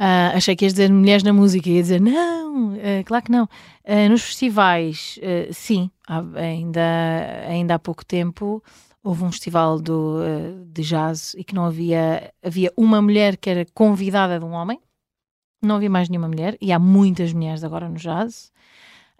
Uh, 0.00 0.34
achei 0.36 0.56
que 0.56 0.64
ias 0.64 0.72
dizer 0.72 0.90
mulheres 0.90 1.22
na 1.22 1.32
música, 1.32 1.70
ia 1.70 1.80
dizer 1.80 2.00
não, 2.00 2.72
uh, 2.72 3.04
claro 3.04 3.24
que 3.24 3.30
não. 3.30 3.44
Uh, 3.44 4.08
nos 4.10 4.22
festivais, 4.22 5.20
sim, 5.52 5.88
há, 6.08 6.20
ainda, 6.34 7.46
ainda 7.46 7.76
há 7.76 7.78
pouco 7.78 8.04
tempo 8.04 8.60
houve 9.02 9.24
um 9.24 9.32
festival 9.32 9.80
do, 9.80 10.18
uh, 10.20 10.64
de 10.66 10.82
jazz 10.82 11.34
e 11.34 11.42
que 11.42 11.54
não 11.54 11.64
havia, 11.64 12.32
havia 12.42 12.72
uma 12.76 13.02
mulher 13.02 13.36
que 13.36 13.50
era 13.50 13.66
convidada 13.74 14.38
de 14.38 14.44
um 14.44 14.52
homem, 14.52 14.80
não 15.62 15.76
havia 15.76 15.90
mais 15.90 16.08
nenhuma 16.08 16.28
mulher, 16.28 16.56
e 16.60 16.72
há 16.72 16.78
muitas 16.78 17.32
mulheres 17.32 17.64
agora 17.64 17.88
no 17.88 17.96
jazz, 17.96 18.52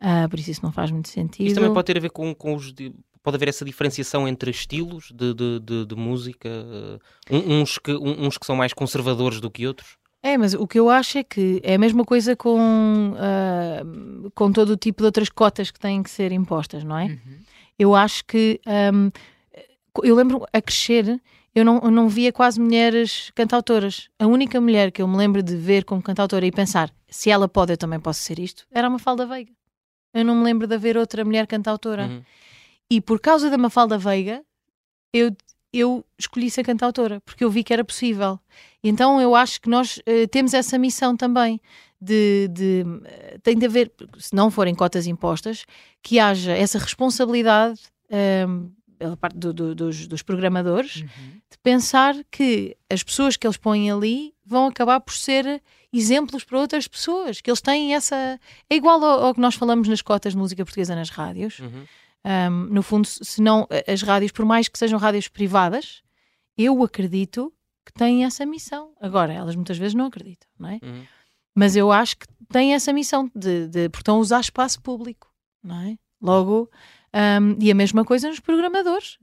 uh, 0.01 0.29
por 0.29 0.39
isso 0.39 0.51
isso 0.51 0.63
não 0.63 0.73
faz 0.73 0.91
muito 0.91 1.09
sentido. 1.09 1.47
Isso 1.47 1.55
também 1.55 1.73
pode 1.73 1.87
ter 1.87 1.97
a 1.97 2.01
ver 2.01 2.11
com, 2.11 2.35
com 2.35 2.55
os. 2.55 2.75
Pode 3.23 3.37
haver 3.37 3.49
essa 3.49 3.65
diferenciação 3.65 4.27
entre 4.27 4.51
estilos 4.51 5.13
de, 5.15 5.33
de, 5.33 5.61
de, 5.61 5.87
de 5.87 5.95
música, 5.95 6.49
uh, 6.49 7.01
uns, 7.31 7.79
que, 7.79 7.93
uns 7.93 8.37
que 8.37 8.45
são 8.45 8.57
mais 8.57 8.73
conservadores 8.73 9.41
do 9.41 9.49
que 9.49 9.65
outros? 9.65 9.97
É, 10.25 10.39
mas 10.39 10.55
o 10.55 10.67
que 10.69 10.79
eu 10.79 10.89
acho 10.89 11.19
é 11.19 11.25
que 11.25 11.61
é 11.65 11.75
a 11.75 11.79
mesma 11.79 12.05
coisa 12.05 12.37
com, 12.37 13.15
uh, 13.15 14.31
com 14.35 14.53
todo 14.53 14.71
o 14.71 14.77
tipo 14.77 15.03
de 15.03 15.07
outras 15.07 15.29
cotas 15.29 15.71
que 15.71 15.81
têm 15.81 16.03
que 16.03 16.11
ser 16.11 16.31
impostas, 16.31 16.85
não 16.85 16.97
é? 16.97 17.07
Uhum. 17.07 17.39
Eu 17.77 17.95
acho 17.95 18.25
que 18.25 18.61
um, 18.95 19.11
eu 20.03 20.15
lembro 20.15 20.47
a 20.53 20.61
crescer, 20.61 21.21
eu 21.55 21.65
não, 21.65 21.81
eu 21.83 21.91
não 21.91 22.09
via 22.09 22.33
quase 22.33 22.61
mulheres 22.61 23.31
cantautoras. 23.35 24.09
A 24.19 24.27
única 24.27 24.61
mulher 24.61 24.91
que 24.91 25.03
eu 25.03 25.09
me 25.09 25.17
lembro 25.17 25.43
de 25.43 25.57
ver 25.57 25.85
como 25.85 26.03
cantautora 26.03 26.47
e 26.47 26.53
pensar 26.53 26.91
se 27.09 27.31
ela 27.31 27.49
pode, 27.49 27.73
eu 27.73 27.77
também 27.77 28.01
posso 28.01 28.21
ser 28.21 28.39
isto, 28.39 28.67
era 28.71 28.87
a 28.87 28.91
Mafalda 28.91 29.27
Veiga. 29.27 29.53
Eu 30.15 30.25
não 30.25 30.37
me 30.37 30.45
lembro 30.45 30.67
de 30.67 30.75
haver 30.75 30.97
outra 30.97 31.25
mulher 31.25 31.47
cantautora. 31.47 32.07
Uhum. 32.07 32.23
E 32.91 33.01
por 33.01 33.21
causa 33.21 33.49
da 33.51 33.57
Mafalda 33.59 33.99
Veiga, 33.99 34.43
eu 35.13 35.35
eu 35.73 36.05
escolhi 36.19 36.51
ser 36.51 36.65
cantautora, 36.65 37.21
porque 37.23 37.43
eu 37.43 37.51
vi 37.51 37.65
que 37.65 37.73
era 37.73 37.85
possível. 37.85 38.39
E 38.85 38.89
então 38.91 39.21
eu 39.21 39.35
acho 39.35 39.61
que 39.61 39.71
nós 39.71 39.97
uh, 39.99 40.29
temos 40.31 40.53
essa 40.53 40.79
missão 40.79 41.17
também 41.17 41.61
de, 42.01 42.49
de 42.49 42.85
uh, 42.85 43.39
tem 43.43 43.57
de 43.57 43.65
haver, 43.65 43.91
se 44.19 44.35
não 44.35 44.51
forem 44.51 44.75
cotas 44.75 45.07
impostas, 45.07 45.65
que 46.03 46.19
haja 46.19 46.53
essa 46.53 46.79
responsabilidade 46.79 47.81
uh, 48.11 48.71
pela 49.03 49.17
parte 49.17 49.37
do, 49.37 49.53
do, 49.53 49.75
dos, 49.75 50.07
dos, 50.07 50.23
programadores 50.23 50.97
uhum. 50.97 51.41
de 51.51 51.59
pensar 51.63 52.15
que 52.31 52.77
as 52.89 53.03
pessoas 53.03 53.37
que 53.37 53.47
eles 53.47 53.57
põem 53.57 53.91
ali 53.91 54.33
vão 54.45 54.67
acabar 54.67 55.01
por 55.01 55.15
ser 55.15 55.63
exemplos 55.93 56.45
para 56.45 56.59
outras 56.59 56.87
pessoas, 56.87 57.41
que 57.41 57.51
eles 57.51 57.61
têm 57.61 57.95
essa. 57.95 58.39
É 58.71 58.75
igual 58.75 59.03
ao, 59.05 59.25
ao 59.27 59.35
que 59.35 59.41
nós 59.41 59.55
falamos 59.55 59.89
nas 59.89 60.03
cotas 60.03 60.33
de 60.33 60.39
música 60.39 60.65
portuguesa 60.65 60.95
nas 60.95 61.11
rádios. 61.11 61.59
Uhum 61.59 61.85
um, 62.25 62.51
no 62.73 62.83
fundo, 62.83 63.07
se 63.07 63.41
não 63.43 63.67
as 63.87 64.03
rádios, 64.03 64.33
por 64.33 64.45
mais 64.45 64.69
que 64.69 64.79
sejam 64.79 64.99
rádios 64.99 65.29
privadas, 65.29 66.03
eu 66.57 66.83
acredito 66.83 67.53
que 67.85 67.93
têm 67.93 68.25
essa 68.25 68.47
missão. 68.47 68.93
Agora, 69.01 69.33
elas 69.33 69.57
muitas 69.57 69.77
vezes 69.77 69.95
não 69.95 70.07
acreditam, 70.07 70.49
não 70.59 70.69
é? 70.69 70.79
Uhum. 70.83 71.05
Mas 71.55 71.75
eu 71.75 71.91
acho 71.91 72.19
que 72.19 72.27
têm 72.49 72.75
essa 72.75 72.93
missão 72.93 73.31
de, 73.35 73.67
de 73.67 73.91
a 74.07 74.13
usar 74.13 74.41
espaço 74.41 74.81
público, 74.81 75.31
não 75.63 75.81
é? 75.81 75.99
Logo, 76.21 76.71
um, 77.15 77.57
e 77.61 77.71
a 77.71 77.75
mesma 77.75 78.05
coisa 78.05 78.29
nos 78.29 78.41
programadores. 78.41 79.19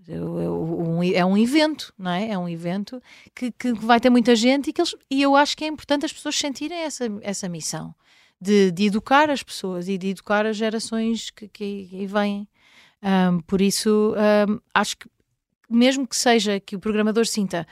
é 1.16 1.26
um 1.26 1.38
evento, 1.38 1.94
não 1.98 2.12
é? 2.12 2.30
É 2.30 2.38
um 2.38 2.48
evento 2.48 3.02
que, 3.34 3.52
que 3.52 3.74
vai 3.74 4.00
ter 4.00 4.10
muita 4.10 4.36
gente 4.36 4.70
e, 4.70 4.74
que 4.74 4.82
eles, 4.82 4.96
e 5.10 5.22
eu 5.22 5.36
acho 5.36 5.58
que 5.58 5.64
é 5.64 5.68
importante 5.68 6.06
as 6.06 6.14
pessoas 6.14 6.36
sentirem 6.36 6.78
essa, 6.78 7.06
essa 7.22 7.50
missão 7.50 7.94
de, 8.40 8.72
de 8.72 8.86
educar 8.86 9.30
as 9.30 9.42
pessoas 9.42 9.88
e 9.88 9.98
de 9.98 10.10
educar 10.10 10.46
as 10.46 10.56
gerações 10.56 11.30
que, 11.30 11.48
que, 11.48 11.88
que 11.90 12.06
vêm. 12.06 12.48
Um, 13.02 13.40
por 13.42 13.62
isso, 13.62 14.14
um, 14.48 14.60
acho 14.74 14.98
que 14.98 15.08
mesmo 15.70 16.08
que 16.08 16.16
seja 16.16 16.60
que 16.60 16.76
o 16.76 16.80
programador 16.80 17.26
sinta 17.26 17.66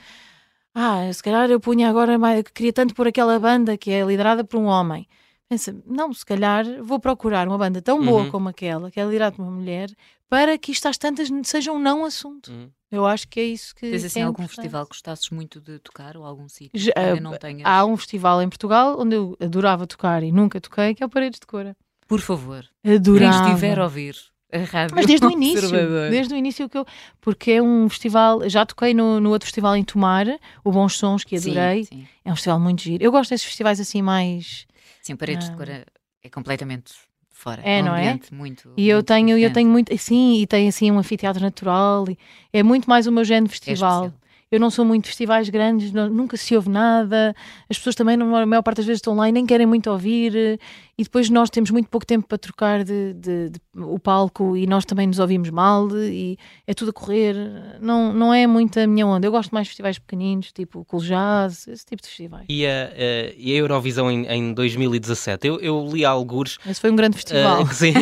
ah, 0.80 1.12
se 1.12 1.24
calhar 1.24 1.50
eu 1.50 1.60
punha 1.60 1.90
agora, 1.90 2.14
queria 2.54 2.72
tanto 2.72 2.94
por 2.94 3.08
aquela 3.08 3.40
banda 3.40 3.76
que 3.76 3.90
é 3.90 4.06
liderada 4.06 4.44
por 4.44 4.60
um 4.60 4.66
homem. 4.66 5.08
Pensa, 5.50 5.76
não, 5.86 6.14
se 6.14 6.26
calhar 6.26 6.66
vou 6.84 7.00
procurar 7.00 7.48
uma 7.48 7.58
banda 7.58 7.82
tão 7.82 8.04
boa 8.04 8.24
uhum. 8.24 8.32
como 8.32 8.50
aquela, 8.50 8.92
que 8.92 9.00
é 9.00 9.06
liderada 9.06 9.36
por 9.36 9.44
uma 9.44 9.52
mulher, 9.52 9.90
para 10.30 10.58
que 10.58 10.72
isto 10.72 10.88
às 10.88 10.98
tantas 10.98 11.30
seja 11.44 11.72
um 11.72 11.80
não 11.80 12.04
assunto. 12.04 12.52
Uhum. 12.52 12.70
Eu 12.92 13.06
acho 13.06 13.28
que 13.28 13.40
é 13.40 13.44
isso 13.44 13.76
que. 13.76 13.90
Tens 13.90 14.04
assim 14.04 14.22
é 14.22 14.24
algum 14.24 14.48
festival 14.48 14.86
que 14.86 14.90
gostasses 14.90 15.30
muito 15.30 15.60
de 15.60 15.80
tocar 15.80 16.16
ou 16.16 16.26
algum 16.26 16.48
sítio? 16.48 16.72
Já, 16.74 16.92
uh, 16.92 17.22
não 17.22 17.38
tenhas... 17.38 17.66
Há 17.66 17.86
um 17.86 17.98
festival 17.98 18.42
em 18.42 18.50
Portugal 18.50 18.98
onde 19.00 19.16
eu 19.16 19.38
adorava 19.42 19.86
tocar 19.86 20.24
e 20.24 20.32
nunca 20.32 20.60
toquei, 20.60 20.94
que 20.94 21.04
é 21.04 21.06
o 21.06 21.10
Paredes 21.10 21.40
de 21.40 21.46
Cora. 21.46 21.76
Por 22.08 22.22
favor. 22.22 22.66
Adorava. 22.86 23.44
Quem 23.44 23.54
estiver 23.54 23.80
a 23.80 23.84
ouvir 23.84 24.16
a 24.52 24.60
rádio 24.60 24.96
Mas 24.96 25.06
desde 25.06 25.26
o 25.26 25.32
início, 25.32 25.70
desde 26.10 26.34
o 26.34 26.38
início 26.38 26.70
que 26.70 26.78
eu, 26.78 26.86
porque 27.20 27.52
é 27.52 27.62
um 27.62 27.90
festival, 27.90 28.50
já 28.50 28.66
toquei 28.66 28.94
no, 28.94 29.20
no 29.20 29.30
outro 29.30 29.46
festival 29.46 29.76
em 29.76 29.84
Tomar, 29.84 30.26
o 30.64 30.72
Bons 30.72 30.98
Sons, 30.98 31.24
que 31.24 31.36
adorei. 31.36 31.84
Sim, 31.86 31.98
sim. 31.98 32.08
É 32.24 32.32
um 32.32 32.36
festival 32.36 32.60
muito 32.60 32.82
giro. 32.82 33.04
Eu 33.04 33.12
gosto 33.12 33.30
desses 33.30 33.46
festivais 33.46 33.80
assim 33.80 34.02
mais. 34.02 34.66
Sim, 35.08 35.16
Paredes 35.16 35.48
ah, 35.48 35.52
de 35.52 35.58
Cor 35.58 35.70
é 35.70 36.30
completamente 36.30 36.94
fora. 37.32 37.62
É, 37.64 37.82
um 37.82 37.86
não 37.86 37.96
é? 37.96 38.20
Muito, 38.32 38.74
e 38.76 38.90
eu 38.90 39.02
tenho, 39.02 39.38
eu 39.38 39.52
tenho 39.54 39.70
muito, 39.70 39.96
sim, 39.98 40.42
e 40.42 40.48
tem 40.48 40.68
assim 40.68 40.92
um 40.92 41.00
anfiteatro 41.00 41.42
natural. 41.42 42.06
é 42.52 42.64
muito 42.64 42.90
mais 42.90 43.08
o 43.08 43.12
meu 43.12 43.24
género 43.24 43.52
de 43.52 43.56
é 43.56 43.60
festival. 43.60 44.06
É 44.06 44.28
eu 44.50 44.60
não 44.60 44.70
sou 44.70 44.86
muito 44.86 45.04
de 45.04 45.10
festivais 45.10 45.50
grandes, 45.50 45.92
não, 45.92 46.10
nunca 46.10 46.38
se 46.38 46.56
ouve 46.56 46.70
nada, 46.70 47.36
as 47.70 47.78
pessoas 47.78 47.96
também, 47.96 48.16
a 48.16 48.46
maior 48.46 48.62
parte 48.62 48.78
das 48.78 48.86
vezes, 48.86 49.00
estão 49.00 49.14
lá 49.14 49.28
e 49.28 49.32
nem 49.32 49.46
querem 49.46 49.66
muito 49.68 49.90
ouvir, 49.90 50.60
e 51.00 51.04
depois 51.04 51.30
nós 51.30 51.52
temos 51.52 51.70
muito 51.70 51.90
pouco 51.90 52.06
tempo 52.06 52.28
para 52.28 52.40
trocar 52.40 52.84
de, 52.84 53.14
de, 53.14 53.50
de, 53.52 53.62
o 53.76 54.00
palco 54.00 54.58
e 54.58 54.66
nós 54.66 54.84
também 54.84 55.06
nos 55.06 55.20
ouvimos 55.20 55.52
mal 55.52 55.88
e 55.96 56.40
é 56.66 56.74
tudo 56.74 56.90
a 56.90 56.94
correr. 56.94 57.36
Não, 57.80 58.12
não 58.12 58.34
é 58.34 58.48
muito 58.48 58.80
a 58.80 58.88
minha 58.88 59.06
onda. 59.06 59.28
Eu 59.28 59.32
gosto 59.32 59.52
mais 59.52 59.68
de 59.68 59.70
festivais 59.70 60.00
pequeninos, 60.00 60.52
tipo 60.52 60.84
Cool 60.86 61.04
Jazz, 61.04 61.68
esse 61.68 61.86
tipo 61.86 62.02
de 62.02 62.08
festivais. 62.08 62.46
E 62.50 62.66
a, 62.66 62.90
e 63.38 63.54
a 63.54 63.56
Eurovisão 63.56 64.10
em, 64.10 64.26
em 64.26 64.54
2017? 64.54 65.48
Eu, 65.48 65.60
eu 65.60 65.88
li 65.92 66.04
alguns. 66.04 66.58
Esse 66.66 66.82
foi 66.82 66.90
um 66.90 66.96
grande 66.96 67.16
festival. 67.18 67.62
Uh, 67.62 67.68
sim, 67.74 67.94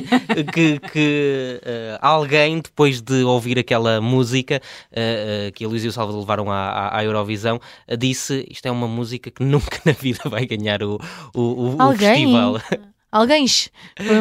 que, 0.53 0.79
que 0.79 1.59
uh, 1.63 1.99
alguém, 2.01 2.61
depois 2.61 3.01
de 3.01 3.23
ouvir 3.23 3.59
aquela 3.59 3.99
música 3.99 4.61
uh, 4.91 5.51
que 5.51 5.65
a 5.65 5.67
Luís 5.67 5.83
e 5.83 5.89
o 5.89 5.91
Salvador 5.91 6.21
levaram 6.21 6.49
à, 6.49 6.97
à, 6.97 7.03
Eurovisão, 7.03 7.59
disse: 7.99 8.47
Isto 8.49 8.67
é 8.67 8.71
uma 8.71 8.87
música 8.87 9.29
que 9.29 9.43
nunca 9.43 9.79
na 9.85 9.91
vida 9.91 10.29
vai 10.29 10.45
ganhar 10.45 10.81
o, 10.81 10.97
o, 11.33 11.41
o, 11.41 11.89
o 11.89 11.97
festival. 11.97 12.55
Alguém, 13.15 13.45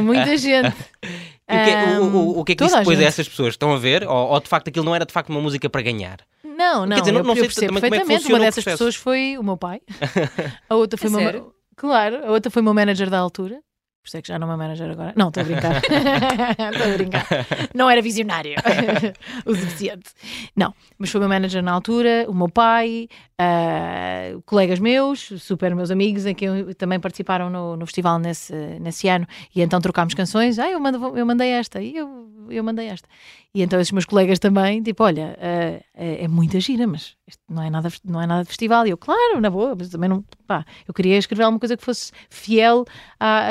muita 0.04 0.37
gente. 0.38 0.72
E 1.02 1.57
o, 1.57 1.64
que, 1.64 1.70
é, 1.70 1.98
o, 1.98 2.04
o, 2.04 2.38
o 2.38 2.44
que 2.44 2.52
é 2.52 2.54
que 2.54 2.64
disse 2.64 2.78
depois 2.78 3.00
a 3.00 3.02
essas 3.02 3.28
pessoas? 3.28 3.54
Estão 3.54 3.72
a 3.72 3.76
ver? 3.76 4.07
Ou, 4.07 4.28
ou, 4.30 4.40
de 4.40 4.48
facto 4.48 4.68
aquilo 4.68 4.85
não 4.85 4.94
era 4.94 5.04
de 5.04 5.12
facto 5.12 5.30
uma 5.30 5.40
música 5.40 5.68
para 5.68 5.83
ganhar? 5.83 6.20
Não, 6.44 6.87
não, 6.87 6.94
Quer 6.94 7.00
dizer, 7.00 7.12
não, 7.12 7.20
eu, 7.20 7.24
não 7.24 7.35
sei 7.35 7.42
eu 7.42 7.48
perfeitamente. 7.72 8.30
É 8.30 8.35
uma 8.35 8.38
dessas 8.38 8.62
pessoas 8.62 8.94
foi 8.94 9.37
o 9.37 9.42
meu 9.42 9.57
pai. 9.57 9.80
A 10.70 10.76
outra 10.76 10.96
foi 10.96 11.09
é 11.09 11.28
uma. 11.30 11.54
Claro, 11.76 12.24
a 12.24 12.30
outra 12.30 12.52
foi 12.52 12.62
o 12.62 12.64
meu 12.64 12.72
manager 12.72 13.11
da 13.11 13.18
altura. 13.18 13.61
Por 14.05 14.09
isso 14.09 14.17
é 14.19 14.23
que 14.23 14.29
já 14.29 14.38
não 14.38 14.53
é 14.53 14.57
manager 14.57 14.90
agora. 14.90 15.14
Não, 15.17 15.29
estou 15.29 15.40
a 15.40 15.45
brincar. 15.45 15.77
Estou 15.81 16.93
a 16.93 16.97
brincar. 16.99 17.27
Não 17.75 17.88
era 17.88 18.03
visionário 18.03 18.55
o 19.47 19.55
suficiente. 19.55 20.11
Não, 20.55 20.75
mas 20.99 21.09
foi 21.09 21.21
meu 21.21 21.29
manager 21.29 21.62
na 21.62 21.73
altura, 21.73 22.27
o 22.29 22.35
meu 22.35 22.51
pai, 22.51 23.09
uh, 23.40 24.43
colegas 24.43 24.79
meus, 24.79 25.33
super 25.38 25.75
meus 25.75 25.90
amigos, 25.90 26.27
em 26.27 26.35
que 26.35 26.75
também 26.75 27.01
participaram 27.01 27.49
no, 27.49 27.79
no 27.79 27.87
festival 27.87 28.19
nesse, 28.19 28.55
nesse 28.79 29.09
ano. 29.09 29.27
E 29.57 29.62
então 29.62 29.81
trocámos 29.81 30.12
canções. 30.12 30.59
Ah, 30.59 30.71
eu, 30.71 30.79
mando, 30.79 31.17
eu 31.17 31.25
mandei 31.25 31.49
esta. 31.49 31.81
E 31.81 31.97
eu, 31.97 32.29
eu 32.51 32.62
mandei 32.62 32.88
esta. 32.88 33.09
E 33.55 33.62
então 33.62 33.81
esses 33.81 33.93
meus 33.93 34.05
colegas 34.05 34.38
também, 34.38 34.83
tipo, 34.83 35.03
olha, 35.03 35.35
uh, 35.38 35.93
é, 35.96 36.24
é 36.24 36.28
muita 36.28 36.59
gira, 36.59 36.87
mas 36.87 37.16
não 37.48 37.62
é, 37.62 37.70
nada, 37.70 37.88
não 38.04 38.20
é 38.20 38.26
nada 38.26 38.42
de 38.42 38.48
festival. 38.48 38.87
E 38.87 38.90
eu, 38.90 38.98
claro, 38.98 39.40
na 39.40 39.48
boa, 39.48 39.74
mas 39.78 39.88
também 39.88 40.09
não. 40.09 40.24
Pá, 40.46 40.64
eu 40.87 40.92
queria 40.92 41.16
escrever 41.16 41.44
alguma 41.44 41.61
coisa 41.61 41.76
que 41.76 41.85
fosse 41.85 42.11
fiel 42.28 42.85
à, 43.18 43.48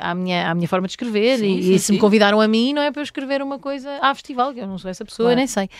à, 0.00 0.10
à 0.10 0.14
minha, 0.14 0.50
à 0.50 0.54
minha 0.54 0.68
forma 0.68 0.86
de 0.86 0.92
escrever. 0.92 1.38
Sim, 1.38 1.58
e, 1.58 1.62
sim, 1.62 1.72
e, 1.74 1.78
se 1.78 1.86
sim. 1.86 1.92
me 1.94 1.98
convidaram 1.98 2.40
a 2.40 2.48
mim, 2.48 2.72
não 2.72 2.82
é 2.82 2.90
para 2.90 3.00
eu 3.00 3.04
escrever 3.04 3.40
uma 3.40 3.58
coisa 3.58 3.98
à 4.02 4.14
festival, 4.14 4.52
que 4.52 4.60
eu 4.60 4.66
não 4.66 4.78
sou 4.78 4.90
essa 4.90 5.04
pessoa, 5.04 5.28
claro. 5.28 5.38
nem 5.38 5.46
sei. 5.46 5.70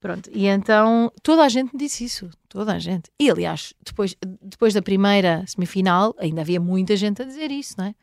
Pronto, 0.00 0.30
e 0.32 0.46
então 0.46 1.10
toda 1.24 1.42
a 1.42 1.48
gente 1.48 1.72
me 1.72 1.78
disse 1.78 2.04
isso, 2.04 2.30
toda 2.48 2.72
a 2.72 2.78
gente. 2.78 3.10
E 3.18 3.28
aliás, 3.28 3.74
depois, 3.84 4.14
depois 4.40 4.72
da 4.72 4.80
primeira 4.80 5.42
semifinal, 5.44 6.14
ainda 6.18 6.42
havia 6.42 6.60
muita 6.60 6.94
gente 6.94 7.20
a 7.20 7.24
dizer 7.24 7.50
isso, 7.50 7.74
não 7.76 7.86
é? 7.86 7.94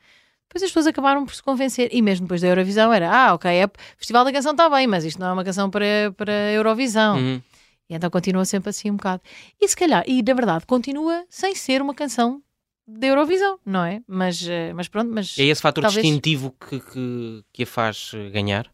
Depois 0.55 0.63
as 0.63 0.69
pessoas 0.69 0.87
acabaram 0.87 1.25
por 1.25 1.35
se 1.35 1.43
convencer, 1.43 1.89
e 1.91 2.01
mesmo 2.01 2.25
depois 2.25 2.39
da 2.39 2.47
Eurovisão 2.47 2.93
era, 2.93 3.11
ah, 3.13 3.33
ok, 3.33 3.51
é, 3.51 3.69
Festival 3.97 4.23
da 4.23 4.31
Canção 4.31 4.53
está 4.53 4.69
bem, 4.69 4.87
mas 4.87 5.03
isto 5.03 5.19
não 5.19 5.27
é 5.27 5.33
uma 5.33 5.43
canção 5.43 5.69
para, 5.69 6.13
para 6.15 6.31
a 6.31 6.51
Eurovisão. 6.53 7.17
Uhum. 7.17 7.41
E 7.89 7.93
então 7.93 8.09
continua 8.09 8.45
sempre 8.45 8.69
assim 8.69 8.89
um 8.89 8.95
bocado. 8.95 9.21
E 9.59 9.67
se 9.67 9.75
calhar, 9.75 10.05
e 10.07 10.23
na 10.23 10.33
verdade, 10.33 10.65
continua 10.65 11.25
sem 11.29 11.53
ser 11.53 11.81
uma 11.81 11.93
canção 11.93 12.41
da 12.87 13.05
Eurovisão, 13.05 13.59
não 13.65 13.83
é? 13.83 14.01
Mas, 14.07 14.47
eh, 14.47 14.71
mas 14.71 14.87
pronto, 14.87 15.11
mas... 15.13 15.37
É 15.37 15.43
esse 15.43 15.61
fator 15.61 15.81
talvez... 15.81 16.01
distintivo 16.01 16.55
que, 16.57 16.79
que, 16.79 17.43
que 17.51 17.63
a 17.63 17.67
faz 17.67 18.11
ganhar? 18.31 18.71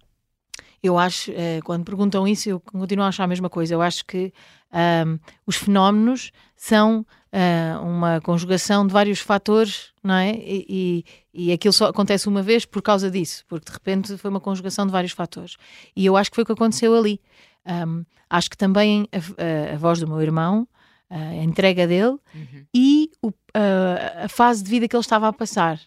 Eu 0.84 1.00
acho, 1.00 1.32
eh, 1.32 1.62
quando 1.64 1.84
perguntam 1.84 2.28
isso, 2.28 2.48
eu 2.48 2.60
continuo 2.60 3.06
a 3.06 3.08
achar 3.08 3.24
a 3.24 3.28
mesma 3.28 3.50
coisa. 3.50 3.74
Eu 3.74 3.82
acho 3.82 4.06
que 4.06 4.32
um, 4.72 5.18
os 5.48 5.56
fenómenos 5.56 6.32
são 6.56 7.04
uh, 7.34 7.84
uma 7.84 8.22
conjugação 8.22 8.86
de 8.86 8.94
vários 8.94 9.20
fatores, 9.20 9.92
não 10.04 10.16
é? 10.16 10.32
E, 10.32 10.66
e, 11.34 11.48
e, 11.48 11.52
aquilo 11.52 11.74
só 11.74 11.88
acontece 11.88 12.28
uma 12.28 12.42
vez 12.42 12.66
por 12.66 12.82
causa 12.82 13.10
disso, 13.10 13.44
porque 13.48 13.66
de 13.66 13.72
repente 13.72 14.18
foi 14.18 14.30
uma 14.30 14.40
conjugação 14.40 14.86
de 14.86 14.92
vários 14.92 15.12
fatores. 15.12 15.58
E 15.96 16.06
eu 16.06 16.18
acho 16.18 16.30
que 16.30 16.36
foi 16.36 16.44
o 16.44 16.46
que 16.46 16.54
aconteceu 16.54 16.96
ali. 16.96 17.22
Um, 17.66 18.04
acho 18.30 18.50
que 18.50 18.58
também 18.58 19.08
a, 19.12 19.18
a, 19.18 19.76
a, 19.76 19.78
voz 19.78 20.00
do 20.00 20.08
meu 20.08 20.22
irmão, 20.22 20.68
a 21.10 21.36
entrega 21.36 21.86
dele 21.86 22.18
uhum. 22.34 22.66
e 22.74 23.12
o, 23.22 23.32
a, 23.54 24.26
a 24.26 24.30
fase 24.30 24.64
de 24.64 24.70
vida 24.70 24.88
que 24.88 24.96
ele 24.96 25.02
estava 25.02 25.28
a 25.28 25.34
passar. 25.34 25.80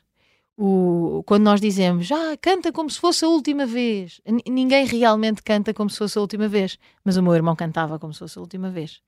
O, 0.57 1.25
quando 1.27 1.43
nós 1.43 1.61
dizemos, 1.61 2.13
ah, 2.13 2.37
canta 2.41 2.71
como 2.71 2.89
se 2.89 3.01
fosse 3.01 3.25
a 3.25 3.29
última 3.29 3.67
vez, 3.67 4.21
N 4.25 4.41
ninguém 4.49 4.87
realmente 4.87 5.43
canta 5.43 5.75
como 5.75 5.91
se 5.91 5.99
fosse 5.99 6.17
a 6.17 6.21
última 6.21 6.47
vez, 6.47 6.79
mas 7.05 7.17
o 7.17 7.23
meu 7.25 7.35
irmão 7.35 7.57
cantava 7.57 7.99
como 7.99 8.13
se 8.13 8.21
fosse 8.21 8.39
a 8.39 8.41
última 8.41 8.71
vez. 8.71 9.03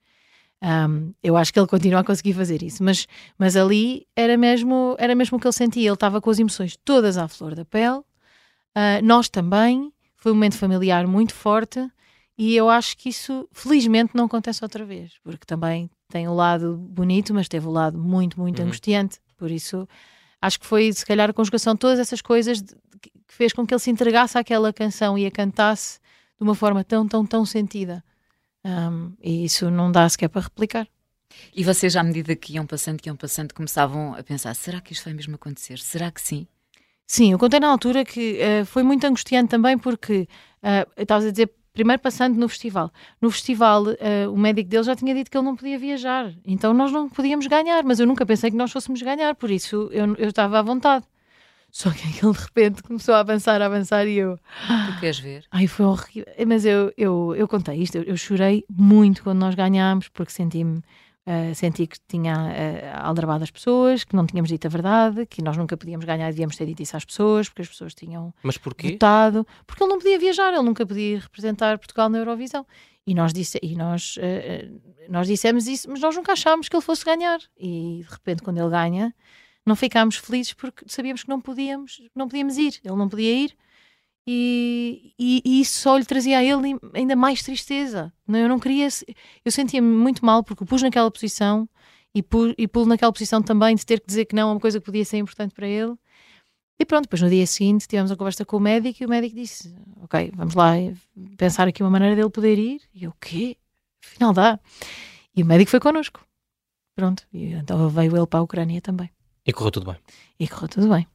Um, 0.63 1.13
eu 1.23 1.37
acho 1.37 1.53
que 1.53 1.59
ele 1.61 1.67
continua 1.67 2.01
a 2.01 2.05
conseguir 2.05 2.33
fazer 2.33 2.63
isso, 2.63 2.83
mas, 2.83 3.07
mas 3.39 3.57
ali 3.57 4.07
era 4.17 4.37
mesmo, 4.39 4.97
era 4.99 5.15
mesmo 5.15 5.37
o 5.37 5.41
que 5.41 5.47
ele 5.47 5.53
sentia. 5.53 5.83
Ele 5.87 5.93
estava 5.95 6.21
com 6.21 6.31
as 6.31 6.39
emoções 6.39 6.77
todas 6.85 7.19
à 7.19 7.29
flor 7.29 7.55
da 7.55 7.65
pele, 7.65 7.99
uh, 7.99 8.05
nós 9.03 9.29
também. 9.29 9.93
Foi 10.17 10.33
um 10.33 10.35
momento 10.35 10.57
familiar 10.57 11.07
muito 11.07 11.35
forte 11.35 11.79
E 12.39 12.55
eu 12.57 12.69
acho 12.69 12.97
que 12.99 13.09
isso, 13.09 13.49
felizmente, 13.53 14.13
não 14.15 14.25
acontece 14.27 14.63
outra 14.63 14.85
vez, 14.85 15.13
porque 15.23 15.47
também 15.47 15.89
tem 16.11 16.27
o 16.29 16.35
lado 16.35 16.77
bonito, 16.77 17.33
mas 17.33 17.49
teve 17.49 17.67
o 17.67 17.71
lado 17.71 17.99
muito, 17.99 18.39
muito 18.39 18.59
Uhum. 18.61 18.67
angustiante. 18.67 19.19
Por 19.39 19.51
isso, 19.51 19.89
acho 20.43 20.61
que 20.61 20.67
foi, 20.67 20.93
se 20.93 21.05
calhar, 21.07 21.31
a 21.31 21.33
conjugação 21.33 21.73
de 21.75 21.81
todas 21.81 21.99
essas 21.99 22.21
coisas 22.21 22.61
de- 22.61 22.75
que 23.01 23.11
fez 23.29 23.53
com 23.55 23.67
que 23.67 23.73
ele 23.73 23.79
se 23.81 23.91
entregasse 23.91 24.37
àquela 24.37 24.71
canção 24.73 25.17
e 25.17 25.25
a 25.25 25.31
cantasse 25.31 25.99
de 26.39 26.43
uma 26.45 26.55
forma 26.55 26.85
tão, 26.85 27.07
tão, 27.09 27.25
tão 27.25 27.45
sentida. 27.47 28.05
Um, 28.67 29.13
e 29.23 29.45
isso 29.45 29.71
não 29.71 29.93
dá 29.93 30.09
sequer 30.09 30.29
para 30.29 30.43
replicar. 30.43 30.89
E 31.55 31.63
vocês, 31.63 31.95
à 31.95 32.03
medida 32.03 32.35
que 32.35 32.55
iam 32.55 32.67
passando, 32.67 33.01
que 33.01 33.09
iam 33.09 33.17
passando, 33.17 33.55
começavam 33.55 34.15
a 34.15 34.23
pensar: 34.25 34.55
será 34.55 34.81
que 34.81 34.93
isto 34.93 35.05
vai 35.05 35.15
mesmo 35.15 35.37
acontecer? 35.37 35.79
Será 35.79 36.11
que 36.11 36.21
sim? 36.21 36.49
Sim, 37.07 37.33
eu 37.33 37.39
contei 37.39 37.61
na 37.61 37.69
altura 37.69 38.05
que 38.05 38.41
eh, 38.41 38.65
foi 38.65 38.83
muito 38.83 39.07
angustiante 39.07 39.49
também 39.49 39.79
porque 39.79 40.29
uh, 40.61 41.01
estavas 41.01 41.27
a 41.27 41.31
dizer, 41.31 41.53
primeiro 41.73 42.03
passando 42.03 42.37
no 42.37 42.49
festival. 42.49 42.91
No 43.21 43.31
festival, 43.31 43.85
eh, 44.01 44.27
o 44.27 44.37
médico 44.37 44.69
dele 44.69 44.83
já 44.83 44.97
tinha 44.97 45.15
dito 45.15 45.31
que 45.31 45.37
ele 45.37 45.45
não 45.45 45.55
podia 45.55 45.79
viajar, 45.79 46.35
então 46.45 46.75
nós 46.75 46.91
não 46.91 47.09
podíamos 47.09 47.47
ganhar, 47.47 47.85
mas 47.85 48.01
eu 48.01 48.07
nunca 48.09 48.27
pensei 48.27 48.51
que 48.51 48.57
nós 48.57 48.73
fôssemos 48.73 49.01
ganhar, 49.03 49.37
por 49.37 49.53
isso 49.53 49.89
eu, 49.93 50.17
eu 50.17 50.29
estava 50.31 50.59
à 50.59 50.63
vontade. 50.63 51.07
Só 51.77 51.91
que 51.91 52.01
aquele 52.09 52.33
de 52.33 52.39
repente 52.39 52.83
começou 52.83 53.15
a 53.15 53.21
avançar, 53.21 53.61
a 53.61 53.67
avançar 53.67 54.07
e 54.07 54.17
eu. 54.17 54.39
Tu 54.39 55.01
queres 55.01 55.19
ver? 55.19 55.45
Ai, 55.53 55.67
foi 55.67 55.85
horrível. 55.85 56.25
Mas 56.47 56.65
eu, 56.65 56.91
eu, 56.97 57.35
eu 57.37 57.47
contei 57.47 57.77
isto, 57.83 57.97
eu, 57.99 58.03
eu 58.05 58.17
chorei 58.17 58.65
muito 58.71 59.23
quando 59.23 59.41
nós 59.41 59.55
ganhámos, 59.55 60.09
porque 60.09 60.33
senti-me. 60.33 60.81
eh, 61.27 61.53
senti 61.53 61.87
que 61.87 61.99
tinha 62.09 62.35
uh, 62.35 63.07
aldrabado 63.07 63.45
as 63.45 63.51
pessoas, 63.51 64.05
que 64.05 64.17
não 64.17 64.25
tínhamos 64.25 64.49
dito 64.49 64.67
a 64.67 64.71
verdade, 64.71 65.27
que 65.27 65.43
nós 65.43 65.55
nunca 65.59 65.77
podíamos 65.77 66.07
ganhar 66.07 66.29
e 66.29 66.31
devíamos 66.31 66.57
ter 66.57 66.65
dito 66.65 66.83
isso 66.83 66.97
às 66.97 67.05
pessoas, 67.05 67.49
porque 67.51 67.61
as 67.63 67.69
pessoas 67.69 67.93
tinham 67.95 68.33
Mas 68.43 68.57
porquê? 68.57 68.93
votado, 68.93 69.47
porque 69.67 69.83
ele 69.83 69.91
não 69.91 69.99
podia 69.99 70.19
viajar, 70.19 70.55
ele 70.55 70.63
nunca 70.63 70.87
podia 70.87 71.19
representar 71.19 71.77
Portugal 71.79 72.09
na 72.09 72.17
Eurovisão. 72.19 72.65
E 73.07 73.15
nós, 73.15 73.35
disse, 73.35 73.59
e 73.63 73.77
nós, 73.77 74.17
eh, 74.19 74.67
nós 75.11 75.27
dissemos 75.27 75.67
isso, 75.67 75.91
mas 75.91 76.01
nós 76.01 76.17
nunca 76.17 76.33
achámos 76.33 76.71
que 76.71 76.75
ele 76.75 76.83
fosse 76.83 77.05
ganhar. 77.05 77.39
E 77.59 78.01
de 78.03 78.11
repente, 78.11 78.43
quando 78.43 78.59
ele 78.59 78.71
ganha, 78.71 79.15
não 79.67 79.77
ficámos 79.77 80.17
felizes 80.17 80.53
porque 80.53 80.85
sabíamos 80.87 81.25
que 81.25 81.29
não 81.29 81.41
podíamos, 81.41 82.01
não 82.15 82.29
podíamos 82.29 82.57
ir, 82.57 82.81
ele 82.85 82.97
não 82.97 83.09
podia 83.09 83.33
ir. 83.33 83.57
E, 84.29 85.13
e, 85.19 85.43
e 85.45 85.61
isso 85.61 85.81
só 85.81 85.97
lhe 85.97 86.05
trazia 86.05 86.39
a 86.39 86.45
ele 86.45 86.77
ainda 86.95 87.15
mais 87.15 87.43
tristeza. 87.43 88.13
Eu 88.29 88.49
não 88.49 88.59
queria, 88.59 88.89
eu 89.45 89.53
sentia-me 89.53 89.87
muito 89.87 90.25
mal 90.25 90.43
porque 90.43 90.65
o 90.65 90.67
pus 90.67 90.83
naquela 90.83 91.11
posição 91.11 91.69
e, 92.15 92.23
pu, 92.23 92.55
e 92.57 92.67
pulo 92.67 92.87
naquela 92.87 93.13
posição 93.13 93.43
também 93.43 93.77
de 93.77 93.85
ter 93.87 94.01
que 94.01 94.07
dizer 94.07 94.25
que 94.25 94.35
não 94.35 94.49
a 94.49 94.53
uma 94.53 94.61
coisa 94.61 94.81
que 94.81 94.87
podia 94.87 95.05
ser 95.05 95.19
importante 95.19 95.55
para 95.55 95.69
ele. 95.69 95.95
E 96.79 96.85
pronto, 96.85 97.05
depois 97.05 97.23
no 97.23 97.31
dia 97.31 97.47
seguinte 97.47 97.87
tivemos 97.87 98.11
a 98.11 98.17
conversa 98.17 98.45
com 98.45 98.57
o 98.57 98.61
médico 98.61 99.03
e 99.03 99.07
o 99.07 99.09
médico 99.09 99.35
disse: 99.35 99.75
Ok, 100.03 100.33
vamos 100.35 100.55
lá 100.55 100.73
pensar 101.37 101.69
aqui 101.69 101.83
uma 101.83 101.91
maneira 101.91 102.17
dele 102.17 102.31
poder 102.31 102.59
ir. 102.59 102.83
E 102.95 103.05
eu, 103.05 103.11
o 103.11 103.17
quê? 103.21 103.57
Afinal 104.05 104.33
dá. 104.33 104.61
E 105.35 105.43
o 105.43 105.47
médico 105.47 105.71
foi 105.71 105.81
connosco. 105.81 106.27
Pronto, 106.95 107.27
e 107.33 107.53
então 107.53 107.89
veio 107.91 108.17
ele 108.17 108.27
para 108.27 108.41
a 108.41 108.43
Ucrânia 108.43 108.81
também. 108.81 109.11
E 109.47 109.53
correu 109.53 109.71
tudo 109.71 109.93
bem. 109.93 110.01
E 110.41 110.49
correu 110.49 110.69
tudo 110.69 110.89
bem. 110.89 111.07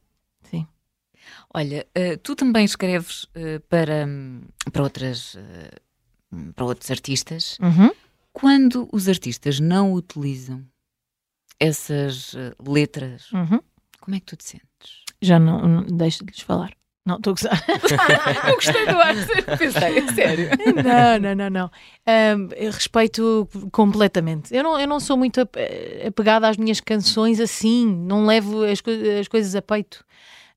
Olha, 1.54 1.86
eh, 1.94 2.16
tu 2.16 2.34
também 2.34 2.64
escreves 2.64 3.26
eh, 3.34 3.58
para, 3.60 4.08
para, 4.72 4.82
outras, 4.82 5.36
eh, 5.36 5.70
para 6.54 6.64
outros 6.64 6.90
artistas. 6.90 7.58
Uhum. 7.60 7.90
Quando 8.32 8.88
os 8.92 9.06
artistas 9.08 9.60
não 9.60 9.92
utilizam 9.92 10.66
essas 11.60 12.34
letras, 12.66 13.30
Uhum. 13.32 13.60
como 14.00 14.16
é 14.16 14.20
que 14.20 14.26
tu 14.26 14.36
te 14.36 14.44
sentes? 14.44 15.04
Já 15.20 15.38
não, 15.38 15.68
não 15.68 15.82
deixo 15.84 16.24
de 16.24 16.32
lhes 16.32 16.40
falar. 16.40 16.74
Não, 17.04 17.16
estou 17.16 17.32
a 17.32 17.34
gozar. 17.34 17.64
Eu 18.48 18.54
gostei 18.54 18.86
do 18.86 19.00
ar, 19.00 19.14
pensei, 19.58 19.98
é 19.98 20.12
sério. 20.14 20.48
não, 20.84 21.18
não, 21.18 21.34
não, 21.34 21.50
não. 21.50 21.70
Ahm, 22.06 22.48
eu 22.56 22.70
respeito 22.70 23.48
completamente. 23.72 24.54
Eu 24.54 24.62
não, 24.62 24.78
eu 24.80 24.86
não 24.86 25.00
sou 25.00 25.16
muito 25.16 25.40
ap- 25.40 25.56
apegada 26.06 26.48
às 26.48 26.56
minhas 26.56 26.80
canções 26.80 27.40
assim, 27.40 27.86
não 27.86 28.24
levo 28.24 28.62
as, 28.64 28.80
co- 28.80 28.90
as 29.20 29.26
coisas 29.26 29.54
a 29.56 29.60
peito. 29.62 30.04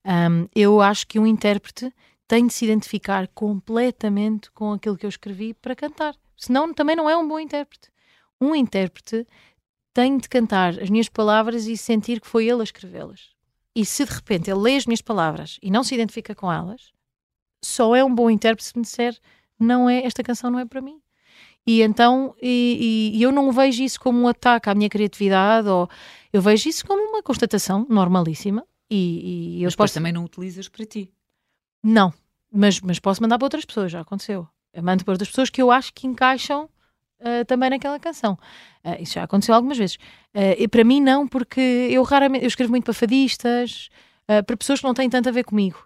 Ahm, 0.04 0.46
eu 0.54 0.80
acho 0.80 1.06
que 1.08 1.18
um 1.18 1.26
intérprete 1.26 1.92
tem 2.28 2.46
de 2.46 2.52
se 2.52 2.64
identificar 2.64 3.26
completamente 3.34 4.50
com 4.52 4.72
aquilo 4.72 4.96
que 4.96 5.04
eu 5.06 5.10
escrevi 5.10 5.52
para 5.54 5.74
cantar. 5.74 6.14
Senão 6.36 6.72
também 6.72 6.94
não 6.94 7.10
é 7.10 7.16
um 7.16 7.26
bom 7.26 7.40
intérprete. 7.40 7.88
Um 8.40 8.54
intérprete 8.54 9.26
tem 9.92 10.16
de 10.18 10.28
cantar 10.28 10.78
as 10.80 10.90
minhas 10.90 11.08
palavras 11.08 11.66
e 11.66 11.76
sentir 11.76 12.20
que 12.20 12.26
foi 12.28 12.46
ele 12.48 12.60
a 12.60 12.64
escrevê-las. 12.64 13.34
E 13.76 13.84
se 13.84 14.06
de 14.06 14.12
repente 14.12 14.50
ele 14.50 14.58
lê 14.60 14.76
as 14.76 14.86
minhas 14.86 15.02
palavras 15.02 15.58
e 15.62 15.70
não 15.70 15.84
se 15.84 15.94
identifica 15.94 16.34
com 16.34 16.50
elas, 16.50 16.90
só 17.62 17.94
é 17.94 18.02
um 18.02 18.14
bom 18.14 18.30
intérprete 18.30 18.64
se 18.68 18.76
me 18.76 18.82
disser 18.82 19.16
não 19.60 19.88
é, 19.88 20.02
esta 20.04 20.22
canção 20.22 20.50
não 20.50 20.58
é 20.58 20.64
para 20.64 20.80
mim. 20.80 20.98
E 21.66 21.82
então, 21.82 22.34
e, 22.40 23.12
e- 23.14 23.22
eu 23.22 23.30
não 23.32 23.52
vejo 23.52 23.82
isso 23.82 24.00
como 24.00 24.18
um 24.20 24.28
ataque 24.28 24.70
à 24.70 24.74
minha 24.74 24.88
criatividade, 24.88 25.68
ou 25.68 25.88
eu 26.32 26.40
vejo 26.40 26.68
isso 26.68 26.86
como 26.86 27.02
uma 27.02 27.22
constatação 27.22 27.84
normalíssima. 27.88 28.64
E, 28.88 29.58
e 29.58 29.62
eu 29.62 29.66
Mas 29.66 29.76
posso. 29.76 29.94
também 29.94 30.12
não 30.12 30.24
utilizas 30.24 30.68
para 30.68 30.86
ti. 30.86 31.12
Não, 31.82 32.14
mas, 32.52 32.80
mas 32.80 32.98
posso 32.98 33.20
mandar 33.20 33.36
para 33.38 33.46
outras 33.46 33.64
pessoas, 33.64 33.90
já 33.92 34.00
aconteceu. 34.00 34.46
Eu 34.72 34.82
mando 34.82 35.04
para 35.04 35.12
outras 35.12 35.28
pessoas 35.28 35.50
que 35.50 35.60
eu 35.60 35.70
acho 35.70 35.92
que 35.92 36.06
encaixam 36.06 36.68
ah, 37.20 37.44
também 37.46 37.70
naquela 37.70 37.98
canção. 37.98 38.38
Ah, 38.84 39.00
isso 39.00 39.14
já 39.14 39.22
aconteceu 39.24 39.54
algumas 39.54 39.78
vezes. 39.78 39.98
Ah, 40.34 40.54
e 40.58 40.66
para 40.68 40.84
mim, 40.84 41.00
não, 41.00 41.26
porque 41.26 41.60
eu 41.60 42.02
raramente 42.02 42.44
eu 42.44 42.48
escrevo 42.48 42.70
muito 42.70 42.84
para 42.84 42.94
fadistas, 42.94 43.88
para 44.26 44.56
pessoas 44.56 44.80
que 44.80 44.86
não 44.86 44.94
têm 44.94 45.08
tanto 45.10 45.28
a 45.28 45.32
ver 45.32 45.44
comigo. 45.44 45.84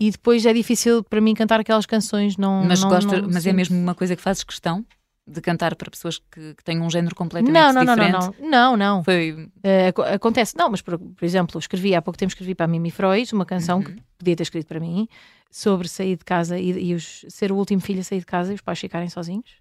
E 0.00 0.10
depois 0.10 0.44
é 0.46 0.52
difícil 0.52 1.04
para 1.04 1.20
mim 1.20 1.32
cantar 1.34 1.60
aquelas 1.60 1.86
canções. 1.86 2.36
Não, 2.36 2.64
Mas, 2.64 2.80
não, 2.82 2.88
gosta, 2.88 3.22
não 3.22 3.28
mas 3.32 3.46
é 3.46 3.52
mesmo 3.52 3.78
uma 3.78 3.94
coisa 3.94 4.16
que 4.16 4.22
fazes 4.22 4.42
questão 4.42 4.84
de 5.24 5.40
cantar 5.40 5.76
para 5.76 5.88
pessoas 5.88 6.18
que, 6.18 6.54
que 6.56 6.64
têm 6.64 6.80
um 6.80 6.90
género 6.90 7.14
completamente 7.14 7.54
Não, 7.54 7.72
não, 7.72 7.84
não, 7.84 7.94
não, 7.96 8.04
diferente? 8.10 8.40
não, 8.40 8.50
não, 8.50 8.76
não. 8.76 9.04
Foi 9.04 9.48
aco- 9.88 10.02
acontece, 10.02 10.56
não, 10.56 10.68
mas 10.70 10.82
por, 10.82 10.98
por 10.98 11.24
exemplo, 11.24 11.56
escrevi 11.60 11.94
há 11.94 12.02
pouco 12.02 12.18
tempo 12.18 12.30
escrevi 12.30 12.52
para 12.56 12.64
a 12.64 12.68
Mimi 12.68 12.90
Freud 12.90 13.32
uma 13.32 13.46
canção 13.46 13.78
Uhum. 13.78 13.84
que 13.84 13.94
podia 14.18 14.34
ter 14.34 14.42
escrito 14.42 14.66
para 14.66 14.80
mim 14.80 15.06
sobre 15.48 15.86
sair 15.86 16.16
de 16.16 16.24
casa 16.24 16.58
e, 16.58 16.70
e 16.90 16.94
os- 16.94 17.24
ser 17.28 17.52
o 17.52 17.56
último 17.56 17.80
filho 17.80 18.00
a 18.00 18.02
sair 18.02 18.18
de 18.18 18.26
casa 18.26 18.50
e 18.50 18.56
os 18.56 18.60
pais 18.60 18.80
ficarem 18.80 19.08
sozinhos. 19.08 19.52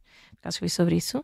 Por 0.41 0.47
acaso 0.47 0.55
escrevi 0.55 0.69
sobre 0.71 0.95
isso. 0.95 1.23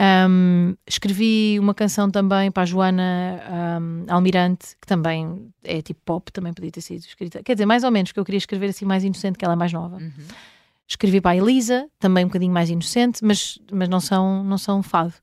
Ahm, 0.00 0.74
escrevi 0.86 1.58
uma 1.58 1.74
canção 1.74 2.10
também 2.10 2.50
para 2.50 2.64
a 2.64 2.66
Joana 2.66 3.40
ahm, 3.48 4.04
Almirante, 4.08 4.76
que 4.80 4.86
também 4.86 5.52
é 5.64 5.80
tipo 5.80 6.00
pop, 6.04 6.30
também 6.32 6.52
podia 6.52 6.70
ter 6.70 6.80
sido 6.80 7.00
escrita. 7.00 7.42
Quer 7.42 7.54
dizer, 7.54 7.66
mais 7.66 7.84
ou 7.84 7.90
menos, 7.90 8.12
que 8.12 8.18
eu 8.18 8.24
queria 8.24 8.38
escrever 8.38 8.70
assim 8.70 8.84
mais 8.84 9.02
inocente, 9.04 9.38
que 9.38 9.44
ela 9.44 9.54
é 9.54 9.56
mais 9.56 9.72
nova. 9.72 9.96
Uhum. 9.96 10.12
Escrevi 10.86 11.20
para 11.20 11.32
a 11.32 11.36
Elisa, 11.36 11.88
também 11.98 12.24
um 12.24 12.28
bocadinho 12.28 12.52
mais 12.52 12.70
inocente, 12.70 13.24
mas, 13.24 13.58
mas 13.70 13.88
não, 13.88 14.00
são, 14.00 14.42
não 14.42 14.56
são 14.56 14.82
fado. 14.82 15.14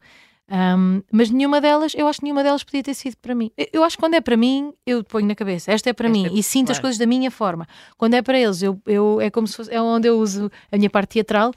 Um, 0.47 1.01
mas 1.11 1.31
nenhuma 1.31 1.59
delas, 1.59 1.93
eu 1.95 2.07
acho 2.07 2.19
que 2.19 2.23
nenhuma 2.25 2.43
delas 2.43 2.63
podia 2.63 2.83
ter 2.83 2.93
sido 2.93 3.17
para 3.17 3.33
mim. 3.33 3.51
Eu, 3.73 3.83
acho 3.83 3.97
que 3.97 4.01
quando 4.03 4.13
é 4.13 4.21
para 4.21 4.37
mim, 4.37 4.73
eu 4.85 5.03
ponho 5.03 5.27
na 5.27 5.33
cabeça, 5.33 5.71
esta 5.71 5.89
é 5.89 5.93
para 5.93 6.07
Esta 6.07 6.17
mim, 6.19 6.27
é- 6.27 6.39
e 6.39 6.43
sinto 6.43 6.71
as 6.71 6.77
claro. 6.77 6.81
coisas 6.83 6.99
da 6.99 7.05
minha 7.07 7.31
forma. 7.31 7.67
Quando 7.97 8.13
é 8.13 8.21
para 8.21 8.37
eles, 8.39 8.61
eu, 8.61 8.79
eu, 8.85 9.19
é 9.19 9.31
como 9.31 9.47
se 9.47 9.55
fosse, 9.55 9.73
é 9.73 9.81
onde 9.81 10.07
eu 10.07 10.19
uso 10.19 10.51
a 10.71 10.77
minha 10.77 10.89
parte 10.89 11.13
teatral, 11.13 11.51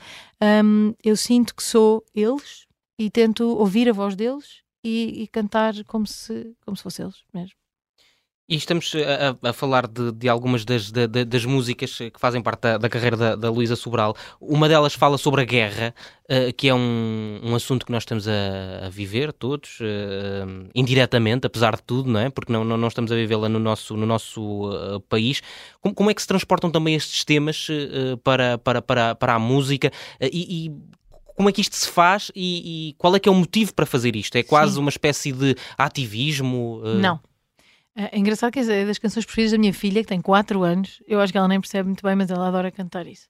um, 0.65 0.95
eu 1.05 1.17
sinto 1.17 1.55
que 1.55 1.63
sou 1.63 2.03
eles 2.15 2.67
e 2.99 3.11
tento 3.11 3.45
ouvir 3.59 3.89
a 3.91 3.93
voz 3.93 4.17
deles 4.17 4.63
e, 4.83 5.23
e 5.23 5.27
cantar 5.29 5.75
como 5.85 6.07
se, 6.07 6.57
como 6.65 6.77
se 6.77 6.83
fosse 6.83 7.03
eles 7.03 7.17
mesmo. 7.35 7.58
E 8.51 8.57
estamos 8.57 8.91
a, 8.95 9.37
a- 9.47 9.51
a 9.51 9.53
falar 9.53 9.87
de, 9.87 10.11
de 10.11 10.27
algumas 10.27 10.65
das, 10.65 10.91
da- 10.91 11.07
da- 11.07 11.23
das 11.23 11.45
músicas 11.45 11.95
que 11.99 12.13
fazem 12.19 12.41
parte 12.41 12.63
da, 12.63 12.79
da 12.79 12.89
carreira 12.89 13.15
da, 13.15 13.37
da 13.37 13.51
Luísa 13.51 13.77
Sobral. 13.77 14.17
Uma 14.41 14.67
delas 14.71 14.95
fala 14.95 15.19
sobre 15.19 15.43
a 15.43 15.45
guerra, 15.45 15.95
eh, 16.27 16.51
que 16.53 16.67
é 16.67 16.75
um, 16.75 17.41
um 17.45 17.55
assunto 17.55 17.85
que 17.85 17.93
nós 17.93 18.05
estamos 18.05 18.27
a, 18.27 18.87
a 18.87 18.89
viver 18.89 19.35
todos, 19.35 19.79
eh, 19.83 20.47
indiretamente, 20.75 21.47
apesar 21.47 21.77
de 21.77 21.83
tudo, 21.83 22.09
não 22.11 22.21
é? 22.21 22.31
Porque 22.31 22.51
não, 22.51 22.65
não, 22.65 22.79
não 22.79 22.89
estamos 22.89 23.13
a 23.13 23.17
vivê-la 23.17 23.51
no 23.51 23.59
nosso, 23.59 23.95
no 23.99 24.07
nosso 24.07 24.71
eh, 24.73 24.99
país. 25.11 25.43
Como, 25.83 25.95
como 25.95 26.11
é 26.11 26.15
que 26.15 26.23
se 26.23 26.29
transportam 26.29 26.71
também 26.71 26.95
estes 26.95 27.27
temas 27.27 27.67
eh, 27.71 28.17
para, 28.25 28.57
para, 28.57 28.81
para, 28.81 29.15
para 29.15 29.35
a 29.35 29.39
música? 29.39 29.93
Eh, 30.19 30.31
e, 30.33 30.67
e 30.69 30.73
como 31.37 31.51
é 31.51 31.53
que 31.53 31.61
isto 31.61 31.77
se 31.77 31.89
faz 31.91 32.33
e, 32.35 32.89
e 32.89 32.95
qual 32.95 33.15
é 33.15 33.21
que 33.21 33.29
é 33.29 33.33
o 33.33 33.35
motivo 33.35 33.75
para 33.75 33.85
fazer 33.85 34.17
isto? 34.17 34.35
É 34.37 34.43
quase 34.43 34.73
Sim. 34.75 34.81
uma 34.81 34.89
espécie 34.89 35.33
de 35.33 35.55
ativismo? 35.77 36.81
eh, 36.85 36.95
Não. 36.95 37.21
É 38.01 38.17
é 38.17 38.19
engraçado 38.19 38.53
que 38.53 38.61
é 38.61 38.85
das 38.87 38.99
canções 38.99 39.25
preferidas 39.27 39.53
da 39.53 39.59
minha 39.59 39.75
filha, 39.75 40.01
que 40.03 40.09
tem 40.09 40.21
4 40.21 40.63
anos. 40.63 41.03
Eu 41.07 41.21
acho 41.21 41.33
que 41.33 41.39
ela 41.39 41.49
nem 41.49 41.61
percebe 41.61 41.89
muito 41.89 42.03
bem, 42.03 42.15
mas 42.15 42.31
ela 42.31 42.47
adora 42.47 42.71
cantar 42.71 43.07
isso. 43.09 43.27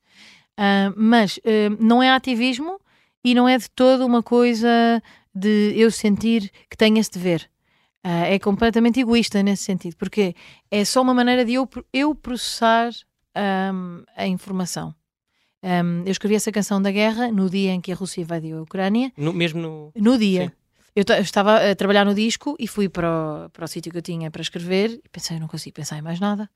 Ah, 0.56 0.92
mas 0.96 1.40
ah, 1.44 1.74
não 1.80 2.02
é 2.02 2.10
ativismo 2.10 2.78
e 3.24 3.34
não 3.34 3.48
é 3.48 3.56
de 3.56 3.70
todo 3.70 4.04
uma 4.04 4.22
coisa 4.22 4.68
de 5.34 5.72
eu 5.74 5.90
sentir 5.90 6.50
que 6.68 6.76
tenho 6.76 6.98
esse 6.98 7.10
dever. 7.10 7.48
Ah, 8.04 8.26
é 8.26 8.38
completamente 8.38 9.00
egoísta 9.00 9.42
nesse 9.42 9.64
sentido, 9.64 9.96
porque 9.96 10.34
é 10.70 10.84
só 10.84 11.00
uma 11.02 11.14
maneira 11.14 11.44
de 11.44 11.54
eu, 11.54 11.68
eu 11.92 12.14
processar 12.14 12.90
ahm, 13.34 14.02
a 14.16 14.26
informação. 14.26 14.94
Ahm, 15.62 16.02
eu 16.06 16.12
escrevi 16.12 16.34
essa 16.36 16.52
canção 16.52 16.80
da 16.80 16.90
guerra 16.90 17.32
no 17.32 17.48
dia 17.50 17.72
em 17.72 17.80
que 17.80 17.90
a 17.90 17.94
Rússia 17.94 18.20
invadiu 18.20 18.58
a 18.58 18.62
Ucrânia. 18.62 19.10
no- 19.16 19.32
mesmo 19.32 19.60
no. 19.60 19.92
No 19.96 20.16
dia. 20.18 20.44
Sim. 20.46 20.52
Eu 20.98 21.04
eu 21.16 21.22
estava 21.22 21.70
a 21.70 21.76
trabalhar 21.76 22.04
no 22.04 22.12
disco 22.14 22.56
e 22.58 22.66
fui 22.66 22.88
para 22.88 23.08
o, 23.46 23.50
para 23.50 23.64
o 23.64 23.68
sítio 23.68 23.92
que 23.92 23.98
eu 23.98 24.02
tinha 24.02 24.30
para 24.32 24.42
escrever 24.42 25.00
e 25.04 25.08
pensei, 25.08 25.36
eu 25.36 25.40
não 25.40 25.46
consigo 25.46 25.74
pensar 25.76 25.96
em 25.96 26.02
mais 26.02 26.18
nada. 26.18 26.50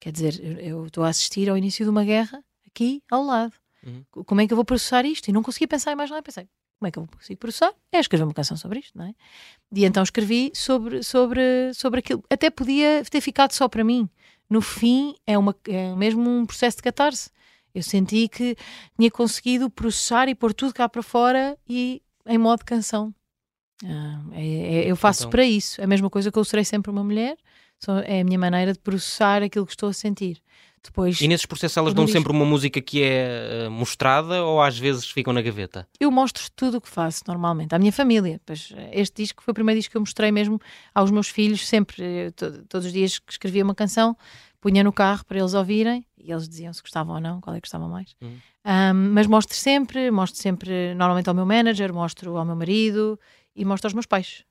Quer 0.00 0.10
dizer, 0.10 0.40
eu- 0.42 0.58
eu 0.58 0.86
estou 0.86 1.04
a 1.04 1.08
assistir 1.08 1.50
ao 1.50 1.56
início 1.56 1.84
de 1.84 1.90
uma 1.90 2.02
guerra 2.02 2.42
aqui 2.66 3.02
ao 3.10 3.22
lado. 3.22 3.52
Uhum. 3.86 4.02
Como 4.24 4.40
é 4.40 4.46
que 4.46 4.52
eu 4.54 4.56
vou 4.56 4.64
processar 4.64 5.04
isto? 5.04 5.28
E 5.28 5.32
não 5.32 5.42
conseguia 5.42 5.68
pensar 5.68 5.92
em 5.92 5.96
mais 5.96 6.08
nada. 6.08 6.22
Pensei, 6.22 6.48
como 6.78 6.88
é 6.88 6.90
que 6.90 6.98
eu 6.98 7.06
consigo 7.06 7.38
processar? 7.38 7.74
É 7.92 7.98
escrever 8.00 8.24
uma 8.24 8.32
canção 8.32 8.56
sobre 8.56 8.78
isto, 8.78 8.96
não 8.96 9.04
é? 9.04 9.14
E 9.70 9.84
então 9.84 10.02
escrevi 10.02 10.50
sobre, 10.54 11.02
sobre, 11.02 11.42
sobre 11.74 12.00
aquilo. 12.00 12.24
Até 12.30 12.48
podia 12.48 13.04
ter 13.10 13.20
ficado 13.20 13.52
só 13.52 13.68
para 13.68 13.84
mim. 13.84 14.08
No 14.48 14.62
fim, 14.62 15.14
é, 15.26 15.36
uma, 15.36 15.54
é 15.68 15.94
mesmo 15.94 16.22
um 16.30 16.46
processo 16.46 16.78
de 16.78 16.82
catarse. 16.82 17.28
Eu 17.74 17.82
senti 17.82 18.28
que 18.28 18.56
tinha 18.96 19.10
conseguido 19.10 19.68
processar 19.68 20.26
e 20.28 20.34
pôr 20.34 20.54
tudo 20.54 20.72
cá 20.72 20.88
para 20.88 21.02
fora 21.02 21.58
e 21.68 22.00
em 22.26 22.38
modo 22.38 22.64
canção. 22.64 23.14
Ah, 23.84 24.20
é, 24.32 24.84
é, 24.84 24.90
eu 24.90 24.96
faço 24.96 25.22
então... 25.22 25.30
para 25.30 25.44
isso. 25.44 25.80
É 25.80 25.84
a 25.84 25.86
mesma 25.86 26.10
coisa 26.10 26.30
que 26.30 26.38
eu 26.38 26.44
serei 26.44 26.64
sempre 26.64 26.90
uma 26.90 27.02
mulher. 27.02 27.36
É 28.06 28.20
a 28.20 28.24
minha 28.24 28.38
maneira 28.38 28.72
de 28.72 28.78
processar 28.78 29.42
aquilo 29.42 29.66
que 29.66 29.72
estou 29.72 29.88
a 29.88 29.92
sentir. 29.92 30.40
Depois, 30.82 31.18
e 31.18 31.26
nesses 31.26 31.46
processos 31.46 31.78
elas 31.78 31.94
dão 31.94 32.06
sempre 32.06 32.30
uma 32.30 32.44
música 32.44 32.78
que 32.78 33.02
é 33.02 33.66
uh, 33.66 33.70
mostrada 33.70 34.44
ou 34.44 34.60
às 34.60 34.78
vezes 34.78 35.10
ficam 35.10 35.32
na 35.32 35.40
gaveta? 35.40 35.88
Eu 35.98 36.10
mostro 36.10 36.44
tudo 36.54 36.76
o 36.76 36.80
que 36.80 36.90
faço 36.90 37.22
normalmente 37.26 37.74
à 37.74 37.78
minha 37.78 37.92
família. 37.92 38.38
Pois, 38.44 38.70
este 38.92 39.22
disco 39.22 39.42
foi 39.42 39.52
o 39.52 39.54
primeiro 39.54 39.80
disco 39.80 39.92
que 39.92 39.96
eu 39.96 40.02
mostrei 40.02 40.30
mesmo 40.30 40.60
aos 40.94 41.10
meus 41.10 41.28
filhos, 41.28 41.66
sempre, 41.66 42.32
todos 42.68 42.86
os 42.86 42.92
dias 42.92 43.18
que 43.18 43.32
escrevia 43.32 43.64
uma 43.64 43.74
canção, 43.74 44.14
punha 44.60 44.84
no 44.84 44.92
carro 44.92 45.24
para 45.24 45.38
eles 45.38 45.54
ouvirem 45.54 46.04
e 46.18 46.30
eles 46.30 46.46
diziam 46.46 46.72
se 46.72 46.82
gostavam 46.82 47.14
ou 47.14 47.20
não, 47.20 47.40
qual 47.40 47.56
é 47.56 47.60
que 47.60 47.66
gostava 47.66 47.88
mais. 47.88 48.14
Um, 48.22 49.10
mas 49.12 49.26
mostro 49.26 49.56
sempre, 49.56 50.10
mostro 50.10 50.40
sempre, 50.40 50.94
normalmente 50.94 51.28
ao 51.28 51.34
meu 51.34 51.46
manager, 51.46 51.94
mostro 51.94 52.36
ao 52.36 52.44
meu 52.44 52.56
marido 52.56 53.18
e 53.54 53.64
mostro 53.64 53.86
aos 53.88 53.94
meus 53.94 54.06
pais. 54.06 54.44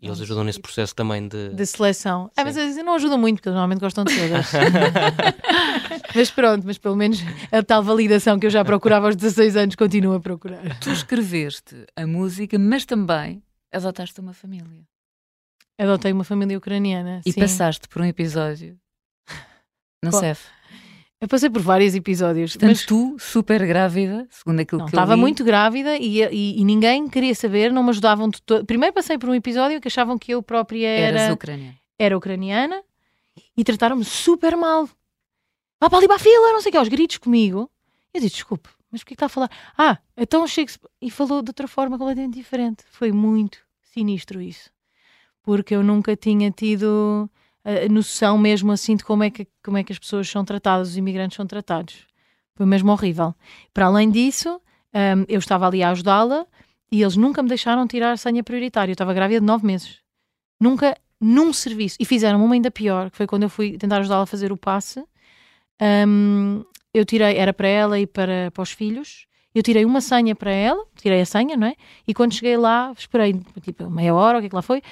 E 0.00 0.06
eles 0.06 0.20
ajudam 0.20 0.44
nesse 0.44 0.60
processo 0.60 0.94
também 0.94 1.26
de... 1.26 1.50
De 1.54 1.64
seleção. 1.66 2.30
É, 2.36 2.44
mas 2.44 2.54
eles 2.56 2.76
não 2.76 2.94
ajudam 2.94 3.16
muito, 3.16 3.36
porque 3.36 3.48
eles 3.48 3.54
normalmente 3.54 3.80
gostam 3.80 4.04
de 4.04 4.14
todas. 4.14 4.46
mas 6.14 6.30
pronto, 6.30 6.66
mas 6.66 6.76
pelo 6.76 6.96
menos 6.96 7.18
a 7.50 7.62
tal 7.62 7.82
validação 7.82 8.38
que 8.38 8.44
eu 8.46 8.50
já 8.50 8.62
procurava 8.62 9.06
aos 9.06 9.16
16 9.16 9.56
anos, 9.56 9.74
continuo 9.74 10.14
a 10.14 10.20
procurar. 10.20 10.78
Tu 10.80 10.90
escreveste 10.90 11.86
a 11.96 12.06
música, 12.06 12.58
mas 12.58 12.84
também 12.84 13.42
adotaste 13.72 14.20
uma 14.20 14.34
família. 14.34 14.84
Adotei 15.78 16.12
uma 16.12 16.24
família 16.24 16.58
ucraniana, 16.58 17.22
E 17.24 17.32
sim. 17.32 17.40
passaste 17.40 17.88
por 17.88 18.02
um 18.02 18.04
episódio 18.04 18.78
no 20.04 20.12
CEF. 20.12 20.46
Eu 21.20 21.28
passei 21.28 21.48
por 21.48 21.62
vários 21.62 21.94
episódios. 21.94 22.52
Portanto, 22.52 22.68
mas 22.68 22.84
tu, 22.84 23.16
super 23.18 23.66
grávida, 23.66 24.26
segundo 24.30 24.60
aquilo 24.60 24.80
não, 24.80 24.86
que 24.86 24.94
eu 24.94 24.98
Estava 24.98 25.14
li... 25.14 25.20
muito 25.20 25.42
grávida 25.42 25.96
e, 25.96 26.22
e, 26.22 26.60
e, 26.60 26.64
ninguém 26.64 27.08
queria 27.08 27.34
saber, 27.34 27.72
não 27.72 27.82
me 27.82 27.90
ajudavam 27.90 28.28
de 28.28 28.42
todo. 28.42 28.66
Primeiro 28.66 28.94
passei 28.94 29.16
por 29.16 29.30
um 29.30 29.34
episódio 29.34 29.80
que 29.80 29.88
achavam 29.88 30.18
que 30.18 30.32
eu 30.32 30.42
própria 30.42 30.86
era... 30.86 31.20
Eras 31.20 31.34
ucraniana. 31.34 31.74
Era 31.98 32.16
ucraniana 32.18 32.82
e 33.56 33.64
trataram-me 33.64 34.04
super 34.04 34.56
mal. 34.56 34.86
Vá 35.80 35.88
para 35.88 35.98
ali 35.98 36.06
para 36.06 36.16
a 36.16 36.18
fila, 36.18 36.52
não 36.52 36.60
sei 36.60 36.68
o 36.68 36.72
que, 36.72 36.78
aos 36.78 36.88
gritos 36.88 37.16
comigo. 37.16 37.70
Eu 38.12 38.20
disse, 38.20 38.34
desculpe, 38.34 38.68
mas 38.90 39.02
porquê 39.02 39.14
que 39.14 39.24
está 39.24 39.26
a 39.26 39.30
falar? 39.30 39.50
Ah, 39.76 39.98
então 40.16 40.46
Shakespeare... 40.46 40.90
E 41.00 41.10
falou 41.10 41.40
de 41.40 41.50
outra 41.50 41.66
forma 41.66 41.96
completamente 41.98 42.34
diferente. 42.34 42.84
Foi 42.90 43.10
muito 43.10 43.58
sinistro 43.80 44.40
isso. 44.40 44.70
Porque 45.42 45.74
eu 45.74 45.82
nunca 45.82 46.14
tinha 46.14 46.50
tido 46.50 47.30
a 47.66 47.88
noção 47.92 48.38
mesmo 48.38 48.70
assim 48.70 48.94
de 48.94 49.04
como 49.04 49.24
é, 49.24 49.30
que, 49.30 49.46
como 49.64 49.76
é 49.76 49.82
que 49.82 49.92
as 49.92 49.98
pessoas 49.98 50.28
são 50.28 50.44
tratadas, 50.44 50.90
os 50.90 50.96
imigrantes 50.96 51.36
são 51.36 51.46
tratados. 51.46 52.06
Foi 52.54 52.64
mesmo 52.64 52.92
horrível. 52.92 53.34
Para 53.74 53.86
além 53.86 54.08
disso, 54.08 54.60
um, 54.94 55.24
eu 55.28 55.38
estava 55.38 55.66
ali 55.66 55.82
a 55.82 55.90
ajudá-la 55.90 56.46
e 56.90 57.02
eles 57.02 57.16
nunca 57.16 57.42
me 57.42 57.48
deixaram 57.48 57.86
tirar 57.86 58.12
a 58.12 58.16
senha 58.16 58.42
prioritária. 58.42 58.92
Eu 58.92 58.94
estava 58.94 59.12
grávida 59.12 59.40
de 59.40 59.46
nove 59.46 59.66
meses. 59.66 59.98
Nunca, 60.60 60.96
num 61.20 61.52
serviço. 61.52 61.96
E 61.98 62.04
fizeram 62.04 62.42
uma 62.42 62.54
ainda 62.54 62.70
pior, 62.70 63.10
que 63.10 63.16
foi 63.16 63.26
quando 63.26 63.42
eu 63.42 63.50
fui 63.50 63.76
tentar 63.76 63.98
ajudá-la 63.98 64.22
a 64.22 64.26
fazer 64.26 64.52
o 64.52 64.56
passe. 64.56 65.04
Um, 66.08 66.64
eu 66.94 67.04
tirei, 67.04 67.36
era 67.36 67.52
para 67.52 67.68
ela 67.68 67.98
e 67.98 68.06
para, 68.06 68.50
para 68.52 68.62
os 68.62 68.70
filhos. 68.70 69.26
Eu 69.54 69.62
tirei 69.62 69.84
uma 69.84 70.00
senha 70.00 70.34
para 70.34 70.50
ela, 70.50 70.84
tirei 70.96 71.20
a 71.20 71.26
senha, 71.26 71.56
não 71.56 71.66
é? 71.66 71.74
E 72.06 72.12
quando 72.12 72.34
cheguei 72.34 72.56
lá, 72.58 72.92
esperei 72.96 73.40
tipo 73.62 73.88
meia 73.90 74.14
hora, 74.14 74.38
o 74.38 74.40
que 74.40 74.46
é 74.46 74.50
que 74.50 74.54
lá 74.54 74.62
foi? 74.62 74.82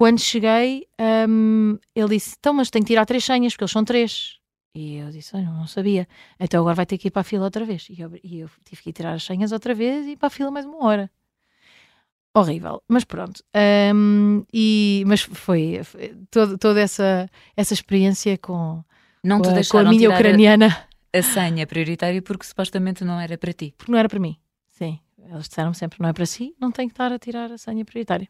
Quando 0.00 0.18
cheguei, 0.18 0.88
um, 1.28 1.76
ele 1.94 2.08
disse: 2.08 2.34
Então, 2.40 2.54
mas 2.54 2.70
tenho 2.70 2.82
que 2.82 2.90
tirar 2.90 3.04
três 3.04 3.22
senhas, 3.22 3.52
porque 3.52 3.64
eles 3.64 3.70
são 3.70 3.84
três. 3.84 4.38
E 4.74 4.94
eu 4.94 5.10
disse: 5.10 5.36
Olha, 5.36 5.50
não 5.50 5.66
sabia. 5.66 6.08
Então 6.40 6.62
agora 6.62 6.74
vai 6.74 6.86
ter 6.86 6.96
que 6.96 7.08
ir 7.08 7.10
para 7.10 7.20
a 7.20 7.22
fila 7.22 7.44
outra 7.44 7.66
vez. 7.66 7.86
E 7.90 8.00
eu, 8.00 8.10
e 8.24 8.40
eu 8.40 8.48
tive 8.64 8.80
que 8.80 8.88
ir 8.88 8.92
tirar 8.94 9.12
as 9.12 9.22
senhas 9.22 9.52
outra 9.52 9.74
vez 9.74 10.06
e 10.06 10.12
ir 10.12 10.16
para 10.16 10.28
a 10.28 10.30
fila 10.30 10.50
mais 10.50 10.64
uma 10.64 10.82
hora. 10.86 11.10
Horrível, 12.34 12.82
mas 12.88 13.04
pronto. 13.04 13.44
Um, 13.94 14.42
e, 14.50 15.04
mas 15.06 15.20
foi, 15.20 15.84
foi 15.84 16.16
todo, 16.30 16.56
toda 16.56 16.80
essa, 16.80 17.28
essa 17.54 17.74
experiência 17.74 18.38
com, 18.38 18.82
não 19.22 19.42
com, 19.42 19.50
a, 19.50 19.60
com 19.70 19.78
a 19.80 19.84
minha 19.84 20.08
ucraniana. 20.08 20.88
A, 21.12 21.18
a 21.18 21.22
senha 21.22 21.66
prioritária 21.66 22.22
porque 22.22 22.46
supostamente 22.46 23.04
não 23.04 23.20
era 23.20 23.36
para 23.36 23.52
ti. 23.52 23.74
Porque 23.76 23.92
não 23.92 23.98
era 23.98 24.08
para 24.08 24.18
mim, 24.18 24.38
sim. 24.66 24.98
Eles 25.18 25.46
disseram 25.46 25.74
sempre: 25.74 25.98
não 26.00 26.08
é 26.08 26.14
para 26.14 26.24
si, 26.24 26.54
não 26.58 26.72
tem 26.72 26.88
que 26.88 26.94
estar 26.94 27.12
a 27.12 27.18
tirar 27.18 27.52
a 27.52 27.58
senha 27.58 27.84
prioritária. 27.84 28.26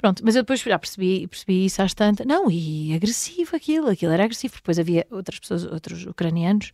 Pronto, 0.00 0.22
mas 0.24 0.34
eu 0.34 0.42
depois 0.42 0.60
já 0.60 0.78
percebi, 0.78 1.26
percebi 1.26 1.66
isso 1.66 1.82
às 1.82 1.92
tantas. 1.92 2.26
Não, 2.26 2.50
e 2.50 2.94
agressivo 2.94 3.54
aquilo, 3.54 3.90
aquilo 3.90 4.12
era 4.12 4.24
agressivo. 4.24 4.54
Depois 4.54 4.78
havia 4.78 5.06
outras 5.10 5.38
pessoas, 5.38 5.64
outros 5.64 6.06
ucranianos, 6.06 6.72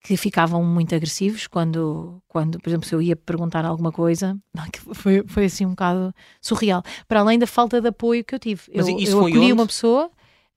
que 0.00 0.16
ficavam 0.16 0.62
muito 0.62 0.94
agressivos 0.94 1.48
quando, 1.48 2.22
quando 2.28 2.60
por 2.60 2.68
exemplo, 2.68 2.86
se 2.86 2.94
eu 2.94 3.02
ia 3.02 3.16
perguntar 3.16 3.64
alguma 3.64 3.90
coisa. 3.90 4.38
Não, 4.54 4.64
foi, 4.94 5.24
foi 5.26 5.46
assim 5.46 5.66
um 5.66 5.70
bocado 5.70 6.14
surreal. 6.40 6.84
Para 7.08 7.20
além 7.20 7.36
da 7.36 7.48
falta 7.48 7.80
de 7.80 7.88
apoio 7.88 8.24
que 8.24 8.34
eu 8.34 8.38
tive. 8.38 8.62
Mas 8.72 8.86
eu, 8.86 8.96
isso 8.96 9.12
eu 9.12 9.18
acolhi 9.18 9.38
onde? 9.38 9.52
uma 9.52 9.66
pessoa, 9.66 10.08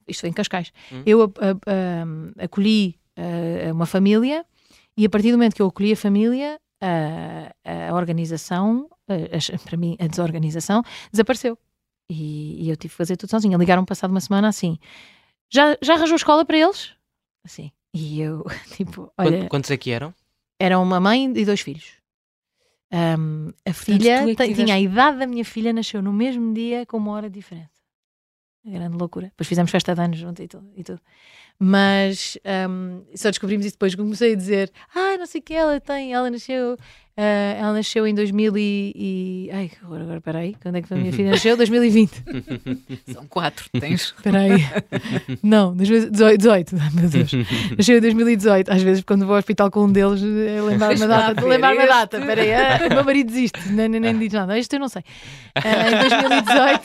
isto 0.08 0.22
foi 0.22 0.30
em 0.30 0.34
Cascais, 0.34 0.72
hum. 0.92 1.02
eu 1.08 1.24
a, 1.24 1.26
a, 1.26 2.42
a, 2.42 2.46
acolhi 2.46 3.00
uma 3.74 3.86
família 3.86 4.46
e 4.98 5.06
a 5.06 5.10
partir 5.10 5.32
do 5.32 5.38
momento 5.38 5.56
que 5.56 5.62
eu 5.62 5.68
acolhi 5.68 5.94
a 5.94 5.98
família, 5.98 6.60
a, 6.82 7.94
organização, 7.94 8.90
para 9.64 9.78
mim, 9.78 9.96
a 10.00 10.06
desorganização, 10.06 10.84
desapareceu. 11.12 11.58
E, 12.10 12.64
e, 12.64 12.70
eu 12.70 12.76
tive 12.76 12.92
que 12.92 12.98
fazer 12.98 13.18
tudo 13.18 13.30
sozinha. 13.30 13.58
Ligaram 13.58 13.84
passado 13.84 14.12
uma 14.12 14.22
semana 14.22 14.48
assim: 14.48 14.78
já, 15.50 15.78
já 15.82 15.96
arranjou 15.96 16.16
escola 16.16 16.46
para 16.46 16.58
eles? 16.58 16.94
Assim. 17.44 17.72
E 17.94 18.22
eu, 18.22 18.46
tipo, 18.76 19.12
olha. 19.18 19.48
Quantos 19.50 19.72
é 19.72 19.78
que 19.78 19.92
eram? 19.92 20.14
Eram 20.60 20.84
uma 20.84 21.00
mãe 21.00 21.32
e 21.36 21.46
dois 21.46 21.62
filhos. 21.62 21.94
Um, 22.92 23.52
a 23.66 23.74
filha 23.74 24.22
é 24.22 24.26
tiveste... 24.26 24.54
tinha 24.56 24.76
a 24.76 24.80
idade 24.80 25.18
da 25.18 25.28
minha 25.28 25.44
filha, 25.44 25.74
nasceu 25.74 26.02
no 26.02 26.14
mesmo 26.14 26.54
dia 26.54 26.86
com 26.86 26.98
uma 26.98 27.12
hora 27.12 27.30
de 27.30 27.36
diferença. 27.36 27.76
Grande 28.64 28.98
loucura. 28.98 29.28
Depois 29.28 29.48
fizemos 29.48 29.70
festa 29.70 29.94
de 29.94 30.02
anos 30.02 30.18
junto 30.18 30.42
e 30.42 30.48
tudo. 30.48 30.72
E 30.76 30.84
tudo. 30.84 31.02
Mas 31.60 32.38
um, 32.70 33.02
só 33.16 33.30
descobrimos 33.30 33.66
isso 33.66 33.76
depois. 33.76 33.96
Comecei 33.96 34.34
a 34.34 34.36
dizer: 34.36 34.72
Ah, 34.94 35.18
não 35.18 35.26
sei 35.26 35.40
o 35.40 35.44
que 35.44 35.54
ela 35.54 35.80
tem. 35.80 36.14
Ela 36.14 36.30
nasceu 36.30 36.78
Uh, 37.18 37.56
ela 37.58 37.72
nasceu 37.72 38.06
em 38.06 38.14
2000 38.14 38.58
e... 38.58 38.92
e... 38.94 39.50
Ai, 39.54 39.72
agora, 39.82 40.04
agora, 40.04 40.20
peraí. 40.20 40.54
Quando 40.62 40.76
é 40.76 40.82
que 40.82 40.94
a 40.94 40.98
minha 40.98 41.14
filha 41.14 41.32
nasceu? 41.32 41.56
2020. 41.56 42.12
São 43.14 43.26
quatro, 43.26 43.70
tens. 43.80 44.14
Peraí. 44.22 44.68
Não, 45.42 45.74
2018. 45.74 46.38
18. 46.38 46.76
Ai, 46.78 46.90
meu 46.94 47.10
Deus. 47.10 47.32
Nasceu 47.78 47.98
em 48.00 48.02
2018. 48.02 48.70
Às 48.70 48.82
vezes, 48.82 49.02
quando 49.06 49.26
vou 49.26 49.34
ao 49.34 49.40
hospital 49.40 49.72
com 49.72 49.86
um 49.86 49.92
deles, 49.94 50.22
é 50.22 50.62
lembrar-me 50.62 51.04
a 51.04 51.08
data. 51.08 51.46
Lembrar-me 51.46 51.84
a 51.84 51.86
data. 51.86 52.20
Peraí. 52.20 52.54
Ah, 52.54 52.82
o 52.86 52.94
meu 52.96 53.06
marido 53.06 53.28
desiste. 53.28 53.70
Nem, 53.70 53.88
nem, 53.88 54.02
nem 54.02 54.20
diz 54.20 54.34
nada. 54.34 54.60
Isto 54.60 54.74
eu 54.74 54.82
não 54.82 54.90
sei. 54.90 55.04
Uh, 55.58 55.62
em 55.88 56.10
2018. 56.10 56.82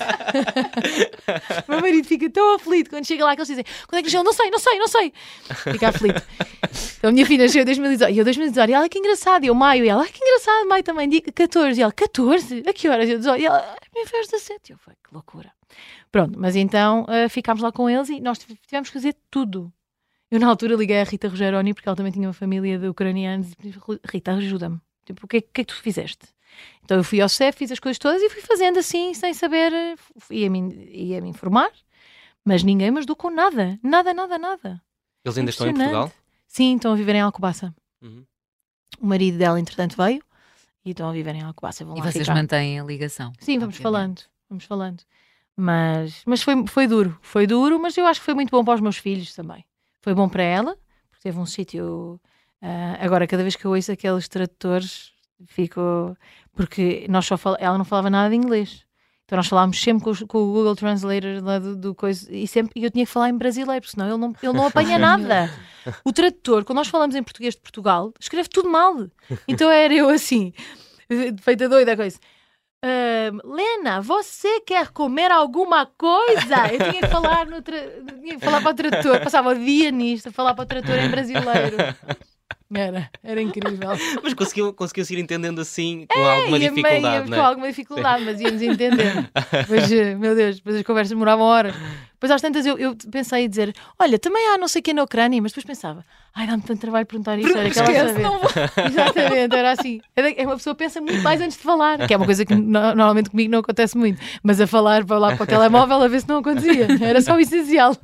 o 1.67 1.73
meu 1.73 1.81
marido 1.81 2.07
fica 2.07 2.31
tão 2.31 2.55
aflito 2.55 2.89
quando 2.89 3.05
chega 3.05 3.25
lá 3.25 3.35
que 3.35 3.41
eles 3.41 3.49
dizem: 3.49 3.65
Quando 3.89 3.99
é 3.99 4.03
que 4.03 4.07
nasceu? 4.07 4.23
Não 4.23 4.33
sei, 4.33 4.49
não 4.49 4.60
sei, 4.61 4.79
não 4.79 4.89
sei. 4.89 5.13
Fica 5.73 5.89
aflito. 5.89 6.23
Então 6.99 7.09
a 7.09 7.13
minha 7.13 7.25
filha 7.25 7.45
nasceu 7.45 7.63
em 7.63 7.65
2018. 7.65 8.13
E 8.13 8.19
eu, 8.19 8.25
2018. 8.25 8.71
E 8.71 8.75
ela, 8.75 8.89
que 8.89 8.99
engraçado. 8.99 9.45
E 9.45 9.47
eu, 9.47 9.55
maio. 9.55 9.85
E 9.85 9.89
ela, 9.89 10.07
que 10.07 10.23
engraçado, 10.23 10.69
mãe, 10.69 10.83
também, 10.83 11.09
dia 11.09 11.23
14. 11.23 11.81
E 11.81 11.83
ela, 11.83 11.91
14? 11.91 12.63
A 12.67 12.73
que 12.75 12.89
horas? 12.89 13.09
Eu, 13.09 13.19
18. 13.19 13.41
E 13.41 13.47
ela, 13.47 13.77
minha 13.95 14.07
fez 14.07 14.29
17. 14.29 14.73
Eu 14.73 14.79
falei, 14.79 14.99
que 15.03 15.13
loucura. 15.13 15.51
Pronto, 16.13 16.39
mas 16.39 16.57
então 16.57 17.05
uh, 17.05 17.29
ficámos 17.29 17.63
lá 17.63 17.73
com 17.73 17.89
eles 17.89 18.09
e 18.11 18.21
nós 18.21 18.39
tivemos 18.39 18.89
que 18.89 18.95
fazer 18.95 19.17
tudo. 19.31 19.73
Eu, 20.31 20.39
na 20.39 20.47
altura, 20.47 20.77
liguei 20.77 21.01
a 21.01 21.05
Rita 21.05 21.29
Rogeroni, 21.29 21.75
porque 21.75 21.89
ela 21.89 21.97
também 21.97 22.13
tinha 22.13 22.29
uma 22.29 22.35
família 22.35 22.79
de 22.79 22.87
ucranianos, 22.87 23.53
e 23.53 23.57
disse, 23.63 23.81
Rita, 24.05 24.33
ajuda-me. 24.33 24.79
Tipo, 25.05 25.25
o 25.25 25.29
que, 25.29 25.39
é, 25.39 25.41
que 25.41 25.61
é 25.63 25.65
que 25.65 25.73
tu 25.73 25.75
fizeste? 25.75 26.27
Então 26.85 26.99
eu 26.99 27.05
fui 27.05 27.21
ao 27.21 27.29
CEF, 27.29 27.59
fiz 27.59 27.73
as 27.73 27.81
coisas 27.81 27.99
todas 27.99 28.21
e 28.23 28.29
fui 28.29 28.43
fazendo 28.43 28.79
assim, 28.79 29.15
sem 29.15 29.33
saber, 29.33 29.73
ia-me 30.31 30.89
ia 30.93 31.21
-me 31.21 31.29
informar, 31.29 31.71
mas 32.45 32.63
ninguém 32.63 32.91
me 32.91 32.99
ajudou 32.99 33.17
com 33.17 33.31
nada. 33.31 33.79
Nada, 33.83 34.15
nada, 34.15 34.39
nada. 34.39 34.83
Eles 35.25 35.39
ainda 35.39 35.51
estão 35.51 35.69
em 35.69 35.75
Portugal? 35.75 36.13
Sim, 36.47 36.77
estão 36.77 36.93
a 36.93 36.97
viver 36.97 37.15
em 37.15 37.21
Alcobaça. 37.21 37.75
Uhum. 38.03 38.25
O 39.01 39.07
marido 39.07 39.39
dela, 39.39 39.61
entretanto, 39.61 39.97
veio 39.97 40.23
e 40.85 40.91
estão 40.91 41.09
a 41.09 41.13
viver 41.13 41.35
em 41.35 41.43
Alcobaça. 41.43 41.85
Vão 41.85 41.97
e 41.97 42.01
lá 42.01 42.11
vocês 42.11 42.25
ficar. 42.25 42.35
mantêm 42.35 42.81
a 42.81 42.85
ligação? 42.85 43.33
Sim, 43.39 43.59
vamos 43.59 43.77
falando, 43.77 44.23
vamos 44.49 44.65
falando. 44.65 45.03
Mas, 45.57 46.23
mas 46.25 46.43
foi, 46.43 46.67
foi 46.67 46.87
duro, 46.87 47.19
foi 47.21 47.47
duro, 47.47 47.79
mas 47.79 47.97
eu 47.97 48.07
acho 48.07 48.21
que 48.21 48.25
foi 48.25 48.35
muito 48.35 48.51
bom 48.51 48.65
para 48.65 48.75
os 48.75 48.81
meus 48.81 48.97
filhos 48.97 49.35
também. 49.35 49.65
Foi 50.01 50.15
bom 50.15 50.29
para 50.29 50.43
ela, 50.43 50.77
porque 51.11 51.23
teve 51.23 51.39
um 51.39 51.47
sítio. 51.47 52.19
Uh, 52.63 52.97
agora, 52.99 53.27
cada 53.27 53.43
vez 53.43 53.57
que 53.57 53.65
eu 53.65 53.73
ouço 53.73 53.93
aqueles 53.93 54.27
tradutores, 54.27 55.13
fico. 55.47 56.17
Porque 56.53 57.07
nós 57.09 57.27
só 57.27 57.37
fal... 57.37 57.57
ela 57.61 57.77
não 57.77 57.85
falava 57.85 58.09
nada 58.09 58.31
de 58.31 58.37
inglês. 58.37 58.87
Então 59.31 59.37
nós 59.37 59.47
falámos 59.47 59.81
sempre 59.81 60.03
com, 60.03 60.27
com 60.27 60.39
o 60.39 60.53
Google 60.53 60.75
Translator 60.75 61.41
lá 61.41 61.61
do, 61.61 61.77
do 61.77 61.95
coisa 61.95 62.27
e 62.35 62.49
sempre 62.49 62.73
e 62.75 62.83
eu 62.83 62.91
tinha 62.91 63.07
que 63.07 63.13
falar 63.13 63.29
em 63.29 63.39
brasileiro, 63.39 63.81
porque 63.81 63.93
senão 63.93 64.09
ele 64.09 64.17
não, 64.17 64.35
ele 64.43 64.53
não 64.53 64.67
apanha 64.67 64.99
nada. 64.99 65.49
O 66.05 66.13
tradutor, 66.13 66.65
quando 66.65 66.79
nós 66.79 66.89
falamos 66.89 67.15
em 67.15 67.23
português 67.23 67.55
de 67.55 67.61
Portugal, 67.61 68.13
escreve 68.19 68.49
tudo 68.49 68.69
mal. 68.69 69.07
Então 69.47 69.71
era 69.71 69.95
eu 69.95 70.09
assim, 70.09 70.53
feita 71.43 71.69
doida 71.69 71.97
coisa. 71.97 72.19
"Ahm, 72.85 73.39
Lena, 73.45 74.01
você 74.01 74.63
quer 74.63 74.89
comer 74.89 75.31
alguma 75.31 75.87
coisa? 75.87 76.67
Eu 76.73 76.91
tinha 76.91 77.03
que 77.03 77.07
falar 77.07 77.47
no 77.47 77.63
tra... 77.63 77.79
tinha 78.21 78.37
que 78.37 78.45
falar 78.45 78.61
para 78.61 78.73
o 78.73 78.75
tradutor, 78.75 79.21
passava 79.21 79.51
o 79.51 79.55
dia 79.55 79.93
nisto, 79.93 80.31
a 80.31 80.33
falar 80.33 80.55
para 80.55 80.65
o 80.65 80.67
tradutor 80.67 80.99
em 80.99 81.09
brasileiro. 81.09 81.77
Era, 82.73 83.11
era 83.25 83.43
incrível. 83.43 83.91
Mas 84.23 84.33
conseguiu, 84.35 84.73
conseguiu 84.73 85.05
se 85.05 85.13
ir 85.15 85.19
entendendo 85.19 85.61
assim 85.61 86.07
com 86.09 86.21
alguma 86.21 86.57
Ia 86.59 86.71
meio- 86.71 86.75
dificuldade, 86.75 87.15
íamos 87.17 87.31
não 87.31 87.37
com 87.39 87.43
é? 87.43 87.47
alguma 87.47 87.67
dificuldade, 87.69 88.25
mas 88.25 88.41
íamos 88.41 88.63
entendendo. 88.63 89.29
Depois, 89.51 89.91
eh, 89.93 90.15
meu 90.15 90.37
Deus, 90.37 90.57
depois 90.57 90.77
as 90.77 90.83
conversas 90.83 91.11
demoravam 91.11 91.45
horas. 91.47 91.75
Depois 92.13 92.31
às 92.31 92.41
tantas 92.43 92.65
eu, 92.67 92.79
eu 92.79 92.95
pensei 93.11 93.45
em 93.47 93.49
dizer, 93.49 93.75
olha, 93.99 94.19
também 94.21 94.47
há 94.51 94.59
não 94.59 94.69
sei 94.69 94.81
quem 94.83 94.93
na 94.95 95.03
Ucrânia, 95.03 95.41
mas 95.43 95.51
depois 95.53 95.65
pensava, 95.65 96.05
ai, 96.35 96.47
dá-me 96.47 96.63
tanto 96.63 96.79
trabalho 96.81 97.07
perguntar 97.07 97.39
isso, 97.39 97.57
era 97.57 97.67
aquela 97.69 98.09
saber. 98.09 98.27
Exatamente, 98.87 99.57
era 99.57 99.73
assim. 99.73 100.01
É 100.15 100.47
uma 100.47 100.57
pessoa 100.57 100.75
pensa 100.77 101.01
muito 101.01 101.23
mais 101.23 101.41
antes 101.41 101.57
de 101.57 101.63
falar, 101.65 102.07
que 102.07 102.13
é 102.15 102.17
uma 102.17 102.27
coisa 102.27 102.45
que 102.45 102.55
no- 102.55 102.63
normalmente 102.95 103.31
comigo 103.31 103.51
não 103.51 103.61
acontece 103.61 103.97
muito, 103.97 104.21
mas 104.45 104.61
a 104.61 104.67
falar 104.67 105.05
para 105.05 105.19
lá 105.19 105.35
para 105.35 105.43
o 105.43 105.47
telemóvel 105.47 106.03
a 106.03 106.09
ver 106.09 106.21
se 106.21 106.29
não 106.29 106.37
acontecia. 106.39 106.87
Era 107.03 107.21
só 107.23 107.35
o 107.35 107.41
essencial. 107.41 107.97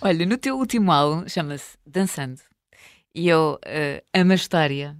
Olha, 0.00 0.24
no 0.24 0.38
teu 0.38 0.56
último 0.56 0.90
álbum 0.92 1.28
chama-se 1.28 1.76
Dançando. 1.86 2.38
E 3.16 3.28
eu 3.28 3.58
eh, 3.64 4.04
amo 4.12 4.32
a 4.32 4.34
história 4.34 4.94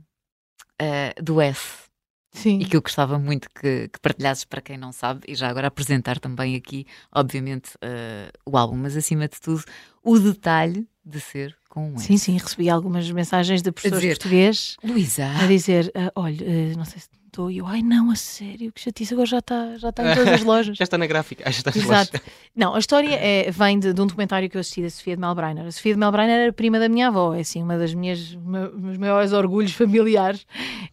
eh, 0.81 1.13
do 1.23 1.39
S. 1.39 1.85
Sim. 2.33 2.61
E 2.61 2.65
que 2.65 2.75
eu 2.75 2.81
gostava 2.81 3.19
muito 3.19 3.47
que, 3.51 3.89
que 3.89 4.01
partilhasses 4.01 4.45
para 4.45 4.63
quem 4.63 4.79
não 4.79 4.91
sabe, 4.91 5.21
e 5.29 5.35
já 5.35 5.49
agora 5.49 5.69
apresentar 5.69 6.19
também 6.19 6.57
aqui, 6.57 6.87
obviamente, 7.13 7.73
eh, 7.83 8.31
o 8.47 8.57
álbum, 8.57 8.77
mas 8.77 8.97
acima 8.97 9.29
de 9.29 9.39
tudo, 9.39 9.63
o 10.03 10.19
detalhe 10.19 10.89
de 11.05 11.21
ser 11.21 11.55
com 11.69 11.91
um 11.91 11.97
S. 11.97 12.07
Sim, 12.07 12.17
sim, 12.17 12.39
recebi 12.39 12.71
algumas 12.71 13.11
mensagens 13.11 13.61
de 13.61 13.71
professores 13.71 14.01
dizer, 14.03 14.17
português 14.17 14.77
Luísa, 14.83 15.27
a 15.27 15.47
dizer: 15.47 15.93
ah, 15.95 16.11
olha, 16.15 16.43
eh, 16.43 16.75
não 16.75 16.87
sei 16.87 17.01
se 17.01 17.11
estou. 17.37 17.51
E 17.51 17.59
eu, 17.59 17.67
ai 17.67 17.83
não, 17.83 18.11
a 18.11 18.17
sério, 18.17 18.73
que 18.73 18.81
chatice, 18.81 19.13
agora 19.13 19.27
já 19.27 19.39
está 19.39 19.77
já 19.77 19.91
está 19.91 20.11
em 20.11 20.15
todas 20.15 20.33
as 20.33 20.43
lojas. 20.45 20.77
Já 20.79 20.85
está 20.85 20.97
na 20.97 21.07
gráfica. 21.07 21.45
Ah, 21.47 21.51
já 21.51 21.59
está 21.59 21.71
nas 21.71 21.77
Exato. 21.85 22.11
lojas. 22.15 22.33
Não, 22.55 22.75
a 22.75 22.79
história 22.79 23.15
é, 23.15 23.51
vem 23.51 23.79
de, 23.79 23.93
de 23.93 24.01
um 24.01 24.07
documentário 24.07 24.49
que 24.49 24.57
eu 24.57 24.61
assisti 24.61 24.83
da 24.83 24.91
Sofia 24.91 25.15
de 25.15 25.21
Melbrenner. 25.21 25.67
A 25.67 25.73
Sofia 25.73 25.93
de 25.93 26.01
Melbrenner 26.01 26.41
era 26.41 26.53
prima 26.53 26.79
da 26.79 26.89
minha 26.89 27.09
avó, 27.09 27.35
é 27.35 27.41
assim, 27.41 27.63
uma 27.63 27.77
das 27.77 27.93
minhas 27.95 28.35
me- 28.35 28.71
meus 28.75 28.97
maiores 28.97 29.33
orgulhos 29.33 29.73
familiares 29.77 30.47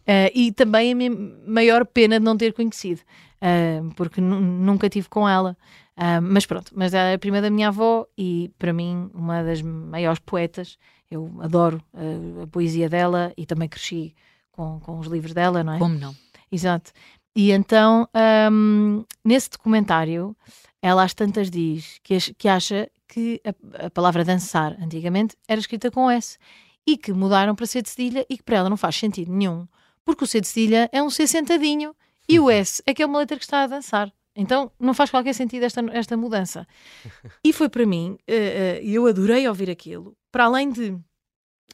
eh, 0.06 0.30
e 0.34 0.52
também 0.52 0.92
a 0.92 0.94
minha 0.94 1.10
maior 1.46 1.86
pena 1.86 2.18
de 2.18 2.24
não 2.24 2.36
ter 2.36 2.52
conhecido, 2.52 3.00
eh, 3.40 3.80
porque 3.96 4.20
nu- 4.20 4.40
nunca 4.40 4.88
tive 4.90 5.08
com 5.08 5.28
ela. 5.28 5.56
Ah, 5.96 6.20
mas 6.20 6.44
pronto, 6.44 6.72
mas 6.74 6.92
ela 6.92 7.10
é 7.10 7.16
prima 7.16 7.40
da 7.40 7.48
minha 7.48 7.68
avó 7.68 8.04
e 8.18 8.50
para 8.58 8.72
mim 8.72 9.08
uma 9.14 9.42
das 9.44 9.62
maiores 9.62 10.18
poetas. 10.18 10.76
Eu 11.10 11.30
adoro 11.40 11.80
eh, 11.94 12.42
a 12.42 12.46
poesia 12.48 12.88
dela 12.88 13.32
e 13.36 13.46
também 13.46 13.68
cresci 13.68 14.12
com, 14.50 14.80
com 14.80 14.98
os 14.98 15.06
livros 15.06 15.32
dela, 15.32 15.62
não 15.62 15.72
é? 15.74 15.78
como 15.78 15.96
não? 15.96 16.14
Exato. 16.50 16.92
E 17.36 17.50
então, 17.50 18.08
hum, 18.52 19.04
nesse 19.24 19.50
documentário, 19.50 20.36
ela 20.80 21.02
às 21.02 21.14
tantas 21.14 21.50
diz 21.50 21.98
que, 22.02 22.16
que 22.34 22.48
acha 22.48 22.88
que 23.08 23.40
a, 23.44 23.86
a 23.86 23.90
palavra 23.90 24.24
dançar 24.24 24.76
antigamente 24.80 25.36
era 25.48 25.60
escrita 25.60 25.90
com 25.90 26.10
S 26.10 26.38
e 26.86 26.96
que 26.96 27.12
mudaram 27.12 27.54
para 27.54 27.66
C 27.66 27.82
de 27.82 27.88
cedilha 27.88 28.26
e 28.28 28.36
que 28.36 28.42
para 28.42 28.58
ela 28.58 28.70
não 28.70 28.76
faz 28.76 28.96
sentido 28.96 29.32
nenhum, 29.32 29.66
porque 30.04 30.24
o 30.24 30.26
C 30.26 30.40
de 30.40 30.46
cedilha 30.46 30.88
é 30.92 31.02
um 31.02 31.10
C 31.10 31.26
sentadinho 31.26 31.94
e 32.28 32.38
o 32.38 32.50
S 32.50 32.82
é 32.86 32.94
que 32.94 33.02
é 33.02 33.06
uma 33.06 33.18
letra 33.18 33.36
que 33.36 33.44
está 33.44 33.62
a 33.62 33.66
dançar. 33.66 34.12
Então 34.36 34.70
não 34.78 34.94
faz 34.94 35.10
qualquer 35.10 35.32
sentido 35.32 35.64
esta, 35.64 35.80
esta 35.92 36.16
mudança. 36.16 36.66
E 37.44 37.52
foi 37.52 37.68
para 37.68 37.86
mim, 37.86 38.18
eh, 38.26 38.34
eh, 38.34 38.80
e 38.82 38.94
eu 38.94 39.06
adorei 39.06 39.46
ouvir 39.48 39.70
aquilo, 39.70 40.16
para 40.32 40.44
além 40.44 40.70
de, 40.70 40.98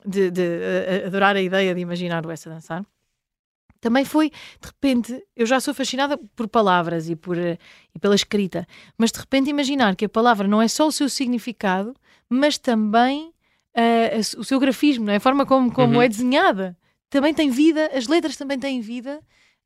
de, 0.05 0.31
de, 0.31 0.43
eh, 0.43 1.05
adorar 1.07 1.37
a 1.37 1.41
ideia 1.41 1.75
de 1.75 1.81
imaginar 1.81 2.27
o 2.27 2.31
S 2.31 2.49
a 2.49 2.53
dançar, 2.53 2.87
também 3.81 4.05
foi, 4.05 4.31
de 4.31 4.67
repente, 4.67 5.23
eu 5.35 5.47
já 5.47 5.59
sou 5.61 5.73
fascinada 5.73 6.19
por 6.37 6.47
palavras 6.49 7.09
e, 7.09 7.17
por, 7.17 7.39
eh, 7.39 7.57
e 7.95 7.99
pela 7.99 8.15
escrita, 8.15 8.67
mas 8.99 9.11
de 9.11 9.19
repente 9.21 9.49
imaginar 9.51 9.97
que 9.97 10.05
a 10.05 10.09
palavra 10.09 10.47
não 10.47 10.61
é 10.61 10.69
só 10.69 10.87
o 10.87 10.93
seu 10.93 11.09
significado, 11.09 11.95
mas 12.29 12.59
também 12.59 13.33
su- 14.23 14.41
o 14.41 14.45
seu 14.45 14.59
grafismo, 14.61 15.07
não 15.07 15.13
é? 15.13 15.17
a 15.17 15.21
forma 15.21 15.47
como, 15.47 15.73
como 15.73 15.95
Uhum. 15.95 16.03
é 16.03 16.09
desenhada, 16.09 16.77
também 17.09 17.33
tem 17.33 17.51
vida, 17.51 17.91
as 17.95 18.07
letras 18.07 18.37
também 18.37 18.59
têm 18.59 18.81
vida 18.81 19.21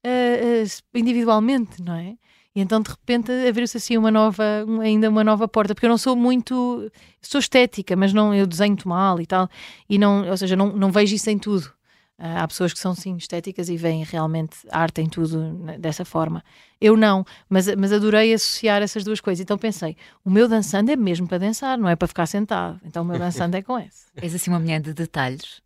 eh, 0.04 0.62
eh, 0.62 0.98
individualmente, 0.98 1.82
não 1.82 1.94
é? 1.94 2.16
E 2.56 2.60
então 2.60 2.80
de 2.80 2.88
repente 2.90 3.32
abriu-se 3.48 3.76
assim 3.78 3.96
uma 3.96 4.10
nova, 4.12 4.44
ainda 4.80 5.08
uma 5.10 5.24
nova 5.24 5.48
porta, 5.48 5.74
porque 5.74 5.86
eu 5.86 5.90
não 5.90 5.98
sou 5.98 6.14
muito, 6.14 6.90
sou 7.20 7.40
estética, 7.40 7.96
mas 7.96 8.12
não, 8.12 8.32
eu 8.32 8.46
desenho-te 8.46 8.86
mal 8.86 9.20
e 9.20 9.26
tal, 9.26 9.48
e 9.88 9.98
não, 9.98 10.28
ou 10.28 10.36
seja, 10.36 10.54
não, 10.54 10.68
não 10.68 10.92
vejo 10.92 11.14
isso 11.16 11.28
em 11.30 11.38
tudo. 11.38 11.68
Ah, 12.16 12.42
há 12.44 12.48
pessoas 12.48 12.72
que 12.72 12.78
são 12.78 12.94
sim 12.94 13.16
estéticas 13.16 13.68
e 13.68 13.76
veem 13.76 14.04
realmente 14.04 14.56
arte 14.70 15.00
em 15.00 15.08
tudo 15.08 15.52
né, 15.54 15.78
dessa 15.78 16.04
forma. 16.04 16.44
Eu 16.80 16.96
não, 16.96 17.24
mas, 17.48 17.66
mas 17.74 17.92
adorei 17.92 18.32
associar 18.32 18.80
essas 18.82 19.02
duas 19.02 19.20
coisas. 19.20 19.42
Então 19.42 19.58
pensei, 19.58 19.96
o 20.24 20.30
meu 20.30 20.46
dançando 20.48 20.90
é 20.92 20.96
mesmo 20.96 21.26
para 21.26 21.38
dançar, 21.38 21.76
não 21.76 21.88
é 21.88 21.96
para 21.96 22.06
ficar 22.06 22.26
sentado. 22.26 22.80
Então 22.84 23.02
o 23.02 23.06
meu 23.06 23.18
dançando 23.18 23.56
é 23.56 23.62
com 23.62 23.78
esse. 23.78 24.06
És 24.22 24.32
assim 24.34 24.50
uma 24.50 24.60
mulher 24.60 24.80
de 24.80 24.94
detalhes. 24.94 25.60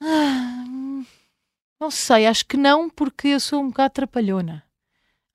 Ah, 0.00 0.64
não 1.80 1.90
sei, 1.90 2.26
acho 2.26 2.46
que 2.46 2.56
não, 2.56 2.88
porque 2.88 3.28
eu 3.28 3.40
sou 3.40 3.60
um 3.62 3.68
bocado 3.68 3.94
trapalhona. 3.94 4.62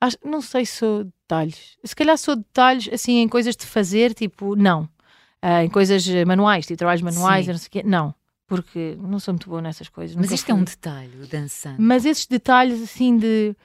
Acho- 0.00 0.16
não 0.24 0.40
sei 0.40 0.64
se 0.66 0.78
sou 0.78 1.04
detalhes. 1.04 1.76
Se 1.84 1.94
calhar 1.94 2.16
sou 2.18 2.36
detalhes 2.36 2.88
assim 2.92 3.18
em 3.18 3.28
coisas 3.28 3.54
de 3.54 3.66
fazer, 3.66 4.14
tipo, 4.14 4.56
não. 4.56 4.88
Ah, 5.40 5.62
em 5.64 5.68
coisas 5.68 6.06
manuais, 6.26 6.66
tipo 6.66 6.78
trabalhos 6.78 7.02
manuais, 7.02 7.46
não 7.46 7.58
sei 7.58 7.66
o 7.68 7.70
quê, 7.70 7.82
não. 7.84 8.14
Porque 8.54 8.96
não 9.00 9.18
sou 9.18 9.32
muito 9.32 9.48
boa 9.48 9.62
nessas 9.62 9.88
coisas. 9.88 10.14
Mas 10.14 10.30
isto 10.30 10.50
é 10.50 10.54
um 10.54 10.58
fui. 10.58 10.66
detalhe, 10.66 11.22
o 11.22 11.26
dançando. 11.26 11.76
Mas 11.80 12.04
esses 12.04 12.26
detalhes 12.26 12.82
assim 12.82 13.16
de, 13.16 13.56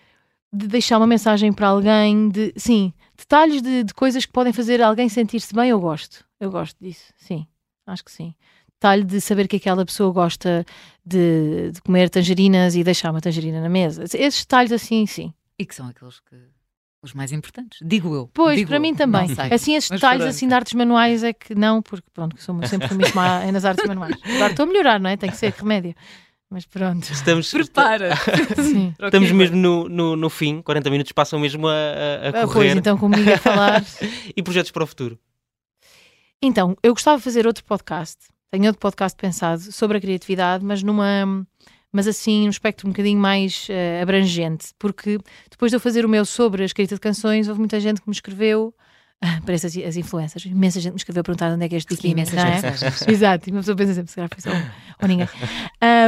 de 0.53 0.67
deixar 0.67 0.97
uma 0.97 1.07
mensagem 1.07 1.51
para 1.51 1.67
alguém, 1.67 2.29
de 2.29 2.53
sim, 2.55 2.93
detalhes 3.17 3.61
de, 3.61 3.83
de 3.83 3.93
coisas 3.93 4.25
que 4.25 4.31
podem 4.31 4.53
fazer 4.53 4.81
alguém 4.81 5.09
sentir-se 5.09 5.53
bem, 5.53 5.69
eu 5.69 5.79
gosto. 5.79 6.25
Eu 6.39 6.51
gosto 6.51 6.77
disso, 6.79 7.11
sim, 7.17 7.45
acho 7.85 8.05
que 8.05 8.11
sim. 8.11 8.33
Detalhe 8.73 9.03
de 9.03 9.19
saber 9.19 9.47
que 9.47 9.55
aquela 9.55 9.83
pessoa 9.83 10.13
gosta 10.13 10.63
de, 11.03 11.71
de 11.71 11.81
comer 11.81 12.09
tangerinas 12.09 12.75
e 12.75 12.83
deixar 12.83 13.09
uma 13.09 13.19
tangerina 13.19 13.59
na 13.59 13.69
mesa. 13.69 14.03
Esses 14.03 14.41
detalhes 14.41 14.71
assim, 14.71 15.05
sim. 15.07 15.33
E 15.57 15.65
que 15.65 15.73
são 15.73 15.87
aqueles 15.87 16.19
que. 16.19 16.35
Os 17.01 17.13
mais 17.13 17.31
importantes. 17.31 17.79
Digo 17.81 18.13
eu. 18.15 18.29
Pois, 18.33 18.57
digo 18.57 18.67
para 18.69 18.77
eu. 18.77 18.81
mim 18.81 18.95
também. 18.95 19.27
Assim, 19.51 19.75
esses 19.75 19.89
Mas 19.89 19.99
detalhes 19.99 20.21
pronto. 20.23 20.29
assim 20.35 20.47
de 20.47 20.53
artes 20.53 20.73
manuais 20.73 21.23
é 21.23 21.31
que 21.33 21.53
não, 21.55 21.81
porque 21.81 22.07
pronto, 22.13 22.35
que 22.35 22.43
sou 22.43 22.59
sempre 22.67 22.93
muito 22.93 23.15
má 23.15 23.45
nas 23.51 23.65
artes 23.65 23.85
manuais. 23.87 24.15
Agora 24.23 24.51
estou 24.51 24.63
a 24.63 24.67
melhorar, 24.67 24.99
não 24.99 25.09
é? 25.09 25.15
Tem 25.17 25.29
que 25.29 25.37
ser 25.37 25.53
remédio. 25.53 25.93
Mas 26.49 26.65
pronto. 26.65 27.03
Estamos, 27.11 27.51
Prepara! 27.51 28.15
Sim. 28.55 28.93
estamos 29.01 29.31
mesmo 29.31 29.57
no, 29.57 29.89
no, 29.89 30.15
no 30.15 30.29
fim, 30.29 30.61
40 30.61 30.89
minutos 30.89 31.11
passam 31.11 31.37
mesmo 31.39 31.67
a, 31.67 31.73
a- 31.73 31.75
a 31.75 32.29
Ah, 32.29 32.47
correr. 32.47 32.53
pois, 32.69 32.75
então 32.77 32.97
comigo 32.97 33.31
a 33.33 33.37
falar. 33.37 33.83
E 34.35 34.41
projetos 34.41 34.71
para 34.71 34.83
o 34.83 34.87
futuro? 34.87 35.19
Então, 36.41 36.75
eu 36.83 36.93
gostava 36.93 37.17
de 37.17 37.23
fazer 37.23 37.45
outro 37.47 37.63
podcast. 37.63 38.17
Tenho 38.49 38.65
outro 38.67 38.79
podcast 38.79 39.17
pensado 39.17 39.59
sobre 39.71 39.97
a 39.97 40.01
criatividade, 40.01 40.63
mas 40.63 40.81
numa. 40.83 41.45
Mas 41.97 42.07
assim, 42.07 42.43
num 42.43 42.51
espectro 42.51 42.87
um 42.87 42.91
bocadinho 42.91 43.19
mais 43.19 43.65
eh, 43.71 43.99
abrangente, 44.03 44.67
porque 44.77 45.17
depois 45.49 45.71
de 45.71 45.77
eu 45.77 45.79
fazer 45.79 46.05
o 46.05 46.07
meu 46.07 46.25
sobre 46.25 46.61
a 46.61 46.65
escrita 46.67 46.93
de 46.93 47.01
canções, 47.01 47.47
houve 47.47 47.59
muita 47.59 47.79
gente 47.79 47.99
que 47.99 48.07
me 48.07 48.13
escreveu, 48.13 48.71
ah, 49.19 49.41
parece 49.43 49.65
as, 49.65 49.75
as 49.77 49.97
influências, 49.97 50.45
imensa 50.45 50.79
gente 50.79 50.93
me 50.93 50.99
escreveu 50.99 51.21
a 51.21 51.23
perguntar 51.23 51.51
onde 51.51 51.65
é 51.65 51.67
que 51.67 51.73
é 51.73 51.79
este 51.79 51.89
biquíni, 51.89 52.13
é? 52.13 52.15
mensagens. 52.17 53.01
Exato, 53.09 53.49
e 53.49 53.51
uma 53.51 53.61
pessoa 53.61 53.75
pensa 53.75 53.95
sempre, 53.95 54.11
se 54.11 54.15
calhar 54.15 54.29
foi 54.31 54.41
só 54.43 54.55
um, 54.55 54.69
ou 55.01 55.07
ninguém. 55.07 55.27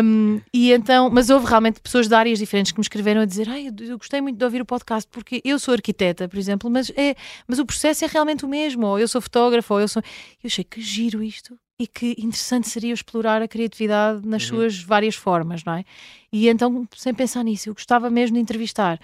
Um, 0.04 0.42
e 0.54 0.72
então, 0.74 1.10
mas 1.10 1.32
houve 1.32 1.48
realmente 1.48 1.82
pessoas 1.82 2.08
de 2.08 2.14
áreas 2.14 2.38
diferentes 2.38 2.72
que 2.72 2.78
me 2.78 2.84
escreveram 2.84 3.22
a 3.22 3.26
dizer: 3.26 3.50
Ai, 3.50 3.70
eu, 3.70 3.88
eu 3.88 3.98
gostei 3.98 4.22
muito 4.22 4.38
de 4.38 4.46
ouvir 4.46 4.62
o 4.62 4.66
podcast, 4.66 5.10
porque 5.12 5.42
eu 5.44 5.58
sou 5.58 5.74
arquiteta, 5.74 6.30
por 6.30 6.38
exemplo, 6.38 6.70
mas, 6.70 6.92
é, 6.96 7.16
mas 7.48 7.58
o 7.58 7.66
processo 7.66 8.06
é 8.06 8.08
realmente 8.08 8.46
o 8.46 8.48
mesmo, 8.48 8.86
ou 8.86 9.00
eu 9.00 9.08
sou 9.08 9.20
fotógrafo, 9.22 9.74
ou 9.74 9.82
eu 9.82 9.88
sou. 9.88 10.04
Eu 10.44 10.48
achei 10.48 10.64
que 10.64 10.80
giro 10.80 11.24
isto 11.24 11.58
e 11.80 11.88
que 11.88 12.16
interessante 12.18 12.68
seria 12.68 12.94
explorar 12.94 13.42
a 13.42 13.48
criatividade 13.48 14.28
nas 14.28 14.44
suas 14.44 14.82
várias 14.84 15.16
formas, 15.16 15.64
não 15.64 15.74
é? 15.74 15.86
E 16.32 16.50
então, 16.50 16.86
sem 16.96 17.14
pensar 17.14 17.44
nisso, 17.44 17.70
eu 17.70 17.74
gostava 17.74 18.10
mesmo 18.10 18.36
de 18.36 18.42
entrevistar 18.42 19.00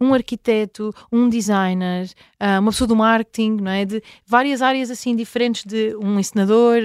um 0.00 0.12
arquiteto, 0.12 0.92
um 1.12 1.28
designer, 1.28 2.10
ah, 2.40 2.58
uma 2.60 2.70
pessoa 2.72 2.88
do 2.88 2.96
marketing, 2.96 3.58
não 3.60 3.70
é? 3.70 3.84
De 3.84 4.02
várias 4.26 4.60
áreas 4.60 4.90
assim 4.90 5.14
diferentes 5.14 5.64
de 5.64 5.94
um 5.96 6.18
encenador, 6.18 6.80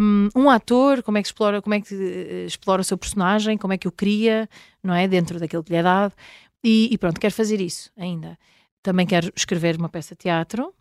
um, 0.00 0.28
um 0.36 0.50
ator, 0.50 1.02
como 1.02 1.18
é 1.18 1.22
que 1.22 1.28
explora, 1.28 1.60
como 1.60 1.74
é 1.74 1.80
que 1.80 1.94
eh, 1.94 2.44
explora 2.46 2.80
o 2.80 2.84
seu 2.84 2.96
personagem, 2.96 3.58
como 3.58 3.72
é 3.72 3.78
que 3.78 3.88
o 3.88 3.92
cria, 3.92 4.48
não 4.82 4.94
é? 4.94 5.08
Dentro 5.08 5.40
daquilo 5.40 5.64
que 5.64 5.72
lhe 5.72 5.78
é 5.78 5.82
dado. 5.82 6.14
E, 6.62 6.88
e 6.92 6.98
pronto, 6.98 7.20
quero 7.20 7.34
fazer 7.34 7.60
isso 7.60 7.90
ainda. 7.96 8.38
Também 8.82 9.06
quero 9.06 9.32
escrever 9.36 9.76
uma 9.76 9.88
peça 9.88 10.14
de 10.14 10.20
teatro. 10.20 10.72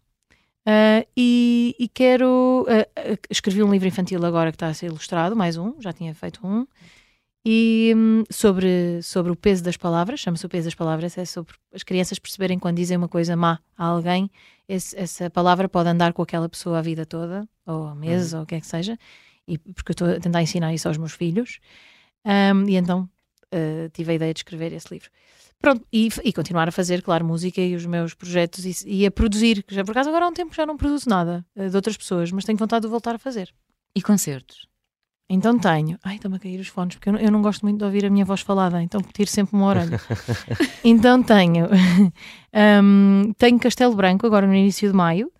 Ah, 0.66 1.06
e, 1.16 1.76
e 1.80 1.88
quero. 1.88 2.66
ah, 2.70 3.18
escrevi 3.30 3.64
um 3.64 3.72
livro 3.72 3.88
infantil 3.88 4.24
agora 4.26 4.52
que 4.52 4.56
está 4.56 4.68
a 4.68 4.74
ser 4.74 4.88
ilustrado, 4.88 5.36
mais 5.36 5.58
um, 5.58 5.80
já 5.80 5.92
tinha 5.94 6.14
feito 6.14 6.46
um. 6.46 6.66
E 7.46 7.94
hum, 7.96 8.24
sobre, 8.30 9.02
sobre 9.02 9.32
o 9.32 9.36
peso 9.36 9.64
das 9.64 9.76
palavras, 9.76 10.20
chama-se 10.20 10.46
o 10.46 10.50
peso 10.50 10.66
das 10.66 10.76
palavras, 10.76 11.18
é 11.18 11.26
sobre 11.26 11.56
as 11.74 11.82
crianças 11.82 12.20
perceberem 12.20 12.60
quando 12.60 12.78
dizem 12.78 12.98
uma 12.98 13.08
coisa 13.08 13.36
má 13.36 13.60
a 13.76 13.86
alguém, 13.86 14.30
esse, 14.70 14.96
essa 14.98 15.30
palavra 15.30 15.68
pode 15.68 15.90
andar 15.90 16.14
com 16.14 16.22
aquela 16.22 16.48
pessoa 16.48 16.78
a 16.80 16.82
vida 16.82 17.04
toda, 17.06 17.48
ou 17.66 17.88
a 17.88 17.96
meses, 17.96 18.34
ou 18.34 18.44
o 18.44 18.46
que 18.46 18.56
é 18.56 18.60
que 18.60 18.68
seja, 18.68 18.98
e, 19.48 19.58
porque 19.58 19.92
eu 19.92 19.94
estou 19.94 20.08
a 20.10 20.20
tentar 20.20 20.42
ensinar 20.44 20.74
isso 20.74 20.88
aos 20.88 20.98
meus 20.98 21.14
filhos. 21.14 21.60
Um, 22.26 22.70
e 22.70 22.76
então 22.76 23.10
uh, 23.54 23.90
tive 23.92 24.12
a 24.12 24.16
ideia 24.16 24.34
de 24.34 24.40
escrever 24.40 24.72
esse 24.74 24.94
livro. 24.94 25.10
Pronto, 25.62 25.86
e, 25.94 26.10
e, 26.24 26.34
continuar 26.34 26.68
a 26.68 26.72
fazer, 26.72 27.04
claro, 27.04 27.24
música 27.24 27.62
e 27.62 27.76
os 27.76 27.86
meus 27.86 28.16
projetos 28.16 28.66
e, 28.66 28.88
e, 28.88 29.06
a 29.06 29.12
produzir, 29.12 29.64
que 29.64 29.76
já 29.76 29.84
por 29.84 29.92
acaso 29.92 30.10
agora 30.10 30.26
há 30.26 30.28
um 30.28 30.34
tempo 30.34 30.56
já 30.56 30.66
não 30.66 30.76
produzo 30.76 31.08
nada 31.08 31.46
uh, 31.56 31.70
de 31.70 31.76
outras 31.76 31.96
pessoas, 31.96 32.32
mas 32.32 32.44
tenho 32.44 32.58
vontade 32.58 32.82
de 32.82 32.88
voltar 32.88 33.14
a 33.14 33.20
fazer. 33.20 33.54
E 33.96 34.02
concertos? 34.02 34.68
Então 35.30 35.58
tenho. 35.58 35.98
Ai, 36.04 36.16
estão-me 36.16 36.38
a 36.38 36.40
cair 36.40 36.60
os 36.60 36.68
fones, 36.68 36.96
porque 36.96 37.10
eu 37.10 37.14
não, 37.14 37.20
eu 37.20 37.32
não, 37.32 37.42
gosto 37.42 37.62
muito 37.62 37.78
de 37.78 37.86
ouvir 37.86 38.06
a 38.06 38.10
minha 38.10 38.26
voz 38.26 38.42
falada, 38.42 38.82
então 38.82 39.02
tiro 39.14 39.30
sempre 39.30 39.56
uma 39.56 39.68
orelha. 39.68 40.02
então 40.84 41.22
tenho. 41.24 41.68
um, 42.84 43.32
tenho 43.38 43.60
Castelo 43.60 43.96
Branco 43.96 44.26
agora 44.26 44.48
no 44.48 44.54
início 44.54 44.90
de 44.90 44.96
maio. 44.96 45.32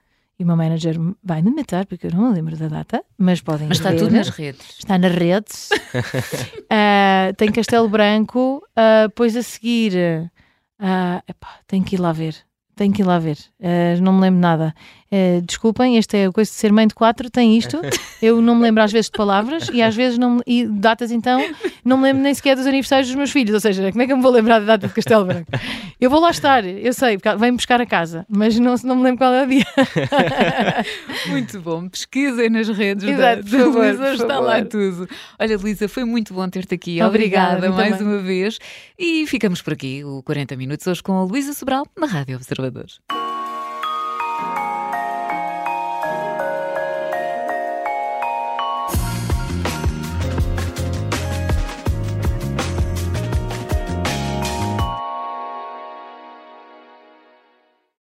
E 0.42 0.44
o 0.44 0.48
meu 0.48 0.56
manager 0.58 0.96
vai 1.24 1.40
me 1.44 1.52
matar 1.52 1.86
porque 1.86 2.08
eu 2.08 2.12
não 2.12 2.30
me 2.30 2.34
lembro 2.34 2.58
da 2.58 2.68
data, 2.68 3.04
mas 3.16 3.42
podem 3.42 3.68
Mas 3.68 3.78
está 3.78 3.92
ver. 3.92 4.00
tudo 4.00 4.16
nas 4.16 4.30
redes. 4.30 4.80
Está 4.80 4.98
nas 4.98 5.12
redes. 5.14 5.70
uh, 5.72 7.32
tem 7.38 7.52
Castelo 7.52 7.88
Branco, 7.88 8.58
uh, 8.72 9.08
depois 9.08 9.36
a 9.38 9.44
seguir. 9.44 9.94
Uh, 10.80 11.22
epá, 11.28 11.60
tenho 11.68 11.84
que 11.84 11.96
ir 11.96 12.00
lá 12.00 12.12
ver. 12.12 12.36
Tenho 12.76 12.92
que 12.92 13.04
ir 13.04 13.06
lá 13.06 13.20
ver. 13.20 13.38
Uh, 13.60 14.02
não 14.02 14.14
me 14.14 14.22
lembro 14.22 14.40
nada. 14.40 14.74
Uh, 15.14 15.42
desculpem, 15.42 15.98
esta 15.98 16.16
é 16.16 16.28
a 16.28 16.32
coisa 16.32 16.50
de 16.50 16.56
ser 16.56 16.72
mãe 16.72 16.88
de 16.88 16.96
quatro, 16.96 17.30
tem 17.30 17.58
isto. 17.58 17.82
Eu 18.22 18.42
não 18.42 18.56
me 18.56 18.62
lembro 18.62 18.82
às 18.82 18.94
vezes 18.94 19.08
de 19.08 19.18
palavras 19.18 19.68
e 19.74 19.82
às 19.82 19.94
vezes 19.94 20.18
não 20.18 20.40
e 20.48 20.66
datas 20.66 21.12
então, 21.12 21.42
não 21.84 21.98
me 21.98 22.04
lembro 22.04 22.24
nem 22.24 22.34
sequer 22.34 22.56
dos 22.56 22.66
aniversários 22.66 23.08
dos 23.08 23.16
meus 23.18 23.32
filhos. 23.32 23.54
Ou 23.54 23.60
seja, 23.60 23.92
como 23.92 24.02
é 24.02 24.06
que 24.06 24.14
eu 24.14 24.18
me 24.18 24.24
vou 24.24 24.32
lembrar 24.32 24.60
da 24.60 24.66
data 24.66 24.88
de 24.88 24.94
Castelo 24.94 25.26
Branco? 25.26 25.52
Eu 26.00 26.10
vou 26.10 26.22
lá 26.22 26.30
estar, 26.30 26.64
eu 26.66 26.94
sei, 26.94 27.18
vem 27.38 27.54
buscar 27.54 27.82
a 27.82 27.86
casa, 27.86 28.26
mas 28.30 28.58
não, 28.58 28.74
não 28.84 28.96
me 28.96 29.04
lembro 29.04 29.18
qual 29.18 29.34
é 29.34 29.44
o 29.44 29.48
dia. 29.48 29.66
muito 31.28 31.60
bom. 31.60 31.90
Pesquisem 31.90 32.50
nas 32.50 32.70
redes 32.70 33.04
Exato, 33.04 33.44
da, 33.44 33.50
por 33.50 33.60
favor, 33.60 33.86
Luísa, 33.86 34.14
está 34.14 34.28
favor. 34.28 34.46
lá 34.46 34.64
tudo. 34.64 35.10
Olha, 35.40 35.58
Luísa, 35.58 35.88
foi 35.90 36.06
muito 36.06 36.34
bom 36.34 36.48
ter-te 36.48 36.76
aqui. 36.76 37.02
Obrigada, 37.02 37.58
Obrigada 37.58 37.70
mais 37.76 37.98
também. 37.98 38.14
uma 38.14 38.22
vez. 38.22 38.60
E 38.98 39.28
ficamos 39.28 39.62
por 39.62 39.74
aqui, 39.74 40.04
o 40.06 40.24
40 40.24 40.56
Minutos, 40.56 40.88
hoje 40.88 41.04
com 41.04 41.14
a 41.14 41.24
Luísa 41.24 41.54
Sobral, 41.54 41.86
na 41.98 42.08
Rádio 42.08 42.36
Observadores. 42.38 43.00